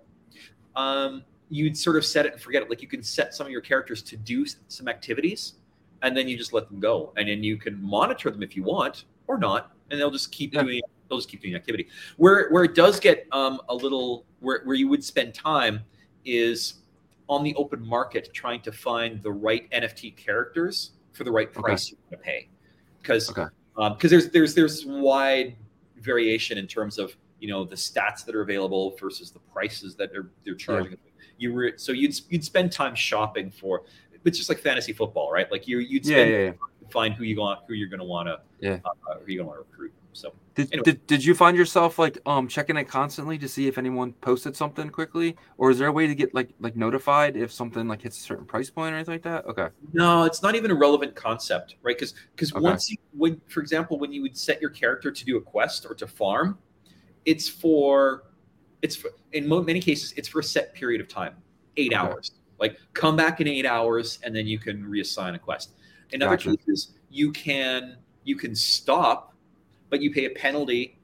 [0.75, 2.69] um, you'd sort of set it and forget it.
[2.69, 5.53] Like you can set some of your characters to do some activities
[6.01, 7.13] and then you just let them go.
[7.17, 9.71] And then you can monitor them if you want or not.
[9.89, 10.63] And they'll just keep Yeah.
[10.63, 11.87] doing, they'll just keep doing activity.
[12.17, 15.79] Where, where it does get um, a little, where, where you would spend time
[16.27, 16.75] is
[17.29, 21.89] on the open market trying to find the right NFT characters for the right price
[21.91, 22.49] you're going to pay.
[23.01, 23.47] Because Okay.
[23.75, 25.55] because there's there's there's wide
[25.97, 30.11] variation in terms of you know the stats that are available versus the prices that
[30.11, 30.97] they're they're charging.
[31.37, 33.83] You were so you'd you'd spend time shopping for.
[34.25, 35.49] It's just like fantasy football, right?
[35.51, 36.51] Like you you'd Yeah, spend yeah, yeah.
[36.51, 38.79] to find who you want who you're going to want to Yeah.
[38.85, 39.93] uh, who you're going to want to recruit.
[40.17, 40.83] So Did, Anyway.
[40.83, 44.55] did, did you find yourself like um checking it constantly to see if anyone posted
[44.55, 48.01] something quickly, or is there a way to get like like notified if something like
[48.01, 49.45] hits a certain price point or anything like that?
[49.45, 51.95] Okay, No, it's not even a relevant concept, right?
[51.95, 52.61] Because because Okay.
[52.63, 55.85] once you when for example when you would set your character to do a quest
[55.87, 56.57] or to farm,
[57.25, 58.23] it's for
[58.81, 61.35] it's for, in mo- many cases it's for a set period of time,
[61.77, 62.01] eight Okay.
[62.01, 62.31] hours.
[62.59, 65.73] Like come back in eight hours and then you can reassign a quest.
[66.11, 69.33] In other cases, you can you can stop,
[69.89, 70.99] but you pay a penalty,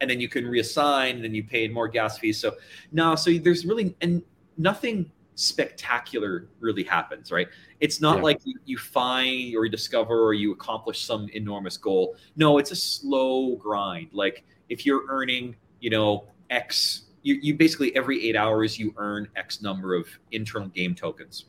[0.00, 2.38] and then you can reassign, and then you pay more gas fees.
[2.38, 2.54] So
[2.92, 4.22] no, so there's really and
[4.58, 7.48] nothing spectacular really happens, right?
[7.80, 8.22] It's not Yeah.
[8.22, 12.16] like you, you find or you discover or you accomplish some enormous goal.
[12.36, 14.08] No, it's a slow grind.
[14.12, 19.28] Like if you're earning, you know, X, you, you basically every eight hours you earn
[19.34, 21.46] X number of internal game tokens.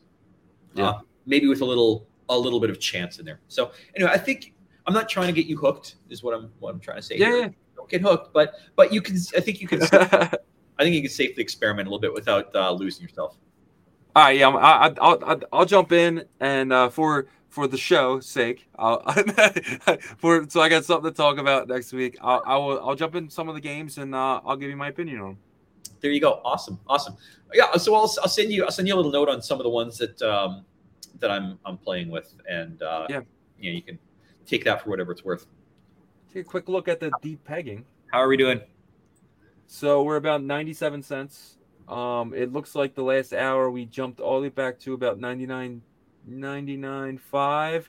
[0.74, 0.88] Yeah.
[0.88, 3.40] Uh, maybe with a little a little bit of chance in there.
[3.46, 4.52] So anyway, I think
[4.86, 7.16] I'm not trying to get you hooked, is what I'm what I'm trying to say.
[7.16, 7.38] yeah, here.
[7.38, 7.48] yeah.
[7.76, 9.16] Don't get hooked, but but you can.
[9.36, 9.82] I think you can.
[10.78, 13.36] I think you can safely experiment a little bit without uh, losing yourself.
[14.14, 17.78] All right, yeah, I, I, I'll, I'll I'll jump in and uh, for for the
[17.78, 19.00] show sake, I'll,
[20.18, 22.16] for so I got something to talk about next week.
[22.20, 24.76] I'll I will I'll jump in some of the games and uh, I'll give you
[24.76, 25.38] my opinion on.
[26.00, 26.40] There you go.
[26.44, 27.16] Awesome, awesome.
[27.54, 27.74] Yeah.
[27.76, 29.70] So I'll, I'll send you I'll send you a little note on some of the
[29.70, 30.64] ones that um,
[31.20, 33.20] that I'm I'm playing with, and uh, Yeah.
[33.58, 33.98] you know you can
[34.46, 35.46] take that for whatever it's worth.
[36.32, 37.84] Take a quick look at the deep pegging.
[38.12, 38.60] How are we doing?
[39.66, 41.58] So we're about 97 cents.
[41.88, 45.18] Um, it looks like the last hour we jumped all the way back to about
[45.18, 45.82] 99,
[46.28, 47.84] 99.5,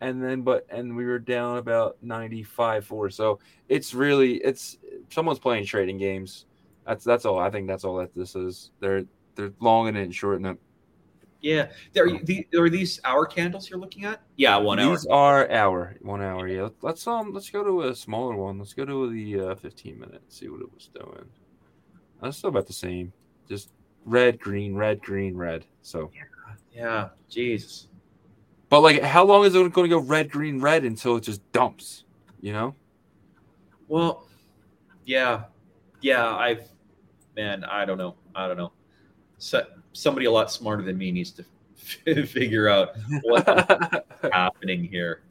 [0.00, 3.12] and then but and we were down about 95.4.
[3.12, 4.78] So it's really it's
[5.10, 6.46] someone's playing trading games.
[6.86, 7.38] That's that's all.
[7.38, 8.70] I think that's all that this is.
[8.80, 9.04] They're
[9.34, 10.58] they're long in it and shorting it.
[11.44, 11.68] Yeah.
[11.92, 14.22] There, are, the, are these hour candles you're looking at?
[14.36, 14.90] Yeah, one hour.
[14.96, 16.48] These are hour, one hour.
[16.48, 16.70] Yeah.
[16.80, 18.58] Let's um let's go to a smaller one.
[18.58, 20.22] Let's go to the uh, 15 minute.
[20.28, 21.26] See what it was doing.
[22.22, 23.12] That's still about the same.
[23.46, 23.72] Just
[24.06, 25.66] red, green, red, green, red.
[25.82, 27.88] So yeah, yeah, Jesus.
[28.70, 31.42] But like, how long is it going to go red, green, red until it just
[31.52, 32.04] dumps?
[32.40, 32.74] You know?
[33.86, 34.26] Well,
[35.04, 35.44] yeah,
[36.00, 36.34] yeah.
[36.34, 36.70] I've,
[37.36, 38.14] man, I don't know.
[38.34, 38.72] I don't know.
[39.36, 41.44] So, somebody a lot smarter than me needs to
[42.26, 43.48] figure out what's
[44.32, 45.22] happening here.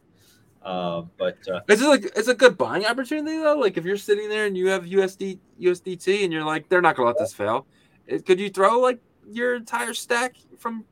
[0.64, 3.58] Uh, but uh, it's like it's a good buying opportunity though.
[3.58, 6.96] Like if you're sitting there and you have USD USDT and you're like, they're not
[6.96, 7.68] gonna let this fail.
[8.08, 9.00] It, could you throw like
[9.30, 10.86] your entire stack from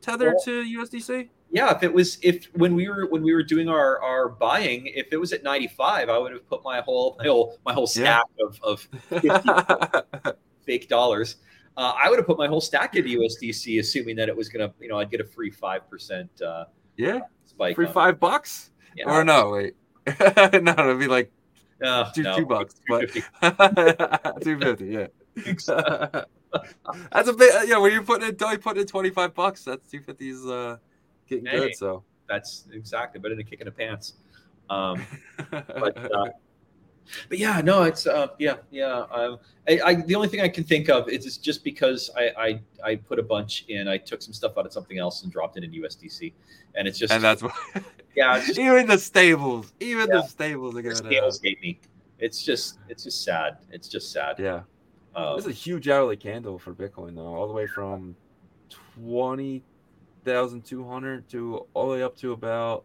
[0.00, 1.28] Tether well, to USDC?
[1.50, 4.86] Yeah, if it was if when we were when we were doing our our buying,
[4.86, 7.86] if it was at 95, I would have put my whole my whole my whole
[7.86, 8.46] stack yeah.
[8.46, 10.34] of of
[10.64, 11.36] fake dollars.
[11.78, 14.74] Uh, I would have put my whole stack into USDC, assuming that it was gonna,
[14.80, 16.28] you know, I'd get a free five percent.
[16.42, 16.64] Uh,
[16.96, 17.76] yeah, spike.
[17.76, 18.20] Free five it.
[18.20, 18.72] bucks.
[18.96, 19.08] Yeah.
[19.08, 19.76] Or no, wait.
[20.60, 21.30] no, it'd be like
[21.80, 23.08] uh, two, no, two bucks, but
[24.42, 24.86] two fifty.
[24.86, 25.06] Yeah.
[27.12, 27.68] that's a bit.
[27.68, 29.62] Yeah, when you're putting it, you putting in twenty five bucks.
[29.62, 30.78] That's two fifty is uh,
[31.28, 31.76] getting hey, good.
[31.76, 34.14] So that's exactly better than kicking the pants.
[34.68, 35.06] Um,
[35.48, 36.24] but uh,
[37.28, 39.04] but yeah, no, it's uh, yeah, yeah.
[39.10, 42.60] Um, I, I, the only thing I can think of is just because I, I
[42.90, 45.56] I put a bunch in, I took some stuff out of something else and dropped
[45.56, 46.32] it in USDC,
[46.74, 47.52] and it's just and that's what.
[48.16, 50.96] yeah, just, even the stables, even yeah, the stables are gonna.
[50.96, 51.80] Stables hate me.
[52.18, 53.58] It's just it's just sad.
[53.70, 54.36] It's just sad.
[54.38, 54.62] Yeah.
[55.14, 58.14] Um, is a huge hourly candle for Bitcoin though, all the way from
[58.68, 59.62] twenty
[60.24, 62.84] thousand two hundred to all the way up to about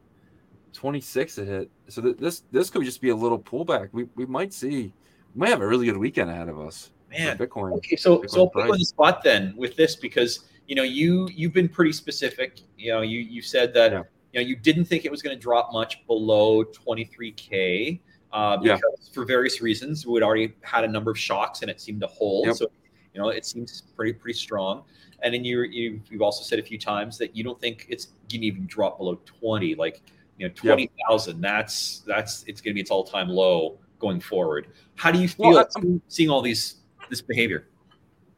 [0.74, 1.72] 26 it hit.
[1.88, 3.90] So th- this this could just be a little pullback.
[3.92, 4.94] We we might see
[5.34, 6.92] we might have a really good weekend ahead of us.
[7.10, 7.74] Man, Bitcoin.
[7.74, 10.84] Okay, so Bitcoin so I'll put on the spot then with this because you know
[10.84, 12.60] you you've been pretty specific.
[12.78, 14.04] You know you you said that yeah.
[14.34, 18.00] you know you didn't think it was going to drop much below 23k.
[18.32, 19.14] Uh, because yeah.
[19.14, 22.08] for various reasons, we had already had a number of shocks and it seemed to
[22.08, 22.48] hold.
[22.48, 22.56] Yep.
[22.56, 22.68] So,
[23.14, 24.84] you know, it seems pretty pretty strong.
[25.22, 28.06] And then you, you you've also said a few times that you don't think it's
[28.06, 29.76] going to even drop below 20.
[29.76, 30.02] Like
[30.38, 31.36] you know, twenty thousand.
[31.36, 31.42] Yep.
[31.42, 34.68] That's that's it's going to be its all time low going forward.
[34.96, 35.68] How do you feel well,
[36.08, 36.78] seeing all these
[37.10, 37.68] this behavior?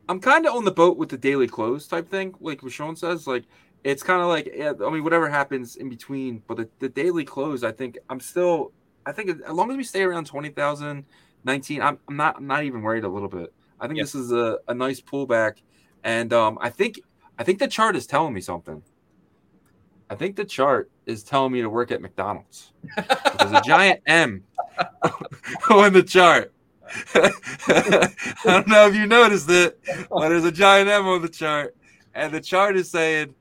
[0.08, 3.28] I'm kind of on the boat with the daily close type thing, like Sean says.
[3.28, 3.46] Like
[3.84, 7.26] it's kind of like yeah, I mean, whatever happens in between, but the, the daily
[7.26, 8.72] close, I think I'm still.
[9.08, 11.06] I think as long as we stay around 20,000,
[11.44, 13.54] 19, I'm, I'm not I'm not even worried a little bit.
[13.80, 14.06] I think yep.
[14.06, 15.58] this is a, a nice pullback,
[16.04, 17.00] and um, I think
[17.38, 18.82] I think the chart is telling me something.
[20.10, 22.72] I think the chart is telling me to work at McDonald's.
[22.96, 24.44] There's a giant M
[25.70, 26.54] on the chart.
[27.16, 28.12] I
[28.44, 29.80] don't know if you noticed it,
[30.10, 31.76] but there's a giant M on the chart,
[32.14, 33.34] and the chart is saying,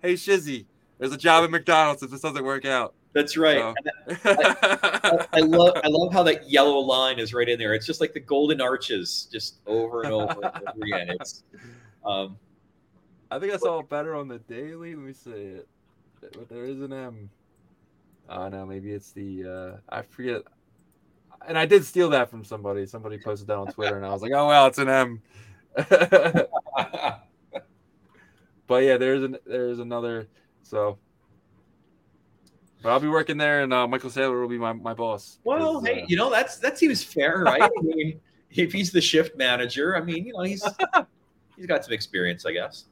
[0.00, 0.66] "Hey Shizzy,
[0.98, 3.58] there's a job at McDonald's if this doesn't work out." That's right.
[3.58, 3.74] So.
[4.08, 4.16] I,
[5.02, 7.74] I, I, love I love how that yellow line is right in there.
[7.74, 11.16] It's just like the golden arches, just over and over, and over again.
[11.20, 11.42] It's.
[12.04, 12.36] Um,
[13.30, 14.94] I think I saw it better on the daily.
[14.94, 15.68] Let me see it
[16.20, 17.30] but there is an M.
[18.28, 20.42] Oh no, maybe it's the uh I forget.
[21.46, 22.84] And I did steal that from somebody.
[22.86, 25.22] Somebody posted that on Twitter, and I was like, "Oh well, it's an M."
[28.66, 30.28] but yeah, there's an there's another.
[30.62, 30.98] So,
[32.82, 35.38] but I'll be working there, and uh, Michael Saylor will be my, my boss.
[35.44, 37.62] Well, hey, uh, you know that's that seems fair, right?
[37.62, 38.20] I mean,
[38.50, 40.66] if he's the shift manager, I mean, you know, he's
[41.56, 42.86] he's got some experience, I guess.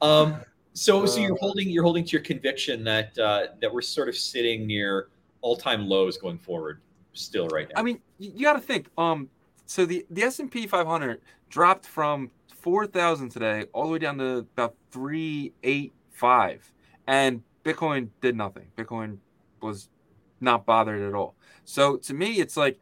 [0.00, 0.36] Um,
[0.74, 4.08] so, so you're uh, holding you're holding to your conviction that uh, that we're sort
[4.08, 5.08] of sitting near
[5.40, 6.80] all time lows going forward,
[7.12, 7.80] still right now.
[7.80, 8.88] I mean, you got to think.
[8.98, 9.28] Um,
[9.66, 13.98] so the the S and P 500 dropped from four thousand today all the way
[13.98, 16.72] down to about three eight five,
[17.06, 18.66] and Bitcoin did nothing.
[18.76, 19.18] Bitcoin
[19.62, 19.88] was
[20.40, 21.36] not bothered at all.
[21.64, 22.80] So to me, it's like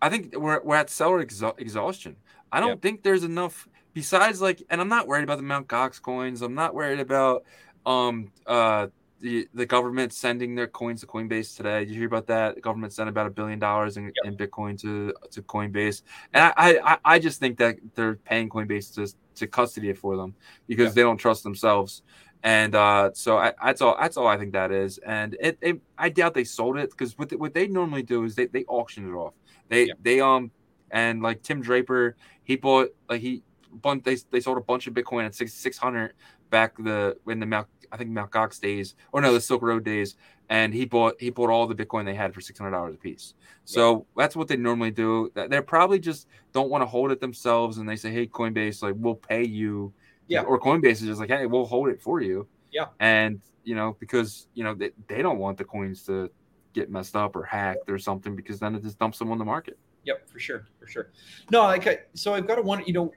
[0.00, 2.16] I think we're we're at seller exhaustion.
[2.50, 2.82] I don't yep.
[2.82, 6.42] think there's enough besides like, and I'm not worried about the Mount Gox coins.
[6.42, 7.44] I'm not worried about
[7.84, 8.86] um uh
[9.20, 11.84] the the government sending their coins to Coinbase today.
[11.84, 12.56] Did you hear about that?
[12.56, 14.14] The government sent about a billion dollars in, yep.
[14.24, 16.02] in Bitcoin to to Coinbase,
[16.34, 20.16] and I, I I just think that they're paying Coinbase to to custody it for
[20.16, 20.34] them
[20.66, 20.94] because yep.
[20.94, 22.02] they don't trust themselves.
[22.44, 23.96] And uh, so I, that's all.
[24.00, 24.98] That's all I think that is.
[24.98, 28.34] And it, it I doubt they sold it because what, what they normally do is
[28.34, 29.34] they, they auction it off.
[29.68, 29.98] They yep.
[30.02, 30.50] they um
[30.90, 33.44] and like Tim Draper, he bought like he
[33.76, 36.14] bunch they, they sold a bunch of Bitcoin at six six hundred
[36.50, 39.84] back the when the Mount I think Mount Gox days or no the Silk Road
[39.84, 40.16] days,
[40.48, 42.98] and he bought he bought all the Bitcoin they had for six hundred dollars a
[42.98, 43.34] piece.
[43.64, 44.22] So yeah.
[44.22, 45.30] that's what they normally do.
[45.34, 48.94] They're probably just don't want to hold it themselves, and they say, "Hey, Coinbase, like
[48.96, 49.92] we'll pay you."
[50.28, 50.42] Yeah.
[50.42, 52.86] Or Coinbase is just like, "Hey, we'll hold it for you." Yeah.
[53.00, 56.30] And you know because you know they, they don't want the coins to
[56.72, 59.44] get messed up or hacked or something because then it just dumps them on the
[59.44, 59.78] market.
[60.04, 61.10] Yep, for sure, for sure.
[61.50, 63.12] No, like I, so I've got to wonder, you know,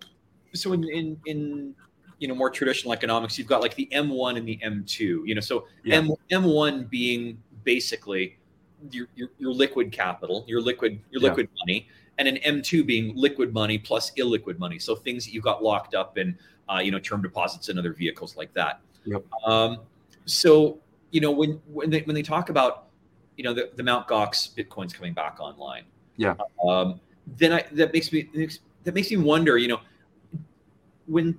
[0.56, 1.76] so in in in
[2.20, 5.00] you know more traditional economics, you've got like the M1 and the M2.
[5.00, 5.96] You know, so Yeah.
[5.98, 8.38] M M1 being basically
[8.92, 11.30] your, your your liquid capital, your liquid your Yeah.
[11.30, 11.88] liquid money,
[12.18, 14.80] and an M2 being liquid money plus illiquid money.
[14.80, 16.38] So things that you got locked up in,
[16.70, 18.82] uh, you know, term deposits and other vehicles like that.
[19.06, 19.24] Yep.
[19.46, 19.80] Um,
[20.26, 20.80] so
[21.12, 22.88] you know when when they when they talk about
[23.38, 25.84] you know the, the Mount Gox bitcoins coming back online.
[26.18, 26.36] Yeah.
[26.66, 27.00] Um,
[27.38, 28.30] then I that makes me
[28.84, 29.58] that makes me wonder.
[29.58, 29.80] You know,
[31.08, 31.38] when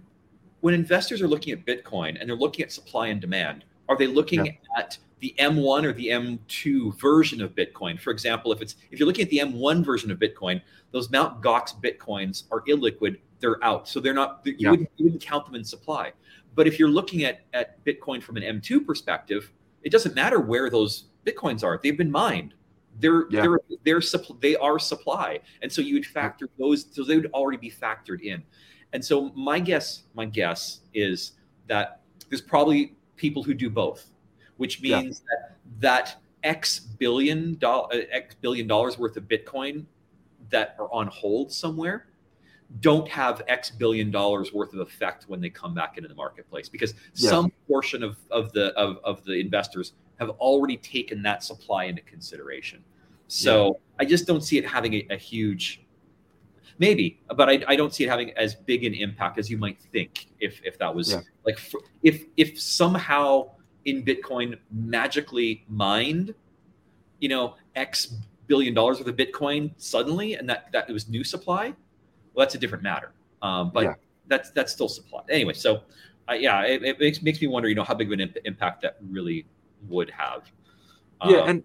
[0.60, 4.06] when investors are looking at Bitcoin and they're looking at supply and demand, are they
[4.06, 8.00] looking at the M1 or the M2 version of Bitcoin?
[8.00, 10.60] For example, if it's if you're looking at the M1 version of Bitcoin,
[10.92, 14.40] those Mount Gox bitcoins are illiquid; they're out, so they're not.
[14.44, 14.70] You, Yeah.
[14.70, 16.12] wouldn't, you wouldn't count them in supply.
[16.54, 19.52] But if you're looking at at Bitcoin from an M2 perspective,
[19.82, 22.54] it doesn't matter where those bitcoins are; they've been mined.
[22.98, 23.42] They're Yeah.
[23.42, 24.02] they're they're
[24.40, 26.86] they are supply, and so you would factor those.
[26.90, 28.42] So they would already be factored in.
[28.92, 31.32] And so my guess, my guess is
[31.66, 34.10] that there's probably people who do both,
[34.56, 35.00] which Yeah.
[35.00, 39.84] means that that X billion dollar uh, X billion dollars worth of Bitcoin
[40.50, 42.06] that are on hold somewhere
[42.80, 46.68] don't have X billion dollars worth of effect when they come back into the marketplace
[46.68, 47.30] because Yeah.
[47.30, 52.02] some portion of, of the of, of the investors have already taken that supply into
[52.02, 52.82] consideration.
[53.28, 55.82] So I just don't see it having a, a huge
[56.78, 59.80] maybe, but I, I don't see it having as big an impact as you might
[59.80, 61.20] think if if that was Yeah.
[61.44, 61.58] like
[62.02, 63.50] if if somehow
[63.84, 66.34] in Bitcoin magically mined,
[67.20, 68.14] you know, X
[68.46, 71.74] billion dollars worth of Bitcoin suddenly, and that that it was new supply,
[72.34, 73.12] well, that's a different matter.
[73.42, 73.94] Um, but Yeah.
[74.28, 75.52] that's that's still supply anyway.
[75.52, 75.82] So,
[76.28, 78.38] uh, yeah, it, it makes makes me wonder, you know, how big of an imp-
[78.44, 79.46] impact that really
[79.88, 80.50] would have.
[81.24, 81.64] Yeah, Um, and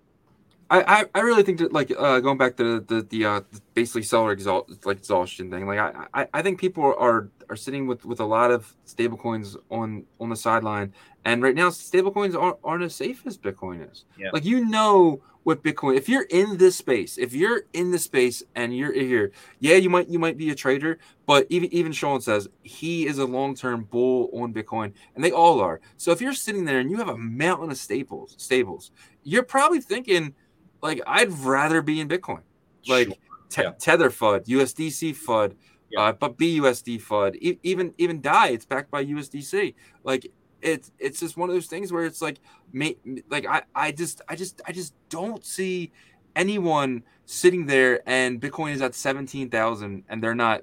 [0.71, 3.41] I, I, I really think that like uh, going back to the the, the uh,
[3.73, 5.67] basically seller exhaust like exhaustion thing.
[5.67, 9.17] Like I, I, I think people are are sitting with with a lot of stable
[9.17, 10.93] coins on on the sideline,
[11.25, 14.05] and right now stable coins aren't, aren't as safe as Bitcoin is.
[14.17, 14.29] Yeah.
[14.31, 15.97] Like you know what Bitcoin.
[15.97, 19.89] If you're in this space, if you're in this space and you're here, yeah, you
[19.89, 23.55] might you might be a trader, but even even Sean says he is a long
[23.55, 25.81] term bull on Bitcoin, and they all are.
[25.97, 28.91] So if you're sitting there and you have a mountain of staples stables,
[29.23, 30.33] you're probably thinking
[30.81, 32.41] like I'd rather be in Bitcoin,
[32.87, 33.15] like Sure.
[33.49, 33.71] te- Yeah.
[33.79, 35.55] Tether FUD, USDC FUD,
[35.89, 36.01] Yeah.
[36.01, 39.75] uh, but BUSD FUD, e- even even DAI, it's backed by USDC.
[40.03, 40.31] Like
[40.61, 42.39] it's it's just one of those things where it's like,
[42.71, 42.89] ma-
[43.29, 45.91] like I I just I just I just don't see
[46.35, 50.61] anyone sitting there and Bitcoin is at seventeen thousand and they're not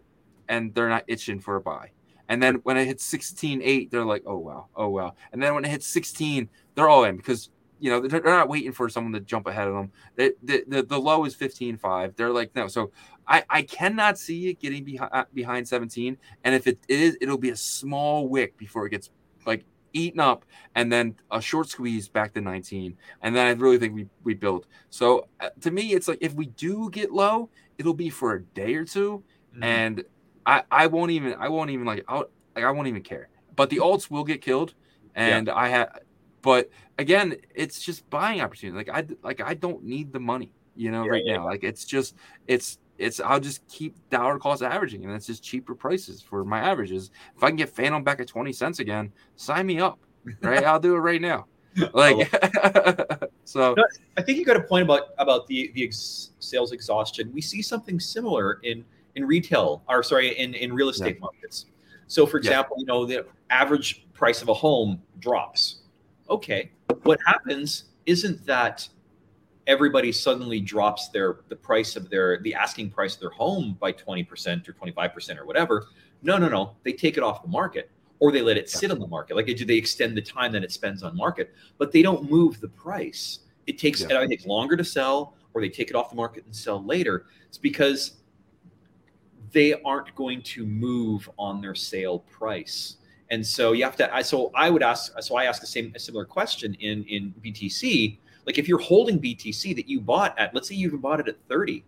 [0.48, 1.90] and they're not itching for a buy.
[2.30, 5.14] And then when it hits 16.8, they're like, oh wow, oh wow.
[5.32, 7.48] And then when it hits 16, they're all in because
[7.80, 9.92] you know they're, not waiting for someone to jump ahead of them.
[10.16, 12.16] The the, the, the low is 15.5.
[12.16, 12.68] They're like, no.
[12.68, 12.90] So
[13.26, 16.16] I, I cannot see it getting behind behind 17.
[16.44, 19.10] And if it is, it'll be a small wick before it gets
[19.46, 20.44] like eaten up
[20.74, 22.96] and then a short squeeze back to 19.
[23.22, 24.66] And then I really think we, we build.
[24.90, 28.42] So uh, to me, it's like if we do get low, it'll be for a
[28.42, 29.22] day or 2
[29.54, 29.62] Mhm.
[29.62, 30.04] and
[30.44, 33.28] I, I won't even I won't even like I'll, like I won't even care.
[33.56, 34.74] But the alts will get killed,
[35.14, 35.98] and I have.
[36.42, 38.76] But again, it's just buying opportunity.
[38.76, 41.44] Like I like I don't need the money, you know, Yeah, right yeah, now.
[41.46, 42.14] Like it's just
[42.46, 46.60] it's it's I'll just keep dollar cost averaging, and it's just cheaper prices for my
[46.60, 47.10] averages.
[47.36, 49.98] If I can get Fantom back at twenty cents again, sign me up.
[50.42, 51.46] Right, I'll do it right now.
[51.92, 52.28] Like
[53.44, 53.74] so.
[53.76, 53.84] No,
[54.16, 57.30] I think you got a point about about the the ex- sales exhaustion.
[57.32, 58.84] We see something similar in
[59.14, 61.66] in retail, or sorry, in in real estate markets.
[62.08, 62.50] So, for Yeah.
[62.50, 65.77] example, you know the average price of a home drops.
[66.30, 66.72] Okay,
[67.02, 68.88] what happens isn't that
[69.66, 73.92] everybody suddenly drops their the price of their the asking price of their home by
[73.92, 75.86] twenty percent or twenty five percent or whatever.
[76.22, 76.76] No, no, no.
[76.82, 79.36] They take it off the market or they let it sit on the market.
[79.36, 82.60] Like do they extend the time that it spends on market, but they don't move
[82.60, 83.40] the price.
[83.66, 84.22] It takes Yeah.
[84.22, 87.26] it takes longer to sell or they take it off the market and sell later.
[87.46, 88.16] It's because
[89.52, 92.97] they aren't going to move on their sale price.
[93.30, 95.92] And so you have to I so I would ask so I ask the same
[95.94, 98.18] a similar question in in BTC.
[98.46, 101.36] Like if you're holding BTC that you bought at let's say you bought it at
[101.48, 101.84] 30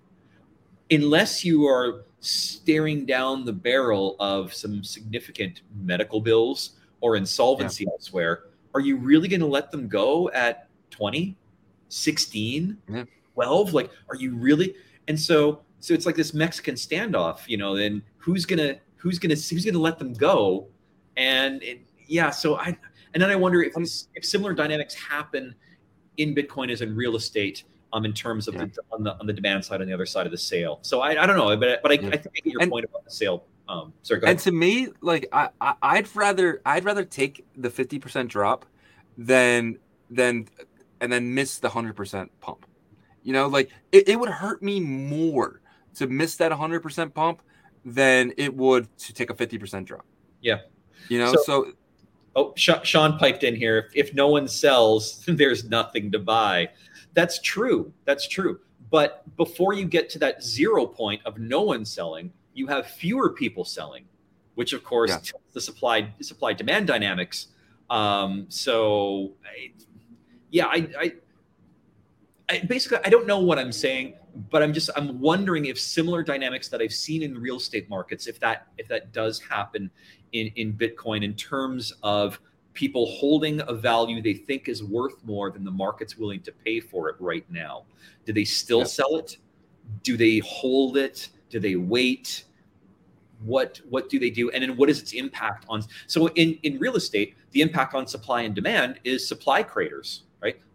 [0.91, 8.45] unless you are staring down the barrel of some significant medical bills or insolvency elsewhere,
[8.75, 11.37] are you really going to let them go at 20,
[11.89, 13.05] 16, Yeah.
[13.35, 13.73] 12?
[13.73, 14.75] Like, are you really?
[15.09, 19.19] And so, so it's like this Mexican standoff, you know, then who's going to, who's
[19.19, 20.67] going to, who's going to let them go?
[21.21, 22.77] And it, yeah, so I,
[23.15, 23.75] and then I wonder if,
[24.15, 25.55] if similar dynamics happen
[26.17, 28.65] in Bitcoin as in real estate um, in terms of Yeah.
[28.67, 30.79] the, on the on the demand side on the other side of the sale.
[30.83, 32.09] So I, I don't know, but but I, Yeah.
[32.09, 34.89] I think I get your And- point about the sale Um, sorry, And to me,
[35.01, 38.65] like I, I I'd rather I'd rather take the fifty percent drop
[39.19, 39.79] than
[40.11, 40.49] than
[41.01, 42.67] and then miss the hundred percent pump.
[43.23, 45.61] You know, like it, it would hurt me more
[45.97, 47.43] to miss that hundred percent pump
[47.85, 50.05] than it would to take a fifty percent drop.
[50.41, 50.61] Yeah.
[51.09, 51.73] You know, So- so,
[52.37, 53.91] Oh, Sean piped in here.
[53.93, 56.69] If, if no one sells, there's nothing to buy.
[57.13, 57.93] That's true.
[58.05, 58.61] That's true.
[58.91, 63.31] But before you get to that zero point of no one selling, you have fewer
[63.31, 64.05] people selling,
[64.55, 65.19] which of course Yeah.
[65.53, 67.49] the supply supply demand dynamics.
[67.91, 69.73] Um, so, I,
[70.51, 71.13] yeah, I, I,
[72.49, 74.15] I basically I don't know what I'm saying,
[74.51, 78.27] but I'm just I'm wondering if similar dynamics that I've seen in real estate markets,
[78.27, 79.91] if that if that does happen
[80.33, 82.41] in in Bitcoin in terms of
[82.73, 86.81] people holding a value they think is worth more than the market's willing to pay
[86.81, 87.85] for it right now.
[88.25, 88.85] Do they still Yeah.
[88.85, 89.39] sell it?
[90.05, 91.31] Do they hold it?
[91.49, 92.45] Do they wait?
[93.43, 94.51] What what do they do?
[94.51, 98.07] And then what is its impact on so in in real estate, the impact on
[98.07, 100.25] supply and demand is supply craters?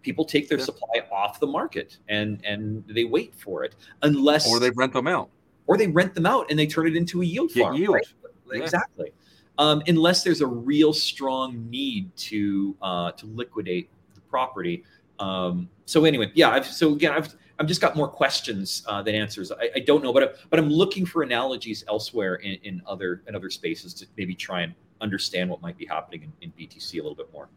[0.06, 0.66] People take their Yeah.
[0.66, 3.74] supply off the market and and they wait for it
[4.04, 5.32] unless or they rent them out.
[5.66, 7.76] or they rent them out and they turn it into a yield Get farm.
[7.76, 7.96] yield.
[7.96, 8.06] right?
[8.54, 8.62] Yeah.
[8.62, 9.12] Exactly.
[9.58, 14.84] Um, unless there's a real strong need to uh, to liquidate the property.
[15.18, 16.52] Um, so anyway, yeah.
[16.52, 19.52] I've, so again, I've I've just got more questions uh, than answers.
[19.52, 23.24] I, I don't know, but I, but I'm looking for analogies elsewhere in, in other
[23.28, 26.94] in other spaces to maybe try and understand what might be happening in, in BTC
[26.94, 27.50] a little bit more.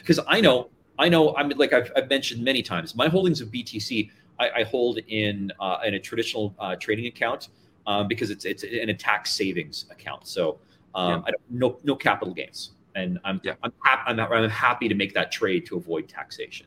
[0.00, 0.68] Because I know
[1.00, 4.62] I know I'm like I've, I've mentioned many times, my holdings of BTC I, I
[4.64, 7.48] hold in uh, in a traditional uh, trading account
[7.86, 10.26] um, because it's it's in a tax savings account.
[10.26, 10.58] So
[10.94, 13.54] um, I don't no no capital gains, and I'm Yeah.
[13.62, 16.66] I'm, hap- I'm I'm happy to make that trade to avoid taxation.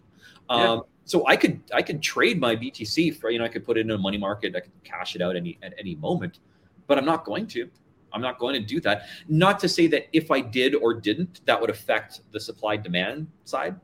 [0.50, 0.72] Yeah.
[0.72, 3.78] Um, So I could I could trade my BTC for you know I could put
[3.78, 6.40] it in a money market I could cash it out any at any moment,
[6.88, 7.70] but I'm not going to.
[8.14, 8.98] I'm not going to do that.
[9.28, 13.28] Not to say that if I did or didn't, that would affect the supply demand
[13.44, 13.76] side,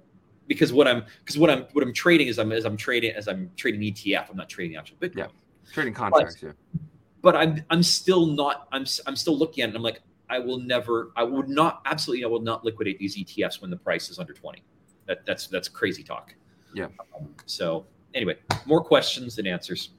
[0.49, 3.29] because what I'm because what I'm what I'm trading is I'm as I'm trading as
[3.29, 4.31] I'm trading ETF.
[4.31, 5.17] I'm not trading the actual Bitcoin.
[5.17, 5.27] Yeah.
[5.71, 6.51] Trading contracts, yeah.
[7.21, 9.69] But I'm I'm still not I'm I'm still looking at it.
[9.69, 13.15] And I'm like I will never I would not absolutely I will not liquidate these
[13.15, 14.63] ETFs when the price is under twenty.
[15.05, 16.33] That that's that's crazy talk.
[16.73, 16.87] Yeah.
[17.15, 17.85] Um, so
[18.15, 18.35] anyway,
[18.65, 19.91] more questions than answers.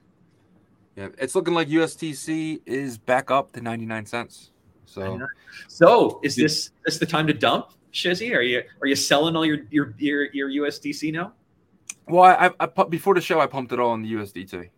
[0.97, 1.09] Yeah.
[1.19, 4.51] It's looking like USDC is back up to 99 cents.
[4.85, 5.21] So
[5.69, 8.35] So is this this the time to dump, Shizzy?
[8.35, 11.33] Are you are you selling all your your your, your USDC now?
[12.09, 14.51] well, I, I, I before the show I pumped it all in the USDT.
[14.51, 14.69] So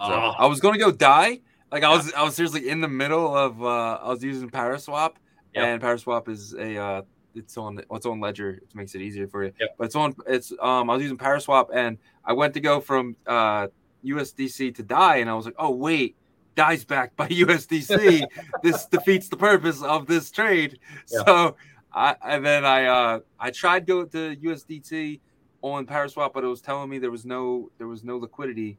[0.00, 1.40] Ah, I was gonna go DAI.
[1.70, 3.66] Like I was I was seriously in the middle of uh
[4.02, 5.14] I was using Paraswap
[5.54, 5.64] Yep.
[5.64, 7.02] and Paraswap is a uh
[7.36, 8.50] it's on its own ledger.
[8.50, 9.52] It makes it easier for you.
[9.60, 9.74] Yep.
[9.78, 13.16] But it's on it's um I was using Paraswap and I went to go from
[13.26, 13.68] uh
[14.04, 16.16] USDC to DAI and I was like, oh wait,
[16.56, 18.24] DAI's backed by USDC.
[18.62, 20.78] this defeats the purpose of this trade.
[21.10, 21.24] Yeah.
[21.24, 21.56] So
[21.94, 25.20] I and then I uh I tried go to USDT
[25.62, 28.78] on Paraswap, but it was telling me there was no there was no liquidity.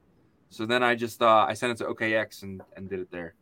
[0.49, 3.33] So then I just uh, I sent it to OKX and, and did it there.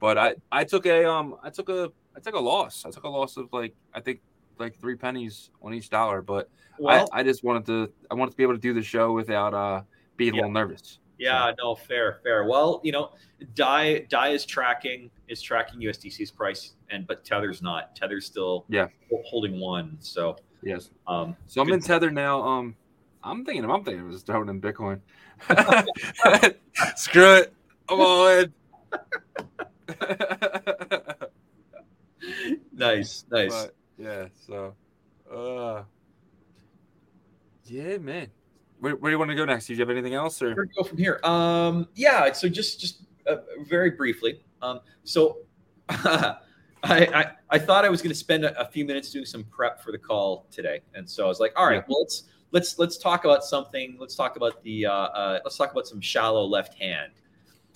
[0.00, 2.84] But I, I took a um I took a I took a loss.
[2.84, 4.20] I took a loss of like I think
[4.58, 6.22] like three pennies on each dollar.
[6.22, 6.48] But
[6.78, 9.12] well, I, I just wanted to I wanted to be able to do the show
[9.12, 9.82] without uh
[10.16, 10.40] being Yeah.
[10.40, 10.98] a little nervous.
[11.18, 12.44] Yeah, no, fair, fair.
[12.44, 13.10] Well, you know,
[13.54, 17.94] Dai Dai is tracking is tracking USDC's price, and but Tether's not.
[17.96, 18.88] Tether's still Yeah.
[19.24, 19.96] holding one.
[20.00, 20.90] So Yes.
[21.06, 22.40] um, So I'm in Tether now.
[22.42, 22.76] Um
[23.22, 25.00] I'm thinking I'm thinking of just throwing in Bitcoin.
[26.96, 27.52] Screw it.
[27.88, 28.52] I'm all in.
[32.72, 33.50] nice, nice.
[33.50, 34.74] But yeah, so
[35.32, 35.82] uh
[37.64, 38.28] yeah, man.
[38.80, 39.66] Where, where do you want to go next?
[39.66, 41.20] Do you have anything else or go from here?
[41.24, 42.32] Um, yeah.
[42.32, 43.36] So just just uh,
[43.68, 44.40] very briefly.
[44.62, 45.38] Um, so
[45.88, 46.36] I,
[46.84, 49.82] I I thought I was going to spend a, a few minutes doing some prep
[49.82, 51.82] for the call today, and so I was like, all right, Yeah.
[51.88, 53.96] well let's let's let's talk about something.
[53.98, 57.12] Let's talk about the uh, uh, let's talk about some shallow left hand.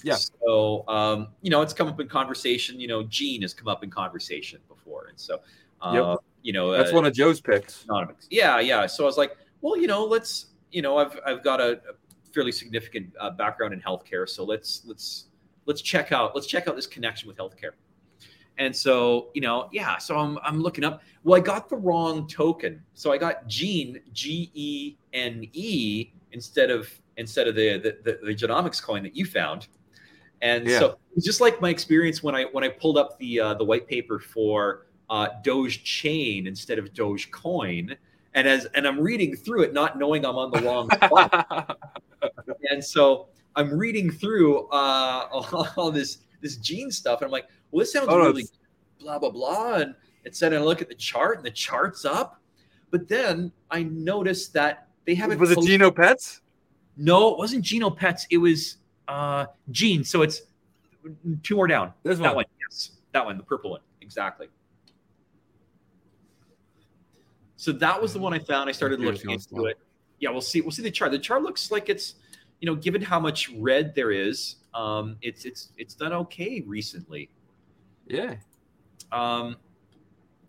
[0.05, 0.16] Yeah.
[0.16, 2.79] So um, you know, it's come up in conversation.
[2.81, 5.41] You know, Gene has come up in conversation before, and so
[5.81, 7.85] uh, you know that's uh, one of Joe's picks.
[7.85, 8.27] economics.
[8.31, 8.87] Yeah, yeah.
[8.87, 12.32] So I was like, well, you know, let's, you know, I've I've got a, a
[12.32, 15.27] fairly significant uh, background in healthcare, so let's let's
[15.66, 17.73] let's check out let's check out this connection with healthcare.
[18.59, 19.99] And so, you know, yeah.
[19.99, 21.03] So I'm I'm looking up.
[21.24, 26.70] Well, I got the wrong token, so I got Gene G E N E instead
[26.70, 29.69] of instead of the the, the the genomics coin that you found.
[30.43, 30.81] And Yeah.
[30.81, 33.86] so just like my experience when I when I pulled up the uh, the white
[33.86, 37.97] paper for uh, Doge Chain instead of Doge Coin,
[38.35, 41.79] and as and I'm reading through it, not knowing I'm on the wrong spot,
[42.71, 47.47] and so I'm reading through uh, all, all this this gene stuff, and I'm like,
[47.71, 48.47] well, this sounds Oh, really
[49.01, 49.95] blah blah blah, and
[50.25, 52.41] it said I look at the chart and the chart's up,
[52.91, 55.39] but then I noticed that they haven't.
[55.39, 56.41] Was it posted- Genopets?
[56.97, 58.23] No, it wasn't Genopets.
[58.31, 58.77] It was
[59.09, 60.05] uh Gene.
[60.05, 60.43] So it's
[61.43, 61.93] two more down.
[62.05, 62.37] This That one.
[62.37, 64.47] one, yes, that one, the purple one, exactly.
[67.63, 68.69] So that was the one I found.
[68.69, 69.67] I started looking into slow.
[69.67, 69.79] it.
[70.19, 70.63] Yeah, we'll see.
[70.63, 71.13] We'll see the chart.
[71.13, 72.17] The chart looks like it's,
[72.61, 77.31] you know, given how much red there is, um, it's it's it's done okay recently.
[78.09, 78.35] Yeah.
[79.13, 79.55] Um,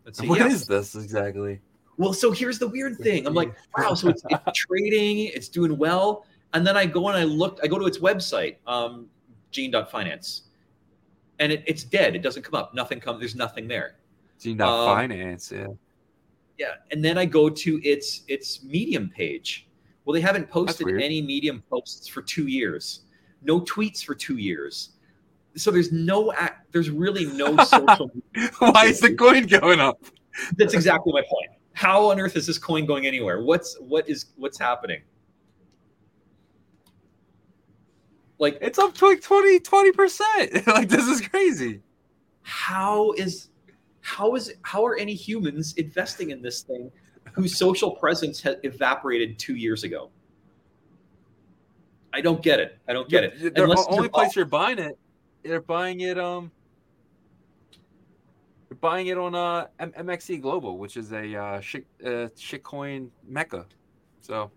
[0.05, 0.27] let's see.
[0.27, 0.47] What yeah.
[0.47, 1.61] is this exactly?
[1.97, 3.27] Well, so here's the weird thing.
[3.27, 6.25] I'm like, wow, so it's, it's trading, it's doing well.
[6.53, 9.05] And then I go and I look, I go to its website, um,
[9.51, 10.49] gene.finance,
[11.37, 12.15] and it, it's dead.
[12.15, 12.73] It doesn't come up.
[12.73, 13.97] Nothing comes, there's nothing there.
[14.39, 15.51] Gene Um, Finance.
[15.51, 15.67] Yeah.
[16.63, 16.75] Yeah.
[16.91, 19.67] And then I go to its its medium page.
[20.05, 23.01] Well, they haven't posted any medium posts for two years,
[23.41, 24.91] no tweets for two years.
[25.55, 28.09] So there's no act, there's really no social
[28.59, 29.99] Why is the coin going up?
[30.55, 31.51] That's exactly my point.
[31.73, 33.43] How on earth is this coin going anywhere?
[33.43, 35.01] What's what is what's happening?
[38.39, 39.59] Like It's up to like 20
[39.91, 40.65] percent.
[40.67, 41.81] like this is crazy.
[42.43, 43.49] how is
[44.03, 46.91] how is how are any humans investing in this thing
[47.31, 50.11] whose social presence had evaporated two years ago?
[52.11, 52.77] I don't get it.
[52.87, 53.55] I don't get it.
[53.55, 54.99] The only place you're buying it,
[55.41, 56.19] they're buying it.
[56.19, 56.51] Um,
[58.69, 63.09] you're buying it on uh M- MXC Global, which is a uh, shit uh, shitcoin
[63.25, 63.65] mecca.
[64.19, 64.51] So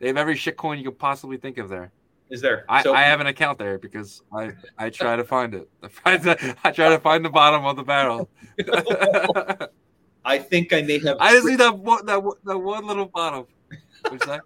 [0.00, 1.92] they have every shitcoin you could possibly think of there.
[2.30, 2.64] Is there?
[2.68, 5.68] I, So- I have an account there because I I try to find it.
[6.04, 8.28] I, the- I try to find the bottom of the barrel.
[10.24, 11.16] I think I may have.
[11.20, 13.46] I just need that one that that one little bottom.
[14.08, 14.42] What's that?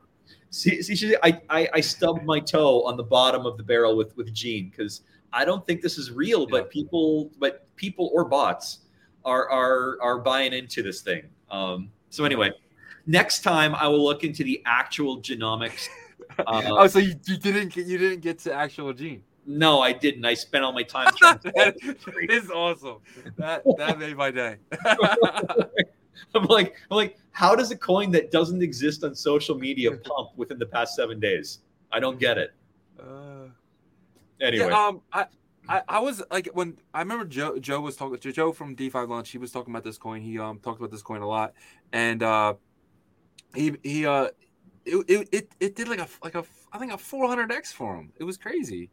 [0.51, 3.97] See, see, see I, I, I stubbed my toe on the bottom of the barrel
[3.97, 5.01] with with Gene because
[5.33, 8.81] I don't think this is real, but people, but people or bots
[9.25, 11.23] are are are buying into this thing.
[11.51, 12.53] Um, so anyway,
[13.07, 15.89] next time I will look into the actual genomics.
[16.39, 19.23] Uh, oh, so you, you didn't get you didn't get to actual gene.
[19.47, 20.25] no, I didn't.
[20.25, 21.39] I spent all my time trying.
[21.41, 21.77] To, that
[22.31, 22.99] is awesome.
[23.37, 24.57] That that made my day.
[26.35, 30.31] I'm like, I'm like, how does a coin that doesn't exist on social media pump
[30.37, 31.61] within the past seven days?
[31.91, 32.55] I don't get it.
[32.99, 33.49] Uh,
[34.43, 35.27] Anyway, Yeah, um, I,
[35.69, 39.31] I, I was like when I remember Joe Joe was talking Joe from DeFi Launch.
[39.31, 40.21] He was talking about this coin.
[40.21, 41.55] He um talked about this coin a lot,
[41.93, 42.55] and uh,
[43.55, 44.29] he he uh,
[44.85, 48.13] it it it, it did like a like a I think a 400x for him.
[48.17, 48.91] It was crazy.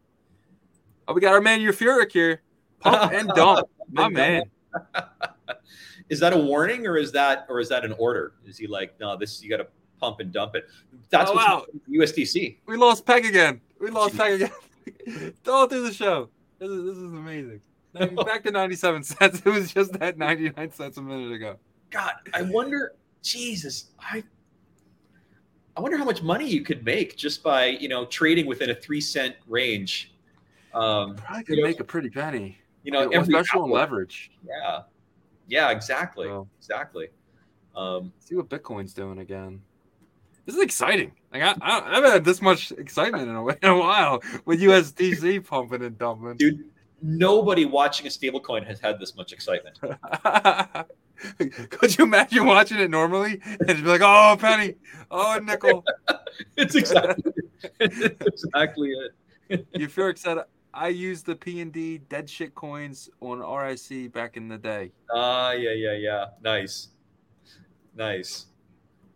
[1.08, 2.42] Oh, we got our man Euphoric here,
[2.80, 4.44] pump and dump, my man.
[6.10, 8.34] is that a warning or is that or is that an order?
[8.46, 9.68] Is he like, no, this you got to
[10.00, 10.66] pump and dump it?
[11.10, 11.66] That's Oh, wow.
[11.90, 12.58] USDC.
[12.66, 13.62] We lost Peg again.
[13.80, 15.34] We lost Peg again.
[15.48, 16.30] All through the show.
[16.60, 17.62] This is, this is amazing.
[17.94, 19.42] Back to 97 cents.
[19.44, 21.58] It was just that 99 cents a minute ago.
[21.90, 22.94] God, I wonder.
[23.24, 24.24] Jesus, I.
[25.80, 28.76] I wonder how much money you could make just by you know trading within a
[28.76, 30.14] three cent range.
[30.74, 32.58] Um, Probably could You know, make a pretty penny.
[32.84, 34.30] you know, Yeah, especially on leverage.
[34.46, 34.82] Yeah,
[35.48, 37.08] yeah, exactly, So, exactly.
[37.78, 39.62] Um, see what Bitcoin's doing again.
[40.46, 41.14] This is exciting.
[41.32, 44.60] Like I, I, I haven't had this much excitement in a, in a while with
[44.60, 46.36] USDC pumping and dumping.
[46.36, 46.66] dude,
[47.02, 49.80] nobody watching a stablecoin has had this much excitement.
[51.70, 54.76] Could you imagine watching it normally and be like, "Oh, penny,
[55.12, 55.84] oh, nickel"?
[56.56, 57.34] it's exactly,
[57.80, 58.94] it's exactly
[59.50, 59.68] it.
[59.74, 60.40] Euphoric said,
[60.74, 64.92] "I used the P and D dead shit coins on IRC back in the day."
[65.14, 66.26] Ah, yeah, yeah, yeah.
[66.42, 66.90] Nice,
[67.96, 68.46] nice.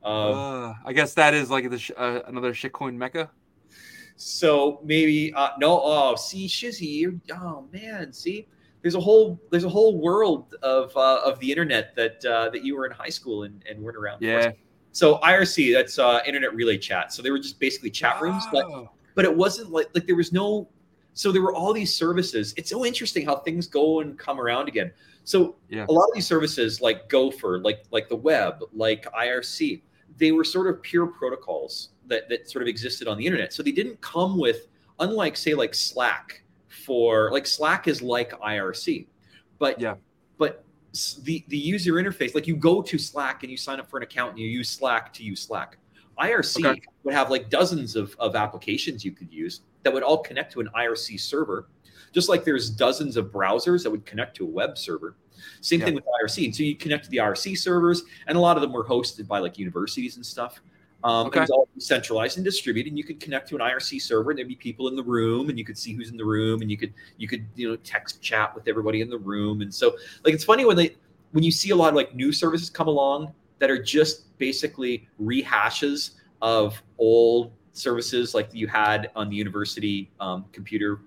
[0.04, 3.32] Um, uh, I guess that is like the sh- uh, another shitcoin mecca.
[4.18, 5.80] so maybe uh, no.
[5.82, 8.48] Oh, see, Shizzy, oh man, see,
[8.84, 12.64] there's a whole there's a whole world of uh, of the internet that uh, that
[12.64, 14.20] you were in high school and, and weren't around.
[14.20, 14.26] for.
[14.26, 14.52] Yeah.
[14.92, 17.12] So IRC, that's uh, internet relay chat.
[17.12, 18.66] So they were just basically chat rooms, but
[19.16, 20.70] but it wasn't like like there was no
[21.16, 24.68] so there were all these services it's so interesting how things go and come around
[24.68, 24.92] again
[25.26, 25.86] so Yeah.
[25.88, 29.82] a lot of these services like gopher like like the web like irc
[30.18, 33.62] they were sort of pure protocols that that sort of existed on the internet so
[33.62, 34.68] they didn't come with
[35.02, 36.43] unlike say like slack
[36.86, 39.08] for like slack is like irc
[39.60, 39.96] but Yeah.
[40.38, 40.64] but
[41.24, 44.04] the the user interface like you go to slack and you sign up for an
[44.04, 45.78] account and you use slack to use slack
[46.22, 46.82] irc Okay.
[47.04, 50.60] would have like dozens of, of applications you could use that would all connect to
[50.60, 51.68] an irc server
[52.12, 55.16] just like there's dozens of browsers that would connect to a web server
[55.62, 55.88] same Yeah.
[55.88, 58.62] thing with irc and so you connect to the irc servers and a lot of
[58.62, 60.62] them were hosted by like universities and stuff
[61.04, 61.40] Um, Okay.
[61.40, 64.38] It was all centralized and distributed, and you could connect to an IRC server, and
[64.38, 66.72] there'd be people in the room, and you could see who's in the room, and
[66.72, 69.96] you could you could you know text chat with everybody in the room, and so
[70.24, 70.96] like it's funny when they
[71.32, 75.08] when you see a lot of like new services come along that are just basically
[75.22, 76.12] rehashes
[76.42, 81.02] of old services like you had on the university um, computer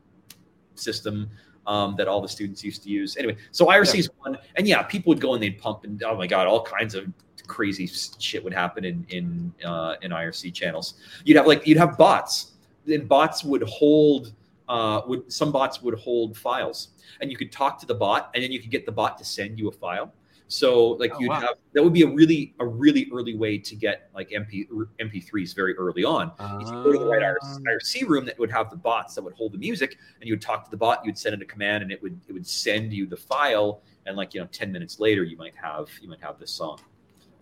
[0.75, 1.31] system
[1.67, 3.17] um, that all the students used to use.
[3.17, 6.17] Anyway, so IRC is one, and yeah, people would go and they'd pump, and oh
[6.17, 7.07] my god, all kinds of
[7.47, 7.87] crazy
[8.19, 10.95] shit would happen in in uh, in IRC channels.
[11.25, 12.53] You'd have like you'd have bots,
[12.87, 14.33] and bots would hold.
[14.69, 16.89] Uh, would some bots would hold files,
[17.21, 19.25] and you could talk to the bot, and then you could get the bot to
[19.25, 20.13] send you a file.
[20.49, 21.41] So like Oh, you'd wow.
[21.41, 24.67] have that would be a really a really early way to get like MP
[25.01, 27.59] MP3s very early on is you go to the right Ah.
[27.69, 30.43] IRC room that would have the bots that would hold the music, and you would
[30.43, 31.05] talk to the bot.
[31.05, 33.83] You would send it a command, and it would it would send you the file.
[34.07, 36.79] And like you know, ten minutes later, you might have you might have this song.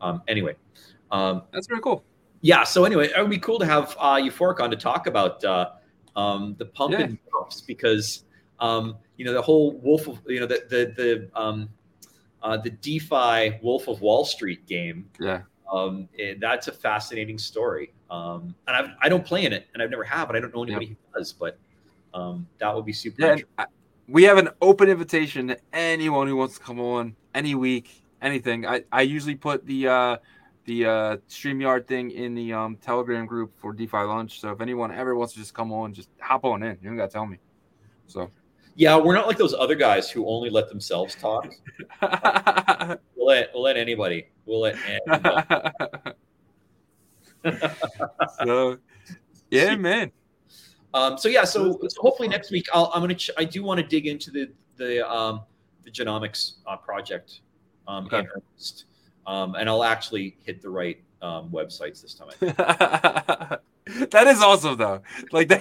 [0.05, 0.55] Um, anyway,
[1.11, 2.05] um, That's very cool.
[2.43, 2.63] yeah.
[2.65, 5.71] So anyway, it would be cool to have uh, Euphoric on to talk about uh,
[6.15, 7.01] um, the pump Yeah.
[7.05, 8.25] and dumps because
[8.61, 11.69] um, you know the whole Wolf of you know the the the um,
[12.43, 15.43] uh, the DeFi Wolf of Wall Street game Yeah.
[15.73, 17.93] um, and that's a fascinating story.
[18.11, 20.55] Um, and I've, I don't play in it, and I've never have, and I don't
[20.55, 21.33] know anybody who does.
[21.33, 21.59] But
[22.13, 23.17] um, that would be super.
[23.23, 23.55] Yeah, interesting.
[23.59, 23.67] I-
[24.07, 28.67] we have an open invitation to anyone who wants to come on any week, anything.
[28.67, 30.17] I, I usually put the uh,
[30.65, 34.41] the uh, Streamyard thing in the um, Telegram group for DeFi lunch.
[34.41, 36.79] So if anyone ever wants to just come on, just hop on in.
[36.83, 37.39] You don't got to tell me.
[38.07, 38.31] So
[38.75, 41.55] Yeah, we're not like those other guys who only let themselves talk.
[43.17, 44.27] We'll let we'll let anybody.
[44.45, 45.71] We'll let anybody.
[48.45, 48.77] so
[49.51, 50.13] yeah, man.
[50.93, 53.81] um, so yeah, so, so hopefully next week I'll, I'm gonna ch- I do want
[53.81, 55.41] to dig into the the um,
[55.85, 57.41] the genomics uh, project
[57.89, 58.85] um, in earnest,
[59.27, 63.59] um, and I'll actually hit the right um, websites this time.
[64.11, 65.03] That is awesome though.
[65.31, 65.61] Like that.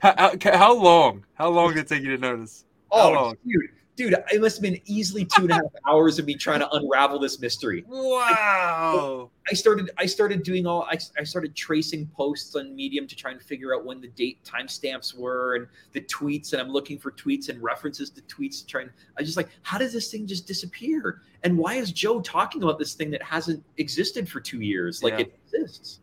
[0.02, 1.26] how, how long?
[1.34, 2.64] How long did it take you to notice?
[2.90, 3.36] How Oh, long?
[3.46, 3.70] dude,
[4.00, 6.70] dude, it must have been easily two and a half hours of me trying to
[6.72, 7.84] unravel this mystery.
[7.86, 9.28] Wow.
[9.50, 13.30] I started, I started doing all, I, I started tracing posts on Medium to try
[13.30, 17.10] and figure out when the date timestamps were and the tweets, and I'm looking for
[17.10, 20.26] tweets and references to tweets to try and I just like, how does this thing
[20.26, 21.20] just disappear?
[21.42, 25.02] And why is Joe talking about this thing that hasn't existed for two years?
[25.02, 25.20] Like Yeah.
[25.20, 26.00] it exists.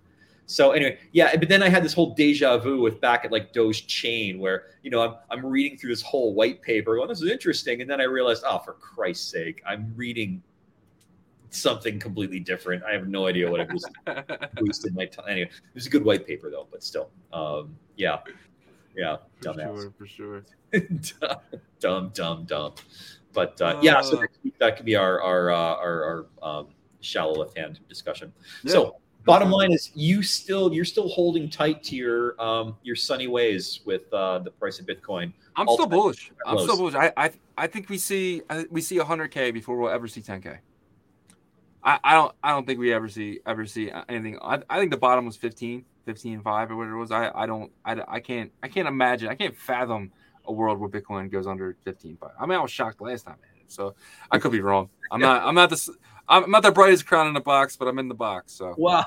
[0.49, 3.51] So anyway, yeah, but then I had this whole deja vu with back at like
[3.51, 7.21] Doge Chain, where you know I'm I'm reading through this whole white paper, going, "This
[7.21, 10.41] is interesting," and then I realized, oh, for Christ's sake, I'm reading
[11.49, 12.81] something completely different.
[12.85, 13.85] I have no idea what it was
[14.61, 15.25] wasted my time.
[15.27, 18.19] Anyway, it was a good white paper though, but still, um, yeah,
[18.95, 20.45] yeah, for dumbass, sure, for sure.
[21.81, 22.73] dumb, dumb, dumb.
[23.33, 24.27] But uh, yeah, so Uh.
[24.59, 26.67] that could be our our uh, our, our um,
[27.01, 28.31] shallow left hand discussion.
[28.63, 28.71] Yeah.
[28.71, 28.95] So
[29.27, 33.81] bottom line is you still you're still holding tight to your um your sunny ways
[33.85, 36.31] with uh the price of bitcoin I'm still bullish.
[36.45, 36.93] I'm still bullish.
[36.93, 40.59] I, I I think we see we see 100k before we'll ever see 10k.
[41.83, 44.37] I, I don't I don't think we ever see ever see anything.
[44.41, 47.11] I, I think the bottom was 15, 15 5 or whatever it was.
[47.11, 50.11] I I don't I, I can't I can't imagine I can't fathom
[50.45, 52.29] a world where Bitcoin goes under 15 5.
[52.39, 53.37] I mean I was shocked last time
[53.67, 53.95] so
[54.31, 54.89] I could be wrong.
[55.11, 55.95] I'm not I'm not the
[56.29, 58.53] I'm not the brightest crown in the box, but I'm in the box.
[58.53, 58.75] So.
[58.77, 59.05] Wow.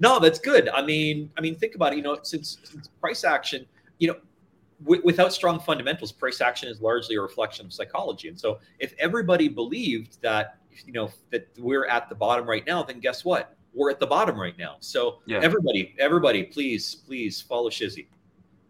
[0.00, 0.68] No that's good.
[0.68, 3.66] I mean i mean think about it you know since, since price action
[3.98, 4.16] you know
[4.84, 8.28] w- without strong fundamentals price action is largely a reflection of psychology.
[8.28, 12.82] And so if everybody believed that you know that we're at the bottom right now
[12.82, 13.56] then guess what?
[13.74, 14.76] We're at the bottom right now.
[14.80, 15.40] So Yeah.
[15.42, 18.06] everybody everybody please please follow shizzy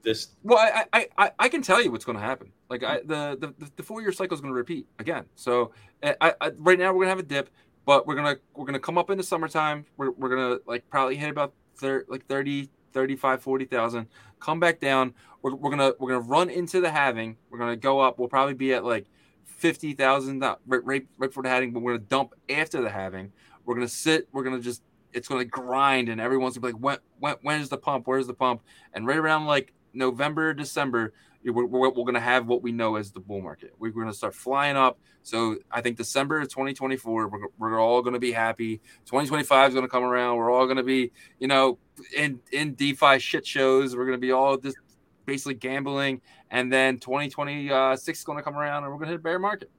[0.03, 2.53] this Well, I I, I, can tell you what's going to happen.
[2.71, 5.25] Like I, the, the the four year cycle is going to repeat again.
[5.35, 5.73] So
[6.03, 7.51] eh, I, I, right now we're gonna have a dip,
[7.85, 9.85] but we're gonna we're gonna come up in the summertime.
[9.97, 14.07] We're, we're gonna like probably hit about thir- like 30, 35, 40,000,
[14.41, 15.15] come back down.
[15.43, 17.37] We're, we're gonna we're gonna run into the halving.
[17.51, 18.19] We're gonna go up.
[18.19, 19.07] We'll probably be at like
[19.45, 23.33] fifty thousand right, right right before the halving, but we're gonna dump after the halving.
[23.65, 24.29] We're gonna sit.
[24.33, 27.79] We're gonna just it's gonna grind, and everyone's gonna be like, when when when's the
[27.79, 28.07] pump?
[28.07, 28.63] Where's the pump?
[28.93, 31.13] And right around like November, December,
[31.45, 33.75] we're, we're, we're going to have what we know as the bull market.
[33.79, 34.99] We're going to start flying up.
[35.23, 38.79] So I think December of 2024, we're, we're all going to be happy.
[39.05, 40.37] 2025 is going to come around.
[40.37, 41.79] We're all going to be, you know,
[42.17, 43.95] in, in DeFi shit shows.
[43.95, 44.79] We're going to be all just
[45.27, 46.21] basically gambling.
[46.51, 49.39] And then 2026 is going to come around and we're going to hit a bear
[49.39, 49.71] market.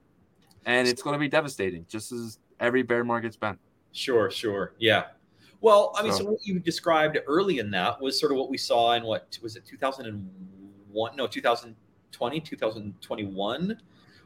[0.65, 3.57] And it's going to be devastating, just as every bear market's been.
[3.91, 4.73] Sure, sure.
[4.77, 5.05] Yeah.
[5.61, 8.49] Well, I mean, so, So- what you described early in that was sort of what
[8.49, 11.15] we saw in what was it 2001?
[11.15, 13.81] No, 2020, 2021,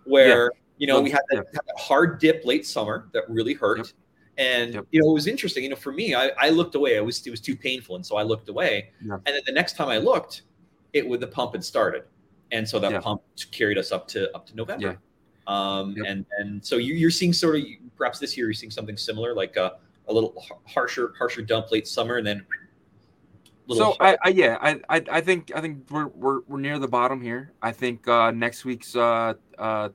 [0.06, 1.60] where, you know, we had that, yeah.
[1.66, 3.78] that hard dip late summer that really hurt.
[3.80, 3.88] Yep.
[4.38, 4.86] And Yep.
[4.92, 5.64] you know, it was interesting.
[5.64, 6.96] You know, for me, I, I looked away.
[6.96, 8.92] It was it was too painful, and so I looked away.
[9.06, 9.16] Yeah.
[9.26, 10.42] And then the next time I looked,
[10.94, 12.04] it would the pump had started,
[12.52, 13.00] and so that Yeah.
[13.00, 14.98] pump carried us up to up to November.
[15.46, 16.06] Um, Yep.
[16.08, 17.64] and and so you, you're seeing sort of
[17.96, 19.74] perhaps this year you're seeing something similar, like a,
[20.08, 20.34] a little
[20.68, 22.46] harsher harsher dump late summer, and then.
[23.70, 26.88] So I, I yeah I, I I think I think we're we're we're near the
[26.88, 27.54] bottom here.
[27.62, 29.90] I think uh, next week's uh, uh, uh,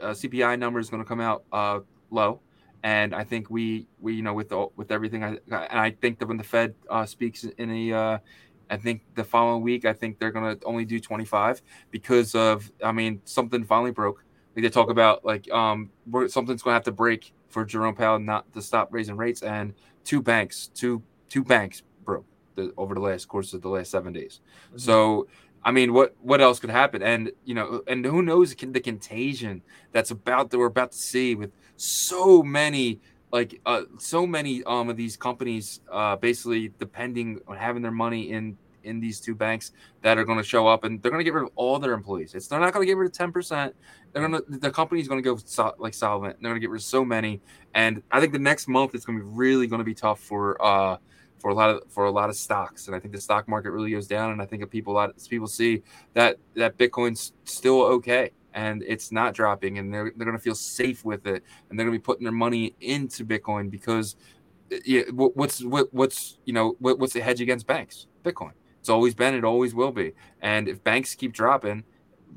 [0.00, 1.80] CPI number is going to come out uh,
[2.10, 2.40] low,
[2.82, 6.18] and I think we we you know with the, with everything I and I think
[6.20, 8.18] that when the Fed uh, speaks in a uh,
[8.70, 11.60] I think the following week I think they're going to only do 25
[11.90, 14.24] because of I mean something finally broke.
[14.56, 15.90] Like they talk about like um
[16.28, 19.74] something's going to have to break for Jerome Powell not to stop raising rates and
[20.04, 24.12] two banks two two banks broke the, over the last course of the last seven
[24.12, 24.40] days.
[24.68, 24.78] Mm-hmm.
[24.78, 25.28] So,
[25.64, 27.02] I mean, what what else could happen?
[27.02, 29.62] And you know, and who knows the contagion
[29.92, 33.00] that's about that we're about to see with so many
[33.32, 38.30] like uh, so many um of these companies uh basically depending on having their money
[38.30, 39.72] in in these two banks
[40.02, 41.92] that are going to show up and they're going to get rid of all their
[41.92, 42.34] employees.
[42.34, 43.74] It's they're not going to get rid of ten percent.
[44.12, 45.38] They're going to the going to go
[45.78, 46.36] like solvent.
[46.40, 47.40] They're going to get rid of so many,
[47.74, 50.20] and I think the next month it's going to be really going to be tough
[50.20, 50.96] for uh
[51.38, 53.72] for a lot of for a lot of stocks, and I think the stock market
[53.72, 54.30] really goes down.
[54.30, 55.82] And I think if people a lot of people see
[56.14, 60.54] that that Bitcoin's still okay and it's not dropping, and they're they're going to feel
[60.54, 64.16] safe with it, and they're going to be putting their money into Bitcoin because
[64.84, 68.06] yeah, what's what, what's you know what, what's the hedge against banks?
[68.24, 68.52] Bitcoin.
[68.82, 69.32] It's always been.
[69.32, 70.10] It always will be.
[70.40, 71.84] And if banks keep dropping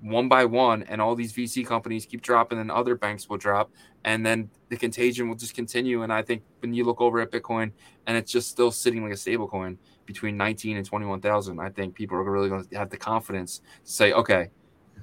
[0.01, 3.72] one by one, and all these VC companies keep dropping, then other banks will drop,
[4.03, 6.03] and then the contagion will just continue.
[6.03, 7.72] And I think when you look over at Bitcoin,
[8.05, 11.95] and it's just still sitting like a stable coin between 19 and 21,000, I think
[11.95, 14.49] people are really going to have the confidence to say, okay,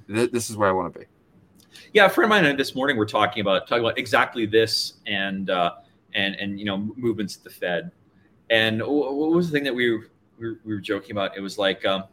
[0.06, 1.06] th- this is where I want to be.
[1.92, 5.50] Yeah, a friend of mine this morning we're talking about talking about exactly this and
[5.50, 5.72] uh,
[6.14, 7.90] and and you know movements at the Fed.
[8.50, 10.02] And what was the thing that we
[10.42, 11.36] we were, we were joking about?
[11.36, 12.04] It was like, um,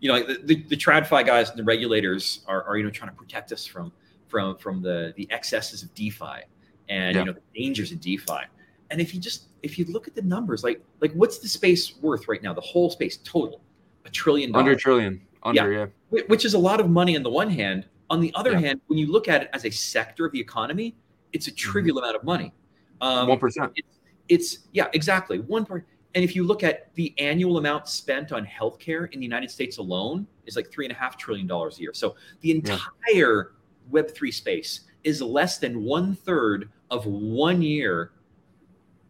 [0.00, 2.90] you know, like the, the, the TradFi guys and the regulators are, are you know
[2.90, 3.92] trying to protect us from
[4.28, 6.42] from from the the excesses of DeFi
[6.88, 7.20] and Yeah.
[7.20, 8.42] you know the dangers of DeFi.
[8.90, 11.96] And if you just if you look at the numbers, like like what's the space
[12.00, 12.52] worth right now?
[12.54, 13.60] The whole space total,
[14.04, 15.20] a trillion dollars Under a trillion.
[15.42, 15.86] Under, yeah.
[16.10, 17.86] Wh- which is a lot of money on the one hand.
[18.10, 18.60] On the other Yeah.
[18.60, 20.94] hand, when you look at it as a sector of the economy,
[21.32, 22.52] it's a trivial amount of money.
[23.00, 23.72] Um, One percent.
[23.74, 23.88] it's,
[24.28, 25.86] it's yeah, exactly one part.
[26.14, 29.78] And if you look at the annual amount spent on healthcare in the United States
[29.78, 31.92] alone, is like three and a half trillion dollars a year.
[31.94, 32.78] So the Yeah.
[33.08, 33.52] entire
[33.90, 38.12] Web three space is less than one third of one year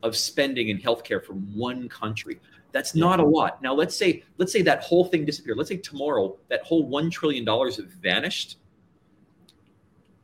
[0.02, 2.40] of spending in healthcare from one country.
[2.72, 3.62] That's not a lot.
[3.62, 5.59] Now let's say let's say that whole thing disappeared.
[5.59, 8.59] Let's say tomorrow that whole one trillion dollars have vanished.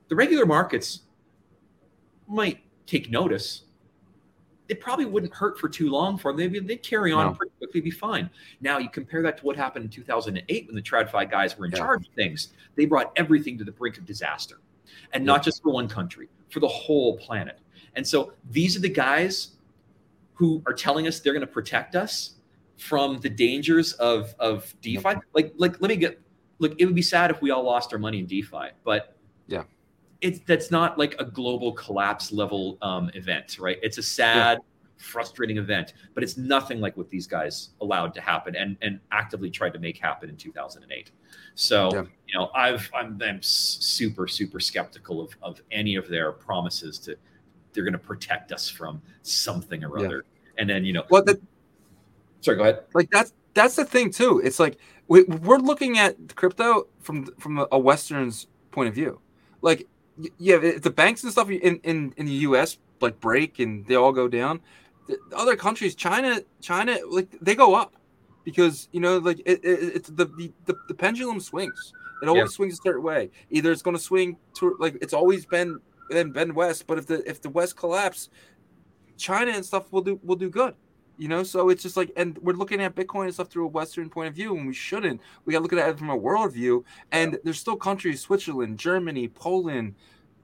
[0.09, 1.03] The regular markets
[2.27, 3.63] might take notice.
[4.71, 6.53] It probably wouldn't hurt for too long for them.
[6.53, 7.33] They'd, they'd carry on No.
[7.35, 8.31] pretty quickly, be fine.
[8.61, 11.73] Now you compare that to what happened in 2008 when the TradFi guys were in
[11.73, 11.79] Yeah.
[11.79, 12.51] charge of things.
[12.77, 14.61] They brought everything to the brink of disaster,
[15.13, 17.59] and not just for one country, for the whole planet.
[17.97, 19.57] And so these are the guys
[20.35, 22.37] who are telling us they're going to protect us
[22.77, 25.17] from the dangers of of DeFi.
[25.35, 26.21] Like like let me get
[26.61, 26.75] look.
[26.79, 29.20] It would be sad if we all lost our money in DeFi, but Yeah.
[30.21, 33.79] It's that's not like a global collapse level um, event, right?
[33.83, 34.59] It's a sad,
[34.99, 39.51] frustrating event, but it's nothing like what these guys allowed to happen and and actively
[39.51, 41.11] tried to make happen in 2008.
[41.55, 42.03] So Yeah.
[42.29, 47.17] you know, I've I'm, I'm super super skeptical of of any of their promises to
[47.73, 50.07] they're going to protect us from something or Yeah.
[50.07, 50.25] other.
[50.59, 51.41] And then you know, Well, the,
[52.43, 52.85] sorry, go ahead.
[52.93, 54.41] like that's that's the thing too.
[54.45, 54.77] It's like
[55.09, 59.21] we, we're looking at crypto from from a Western's point of view.
[59.63, 59.87] Like,
[60.39, 62.79] yeah, if the banks and stuff in in in the U.S.
[63.01, 64.61] like break and they all go down.
[65.07, 67.95] The other countries, China, China, like they go up
[68.45, 71.93] because you know, like it, it, it's the, the the the pendulum swings.
[72.23, 72.57] It always Yeah.
[72.57, 73.31] swings a certain way.
[73.51, 75.81] Either it's going to swing to like it's always been
[76.11, 78.29] been been west, but if the if the west collapse,
[79.17, 80.75] China and stuff will do will do good
[81.21, 83.69] you know so it's just like and we're looking at bitcoin and stuff through a
[83.69, 86.17] western point of view and we shouldn't we got to look at it from a
[86.17, 86.83] world view
[87.13, 89.95] and there's still countries switzerland germany poland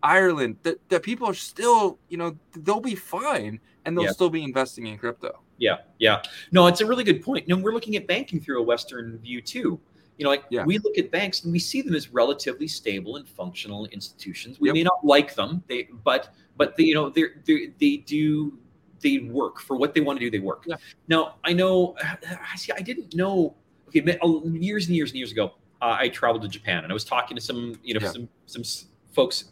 [0.03, 4.11] ireland that, that people are still you know they'll be fine and they'll Yeah.
[4.13, 6.21] still be investing in crypto Yeah, yeah.
[6.53, 7.49] No, it's a really good point.
[7.49, 9.81] No, we're looking at banking through a Western view too.
[10.19, 10.67] You know, like Yeah.
[10.67, 14.61] we look at banks and we see them as relatively stable and functional institutions.
[14.61, 14.75] We Yep.
[14.75, 16.29] may not like them, they but
[16.59, 18.59] but they, you know they they do
[19.01, 20.31] they work for what they want to do.
[20.31, 20.65] They work.
[20.67, 20.77] Yeah.
[21.09, 21.97] Now I know.
[22.03, 22.73] I see.
[22.73, 23.55] I didn't know.
[23.89, 26.95] Okay, oh, years and years and years ago, uh, I traveled to Japan and I
[26.95, 28.11] was talking to some you know Yeah.
[28.11, 28.63] some some
[29.13, 29.45] folks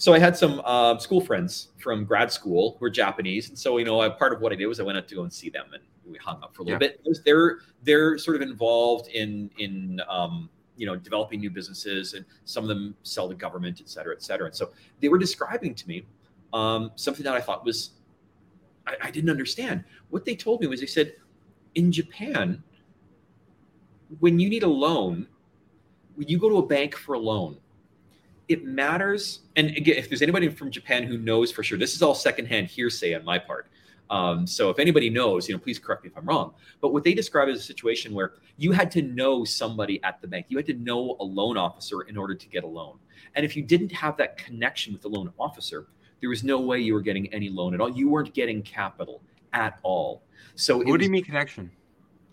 [0.00, 3.78] so I had some um, school friends from grad school who were Japanese, and so
[3.78, 5.32] you know, I, part of what I did was I went out to go and
[5.32, 6.90] see them, and we hung up for a little Yeah.
[7.04, 7.24] bit.
[7.24, 12.62] They're they're sort of involved in in um, you know developing new businesses, and some
[12.62, 14.46] of them sell to government, et cetera, et cetera.
[14.46, 14.70] And so
[15.00, 16.06] they were describing to me
[16.52, 17.90] um, something that I thought was
[18.88, 19.84] I, I didn't understand.
[20.10, 21.12] What they told me was they said
[21.74, 22.62] in Japan,
[24.18, 25.26] when you need a loan,
[26.14, 27.58] when you go to a bank for a loan,
[28.48, 29.40] it matters.
[29.56, 32.68] And again, if there's anybody from Japan who knows for sure, this is all secondhand
[32.68, 33.68] hearsay on my part.
[34.10, 36.54] Um, so if anybody knows, you know, please correct me if I'm wrong.
[36.80, 40.26] But what they describe as a situation where you had to know somebody at the
[40.26, 42.98] bank, you had to know a loan officer in order to get a loan.
[43.34, 45.88] And if you didn't have that connection with the loan officer,
[46.20, 47.90] there was no way you were getting any loan at all.
[47.90, 49.22] You weren't getting capital
[49.52, 50.22] at all.
[50.54, 51.70] So What do you mean connection?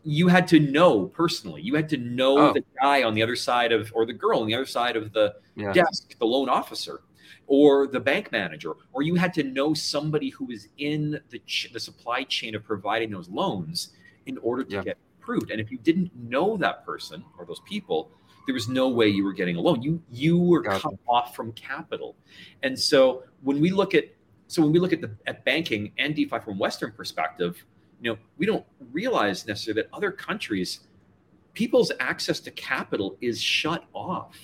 [0.03, 1.61] you had to know personally.
[1.61, 2.53] You had to know Oh.
[2.53, 5.13] the guy on the other side of, or the girl on the other side of
[5.13, 5.71] the Yeah.
[5.73, 7.01] desk, the loan officer,
[7.47, 11.69] or the bank manager, or you had to know somebody who was in the ch-
[11.73, 13.93] the supply chain of providing those loans
[14.25, 14.83] in order to Yeah.
[14.83, 15.51] get approved.
[15.51, 18.11] And if you didn't know that person or those people,
[18.45, 19.81] there was no way you were getting a loan.
[19.81, 20.81] You you were Gotcha.
[20.81, 22.15] cut off from capital.
[22.63, 24.05] And so when we look at
[24.47, 27.63] so when we look at the at banking and DeFi from Western perspective,
[28.01, 30.81] you know, we don't realize necessarily that other countries,
[31.53, 34.38] people's access to capital is shut off.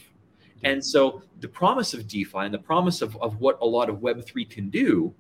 [0.63, 3.97] And so the promise of DeFi and the promise of, of what a lot of
[3.97, 5.13] Web3 can do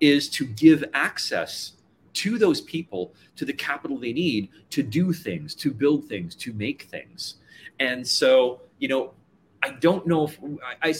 [0.00, 1.72] is to give access
[2.14, 6.52] to those people to the capital they need to do things, to build things, to
[6.52, 7.36] make things.
[7.82, 9.12] And so, you know,
[9.60, 10.38] I don't know if
[10.82, 10.94] I, I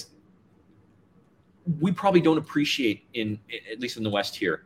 [1.81, 3.39] we probably don't appreciate in
[3.71, 4.65] at least in the West here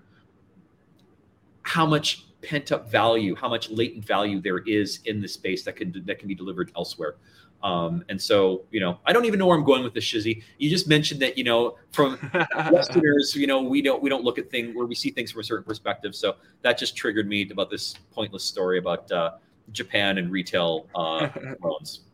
[1.61, 5.77] how much pent up value, how much latent value there is in the space that
[5.77, 7.17] can that can be delivered elsewhere.
[7.63, 10.43] Um, and so, you know, I don't even know where I'm going with this, Shizzy.
[10.59, 12.19] You just mentioned that, you know, from
[12.71, 15.41] Westerners, you know, we don't we don't look at things where we see things from
[15.43, 16.15] a certain perspective.
[16.15, 19.33] So that just triggered me about this pointless story about uh,
[19.73, 21.29] Japan and retail uh,
[21.63, 22.06] loans.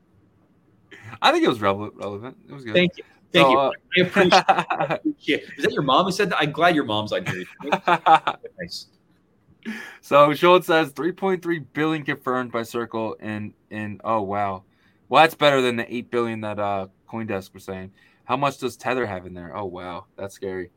[1.21, 1.95] I think it was relevant.
[1.97, 2.37] Relevant.
[2.49, 2.75] It was good.
[2.75, 3.59] Thank you, thank So, you.
[3.59, 4.45] uh, I appreciate.
[4.49, 5.43] I appreciate.
[5.57, 6.39] Is that your mom who said that?
[6.41, 7.45] I'm glad your mom's on here.
[8.61, 8.87] Nice.
[10.01, 14.65] so Sean says 3.3 billion confirmed by Circle and and oh wow.
[15.09, 17.93] Well, that's better than the 8 billion that uh CoinDesk was saying.
[18.25, 19.57] How much does Tether have in there?
[19.57, 20.71] Oh wow, that's scary.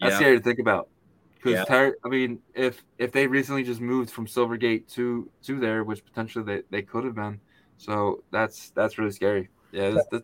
[0.00, 0.18] That's Yeah.
[0.18, 0.88] scary to think about.
[1.34, 1.64] Because Yeah.
[1.64, 6.04] Tether, I mean, if if they recently just moved from Silvergate to to there, which
[6.04, 7.40] potentially they, they could have been,
[7.76, 9.48] so that's that's really scary.
[9.72, 10.22] Yeah, this, this,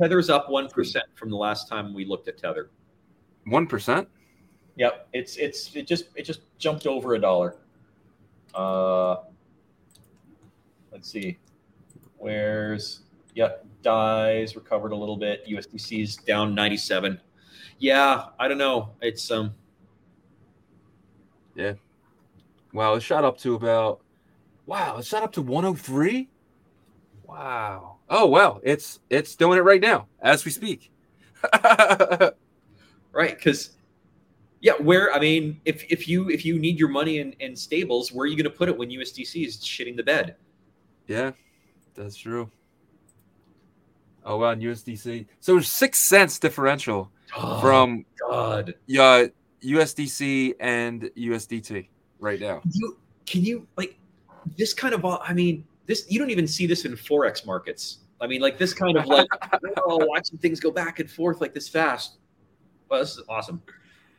[0.00, 2.70] Tether's up one percent from the last time we looked at Tether.
[3.46, 4.08] one percent.
[4.76, 7.56] Yep, it's it's it just it just jumped over a dollar.
[8.54, 9.16] Uh,
[10.92, 11.38] let's see,
[12.16, 13.00] where's
[13.34, 15.46] yep DAI's recovered a little bit.
[15.46, 17.20] USDC's down ninety seven.
[17.78, 18.90] Yeah, I don't know.
[19.00, 19.54] It's um
[21.54, 21.74] Yeah.
[22.72, 24.00] Wow, it shot up to about
[24.66, 26.28] wow, it shot up to 103.
[27.28, 27.98] Wow.
[28.08, 30.90] Oh wow, it's it's doing it right now as we speak.
[33.12, 33.76] right because
[34.60, 38.10] yeah where i mean if if you if you need your money in, in stables
[38.10, 40.34] where are you going to put it when usdc is shitting the bed
[41.08, 41.32] yeah,
[41.94, 42.50] that's true.
[44.24, 45.26] Oh wow, and USDC.
[45.40, 49.26] So there's six cents differential oh, from god yeah
[49.64, 51.88] USDC and USDT
[52.20, 52.60] right now.
[52.72, 53.98] you can you like
[54.56, 57.98] this kind of i mean this you don't even see this in forex markets.
[58.20, 59.26] I mean like this kind of like
[59.84, 62.18] oh watching things go back and forth like this fast.
[62.88, 63.60] Well this is awesome.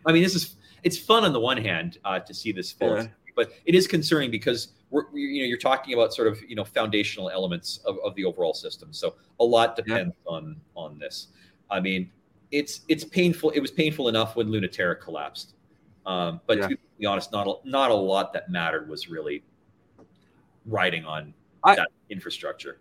[0.05, 3.07] I mean this is it's fun on the one hand uh, to see this Yeah.
[3.35, 6.65] but it is concerning because we're you know you're talking about sort of you know
[6.65, 8.91] foundational elements of, of the overall system.
[8.91, 11.27] So a lot depends on on this.
[11.69, 12.11] I mean
[12.51, 15.53] it's it's painful it was painful enough when lunaterra collapsed.
[16.07, 16.67] Um, but Yeah.
[16.69, 19.43] to be honest not a, not a lot that mattered was really
[20.65, 21.33] riding on
[21.63, 22.79] I- that infrastructure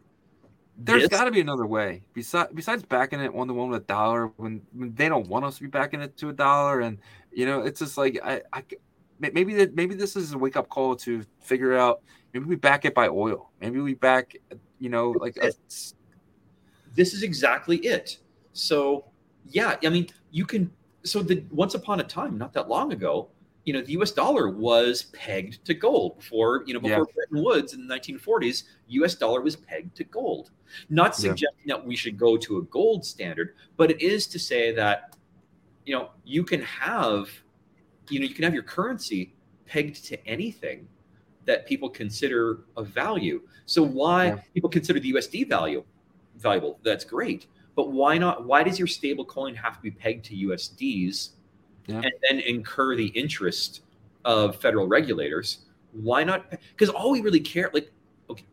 [0.76, 3.86] There's got to be another way besides besides backing it one to one with a
[3.86, 6.98] dollar when, when they don't want us to be backing it to a dollar, and
[7.32, 8.62] you know it's just like I, I
[9.18, 12.02] maybe that maybe this is a wake up call to figure out
[12.32, 14.36] maybe we back it by oil, maybe we back
[14.78, 15.52] you know like a,
[16.94, 18.18] this is exactly it.
[18.52, 19.04] So
[19.50, 20.70] yeah, I mean, you can.
[21.04, 23.28] So the once upon a time, not that long ago,
[23.68, 24.12] you know, the U.S.
[24.12, 28.62] dollar was pegged to gold before you know before Bretton Woods in the 1940s.
[28.88, 29.14] U.S.
[29.14, 30.52] dollar was pegged to gold.
[30.88, 31.28] Not Yeah.
[31.28, 35.16] suggesting that we should go to a gold standard, but it is to say that
[35.84, 37.28] you know you can have
[38.08, 39.34] you know you can have your currency
[39.66, 40.88] pegged to anything
[41.44, 43.42] that people consider of value.
[43.66, 44.36] So why Yeah.
[44.54, 45.84] people consider the USD value
[46.36, 46.78] valuable?
[46.82, 47.48] That's great.
[47.76, 48.44] but why not?
[48.44, 51.16] Why does your stable coin have to be pegged to USDs
[51.88, 52.02] Yeah.
[52.02, 53.80] and then incur the interest
[54.24, 55.64] of federal regulators?
[55.92, 56.50] Why not?
[56.50, 57.90] Because all we really care, like,
[58.28, 58.44] okay,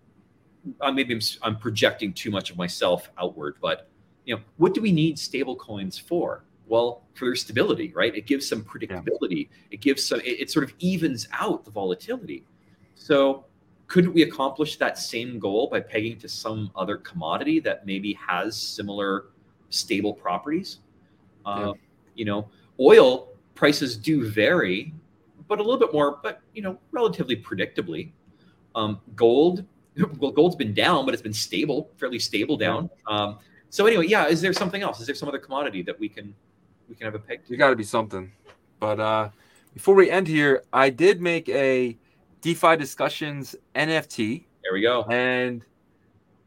[0.79, 3.89] uh, maybe I'm, I'm projecting too much of myself outward, but
[4.25, 6.45] you know, what do we need stable coins for?
[6.67, 8.15] Well, for their stability, right?
[8.15, 9.49] It gives some predictability.
[9.69, 10.19] It gives some.
[10.21, 12.47] It, it sort of evens out the volatility.
[12.95, 13.45] So,
[13.87, 18.57] couldn't we accomplish that same goal by pegging to some other commodity that maybe has
[18.57, 19.25] similar
[19.69, 20.79] stable properties?
[21.45, 21.51] Yeah.
[21.51, 21.73] Uh,
[22.15, 22.49] you know,
[22.79, 24.93] oil prices do vary,
[25.47, 28.11] but a little bit more, but you know, relatively predictably.
[28.75, 29.63] Um, gold,
[30.19, 32.89] well, gold's been down, but it's been stable, fairly stable down.
[33.07, 33.39] Um,
[33.69, 34.99] so anyway, yeah, is there something else?
[34.99, 36.33] Is there some other commodity that we can
[36.89, 37.51] we can have a peg to?
[37.51, 38.31] You got to be something.
[38.79, 39.29] But uh,
[39.73, 41.97] before we end here, I did make a
[42.41, 45.03] DeFi discussions NFT, There we go.
[45.03, 45.63] and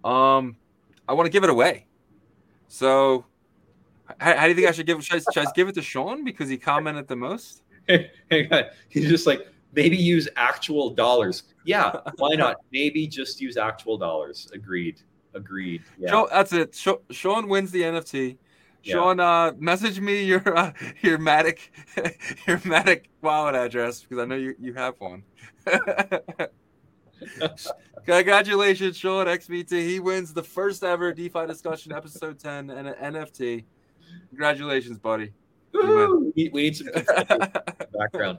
[0.05, 0.57] um,
[1.09, 1.87] I want to give it away.
[2.69, 3.25] So,
[4.19, 5.05] how, how do you think I should give?
[5.05, 7.63] Should I, should I give it to Sean because he commented the most?
[7.89, 11.45] He's just like maybe use actual dollars.
[11.65, 12.57] Yeah, why not?
[12.73, 14.51] Maybe just use actual dollars.
[14.55, 15.01] Agreed.
[15.35, 15.83] Agreed.
[15.99, 16.11] Yeah.
[16.11, 16.75] Sean, that's it.
[16.75, 18.37] Sha- Sean wins the NFT.
[18.83, 18.95] Yeah.
[18.95, 20.73] Sean, uh, message me your uh,
[21.03, 21.59] your Matic
[22.47, 25.23] your Matic wallet address because I know you, you have one.
[28.07, 29.71] Congratulations, Sean XBT.
[29.87, 33.65] He wins the first ever DeFi discussion episode 10 and an NFT.
[34.31, 35.33] Congratulations, buddy.
[35.73, 36.33] Woo!
[36.37, 36.89] We, we need some
[37.99, 38.39] background.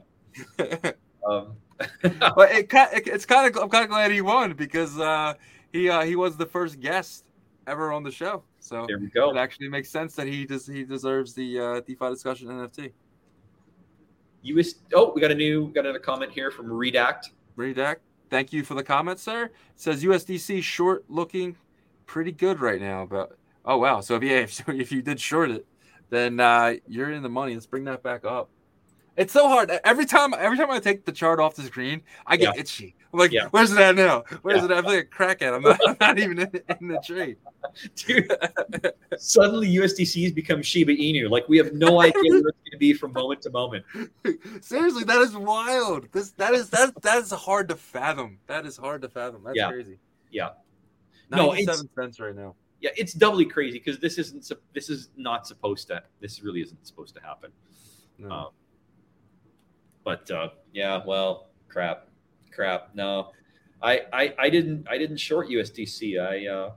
[1.28, 1.54] Um,
[2.02, 5.34] but it, it, it's kind of I'm kind of glad he won because uh,
[5.72, 7.26] he uh, he was the first guest
[7.68, 8.44] ever on the show.
[8.60, 9.32] So there we go.
[9.32, 12.92] it actually makes sense that he does he deserves the uh, DeFi discussion NFT.
[14.42, 14.76] US.
[14.94, 17.30] Oh, we got a new got another comment here from Redact.
[17.58, 17.98] Redact,
[18.30, 19.46] thank you for the comment, sir.
[19.46, 21.56] It says USDC short looking
[22.06, 23.06] pretty good right now.
[23.06, 25.66] But oh wow, so if you if, if you did short it,
[26.10, 27.54] then uh, you're in the money.
[27.54, 28.50] Let's bring that back up.
[29.18, 29.70] It's so hard.
[29.84, 32.96] Every time every time I take the chart off the screen, I get itchy.
[33.12, 33.48] I'm like, Yeah.
[33.52, 34.24] where's it at now?
[34.44, 34.66] Where's Yeah.
[34.66, 34.78] it at?
[34.78, 35.54] I feel like a crackhead.
[35.56, 37.36] I'm not, I'm not even in, in the trade.
[37.96, 38.32] Dude,
[39.18, 39.94] suddenly has
[40.32, 41.30] become Shiba Inu.
[41.30, 43.84] Like we have no idea what it's going to be from moment to moment.
[44.62, 46.08] Seriously, that is wild.
[46.14, 48.38] This that is that that is hard to fathom.
[48.48, 49.42] That is hard to fathom.
[49.44, 49.70] That's Yeah.
[49.70, 49.98] crazy.
[50.32, 50.50] Yeah.
[51.30, 52.56] No, it's- Ninety-seven cents right now.
[52.82, 54.50] Yeah, it's doubly crazy because this isn't.
[54.74, 56.02] This is not supposed to.
[56.22, 57.52] This really isn't supposed to happen.
[58.18, 58.32] No.
[58.32, 58.48] Um,
[60.04, 62.08] But uh, yeah, well, crap,
[62.52, 62.90] crap.
[62.96, 63.32] No,
[63.82, 66.20] I, I, I didn't, I didn't short USDC.
[66.20, 66.72] I, uh,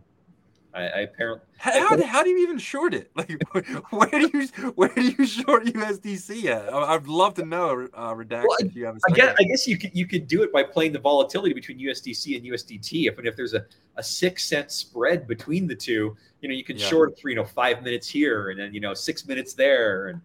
[0.74, 3.10] I, I apparently, How, how, do- how do you even short it?
[3.16, 3.30] Like,
[3.92, 6.72] where do you where do you short USDC at?
[6.72, 9.42] I- I'd love to know, uh, Redact, Well, if you have a I guess, I
[9.44, 13.06] guess you could, you could do it by playing the volatility between USDC and USDT.
[13.08, 13.66] If, if there's a,
[13.96, 16.86] a six cent spread between the two, you know, you can Yeah.
[16.86, 20.20] short for you know five minutes here and then you know six minutes there, and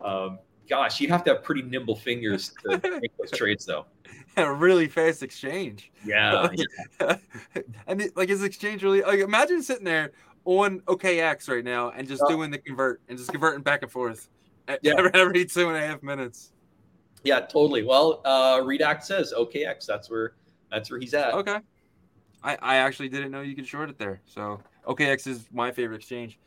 [0.00, 0.38] um,
[0.70, 3.84] gosh, you'd have to have pretty nimble fingers to make those trades, though.
[4.36, 5.90] a really fast exchange.
[6.04, 6.48] Yeah,
[7.86, 10.12] and it, like his exchange really like imagine sitting there
[10.44, 12.34] on OKX right now and just Yeah.
[12.36, 14.28] doing the convert and just converting back and forth
[14.82, 14.94] Yeah.
[15.14, 16.52] every, two and a half minutes.
[17.24, 17.84] Yeah, totally.
[17.84, 19.86] Well, uh, Redact says OKX.
[19.86, 20.34] That's where
[20.70, 21.34] that's where he's at.
[21.34, 21.58] Okay.
[22.42, 24.20] I, I actually didn't know you could short it there.
[24.24, 26.38] So OKX is my favorite exchange.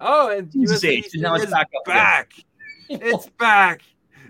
[0.00, 2.32] Oh, and USDC now it's back up back.
[2.88, 3.82] It's back.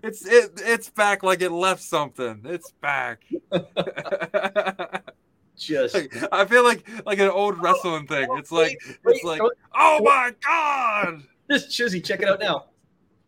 [0.05, 2.43] It's it it's back like it left something.
[2.45, 3.25] It's back.
[5.57, 5.97] Just
[6.33, 8.27] I feel like like an old wrestling thing.
[8.33, 9.41] It's like it's like
[9.75, 11.23] oh my god.
[11.51, 12.67] just Shizzy, check it out now.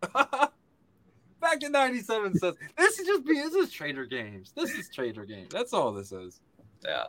[1.40, 4.52] Back in '97 says this is just be this is Trader Games.
[4.56, 5.48] This is Trader Games.
[5.50, 6.40] That's all this is.
[6.84, 7.04] Yeah,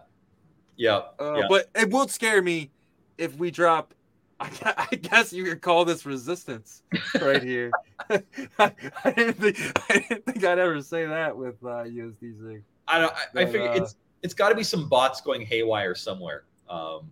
[0.75, 1.47] yeah, Uh, Yeah.
[1.49, 2.69] But it would scare me
[3.17, 3.93] if we drop.
[4.39, 6.83] I, guess you could call this resistance
[7.19, 7.71] right here.
[8.09, 8.23] I,
[9.03, 12.61] I didn't think I didn't think I'd ever say that with uh, USDC.
[12.87, 13.13] I don't.
[13.13, 16.43] I, I figure uh, it's it's got to be some bots going haywire somewhere.
[16.69, 17.11] Um,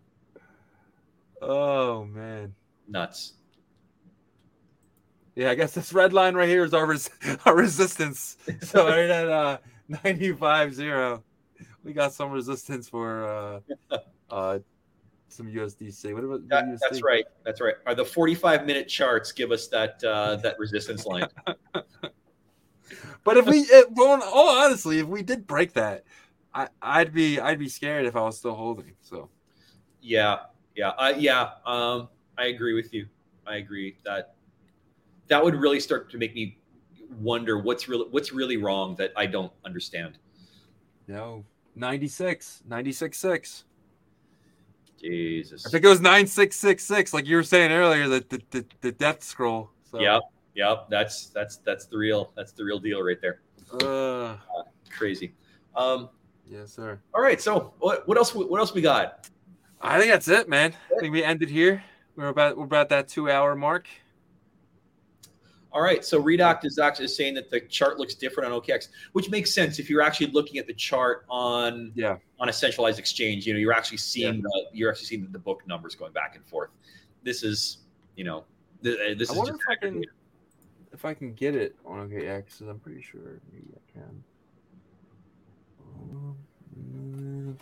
[1.42, 2.54] Oh man.
[2.88, 3.34] nuts.
[5.36, 7.10] Yeah, I guess this red line right here is our res-
[7.46, 8.38] our resistance.
[8.62, 9.58] So right at uh,
[9.92, 11.22] 95.0,
[11.84, 13.62] we got some resistance for
[13.92, 13.98] uh,
[14.30, 14.60] uh,
[15.36, 16.14] some USDC.
[16.14, 16.80] What about That- USD?
[16.82, 17.26] that's right.
[17.44, 17.76] That's right.
[17.86, 21.28] Are the 45 minute charts give us that uh, that resistance line?
[23.24, 26.04] But if we, it, well, oh, honestly, if we did break that,
[26.54, 28.94] I, I'd be I'd be scared if I was still holding.
[29.02, 29.30] So
[30.02, 30.38] Yeah,
[30.76, 31.50] yeah, I, yeah.
[31.66, 33.08] Um, I agree with you.
[33.48, 34.36] I agree that
[35.28, 36.60] that would really start to make me
[37.20, 40.20] wonder what's really what's really wrong that I don't understand.
[41.08, 41.44] no,
[41.76, 43.64] 96, 96.6.
[45.06, 45.66] Jesus.
[45.66, 48.42] I think it was nine six six six, like you were saying earlier, the the,
[48.52, 49.70] the, the death scroll.
[49.90, 50.22] So, Yep.
[50.56, 50.88] Yep.
[50.90, 53.42] That's that's that's the real that's the real deal right there.
[53.82, 54.38] Uh,
[54.90, 55.34] Crazy.
[55.76, 56.10] Um.
[56.50, 57.00] yes, sir.
[57.14, 57.42] All right.
[57.42, 59.30] So what what else what else we got?
[59.82, 60.74] I think that's it, man.
[60.96, 61.84] I think we ended here.
[62.16, 63.88] We're about we're about that two hour mark.
[65.76, 66.06] All right.
[66.06, 69.78] So Redact is actually saying that the chart looks different on OKX, which makes sense
[69.78, 72.18] if you're actually looking at the chart on Yeah.
[72.40, 73.46] on a centralized exchange.
[73.46, 76.46] You know, you're actually seeing the you're actually seeing the book numbers going back and
[76.48, 76.70] forth.
[77.24, 77.80] This is
[78.16, 78.46] you know
[78.84, 80.06] th- uh, this I is wonder if I can
[80.94, 82.60] if I can get it on OKX.
[82.60, 84.24] 'cause I'm pretty sure maybe I can.
[85.84, 87.58] Um.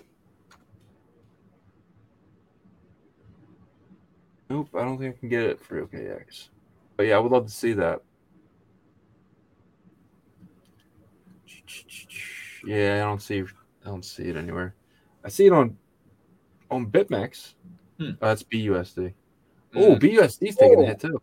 [4.52, 6.50] Nope, I don't think I can get it for OKX.
[7.04, 8.02] But yeah, I would love to see that.
[12.66, 14.74] Yeah, I don't see I don't see it anywhere.
[15.22, 15.76] I see it on
[16.72, 17.56] on BitMEX.
[18.00, 18.12] Hmm.
[18.22, 19.14] Oh, that's BUSD.
[19.76, 20.00] Oh, Mm.
[20.00, 20.84] BUSD's taking Oh.
[20.84, 21.22] a hit too.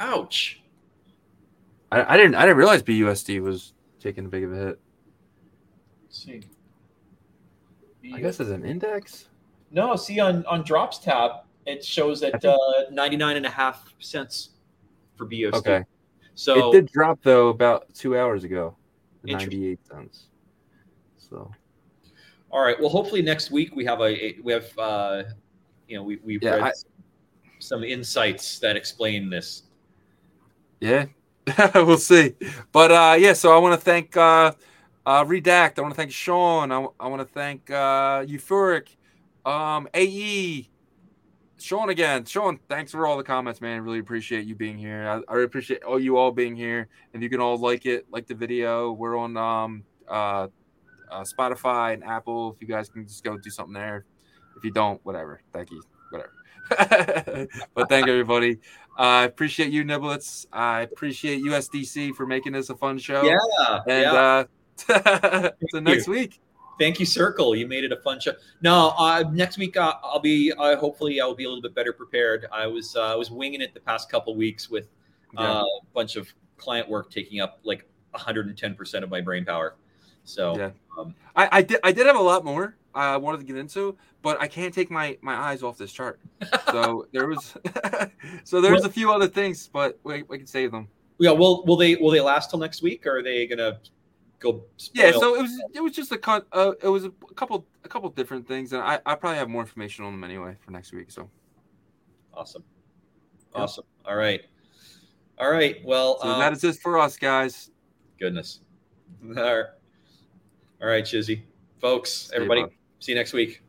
[0.00, 0.60] ouch.
[1.92, 4.80] I, I didn't I didn't realize BUSD was taking a big of a hit.
[6.02, 6.40] Let's see.
[8.12, 9.28] I guess as an index.
[9.70, 12.56] No, see on on drops tab, it shows think- uh,
[12.90, 14.50] 99 and a half cents
[15.16, 15.54] for BOC.
[15.54, 15.84] Okay.
[16.34, 18.76] So it did drop though about two hours ago.
[19.24, 20.26] Ninety eight cents.
[21.16, 21.50] So
[22.50, 22.78] all right.
[22.78, 25.22] Well, hopefully next week we have a, we have uh,
[25.88, 26.72] you know we we've Yeah, read I-
[27.60, 29.62] some insights that explain this.
[30.80, 31.06] yeah.
[31.74, 32.34] we'll see.
[32.72, 34.52] But uh yeah, so I want to thank uh
[35.06, 35.78] uh Redact.
[35.78, 36.72] I want to thank Sean.
[36.72, 38.96] I, I want to thank uh Euphoric,
[39.44, 40.70] um AE.
[41.64, 42.26] Sean again.
[42.26, 43.80] Sean, thanks for all the comments, man.
[43.80, 45.22] Really appreciate you being here.
[45.28, 46.88] I, I appreciate all you all being here.
[47.14, 48.92] If you can all like it, like the video.
[48.92, 50.48] We're on um uh,
[51.10, 52.52] uh Spotify and Apple.
[52.54, 54.04] If you guys can just go do something there.
[54.58, 55.40] If you don't, whatever.
[55.54, 55.82] Thank you.
[56.10, 57.48] Whatever.
[57.74, 58.58] but thank everybody.
[58.98, 60.46] I appreciate you, Niblettes.
[60.52, 63.24] I appreciate USDC for making this a fun show.
[63.24, 63.80] Yeah.
[63.88, 64.44] And yeah.
[64.92, 65.50] uh
[65.80, 66.40] next week.
[66.78, 67.54] Thank you, Circle.
[67.56, 68.32] You made it a fun show.
[68.60, 70.52] No, uh, next week uh, I'll be.
[70.52, 72.46] Uh, hopefully, I'll be a little bit better prepared.
[72.52, 72.96] I was.
[72.96, 74.88] Uh, I was winging it the past couple weeks with
[75.32, 75.40] Yeah.
[75.40, 79.76] uh, a bunch of client work taking up like 110 percent of my brain power.
[80.24, 80.70] So Yeah.
[80.98, 83.96] um, I, I did I did have a lot more I wanted to get into,
[84.22, 86.18] but I can't take my my eyes off this chart.
[86.70, 87.54] So there was
[88.44, 90.88] so there's a few other things, but we, we can save them.
[91.18, 91.30] yeah.
[91.32, 93.04] Will will they will they last till next week?
[93.06, 93.78] Or are they gonna
[94.44, 94.64] go?
[94.92, 96.46] Yeah, so it was it was just a cut.
[96.52, 99.62] Uh, it was a couple a couple different things, and I I probably have more
[99.62, 101.10] information on them anyway for next week.
[101.10, 101.28] So,
[102.32, 102.64] awesome,
[103.54, 103.62] Yeah.
[103.62, 103.84] awesome.
[104.04, 104.42] All right,
[105.38, 105.76] all right.
[105.84, 107.70] Well, so um, that is it for us, guys.
[108.20, 108.60] goodness.
[109.24, 109.64] All right,
[110.82, 111.42] all right, Shizzy,
[111.80, 112.60] folks, Stay everybody.
[112.62, 112.70] well.
[113.00, 113.63] See you next week.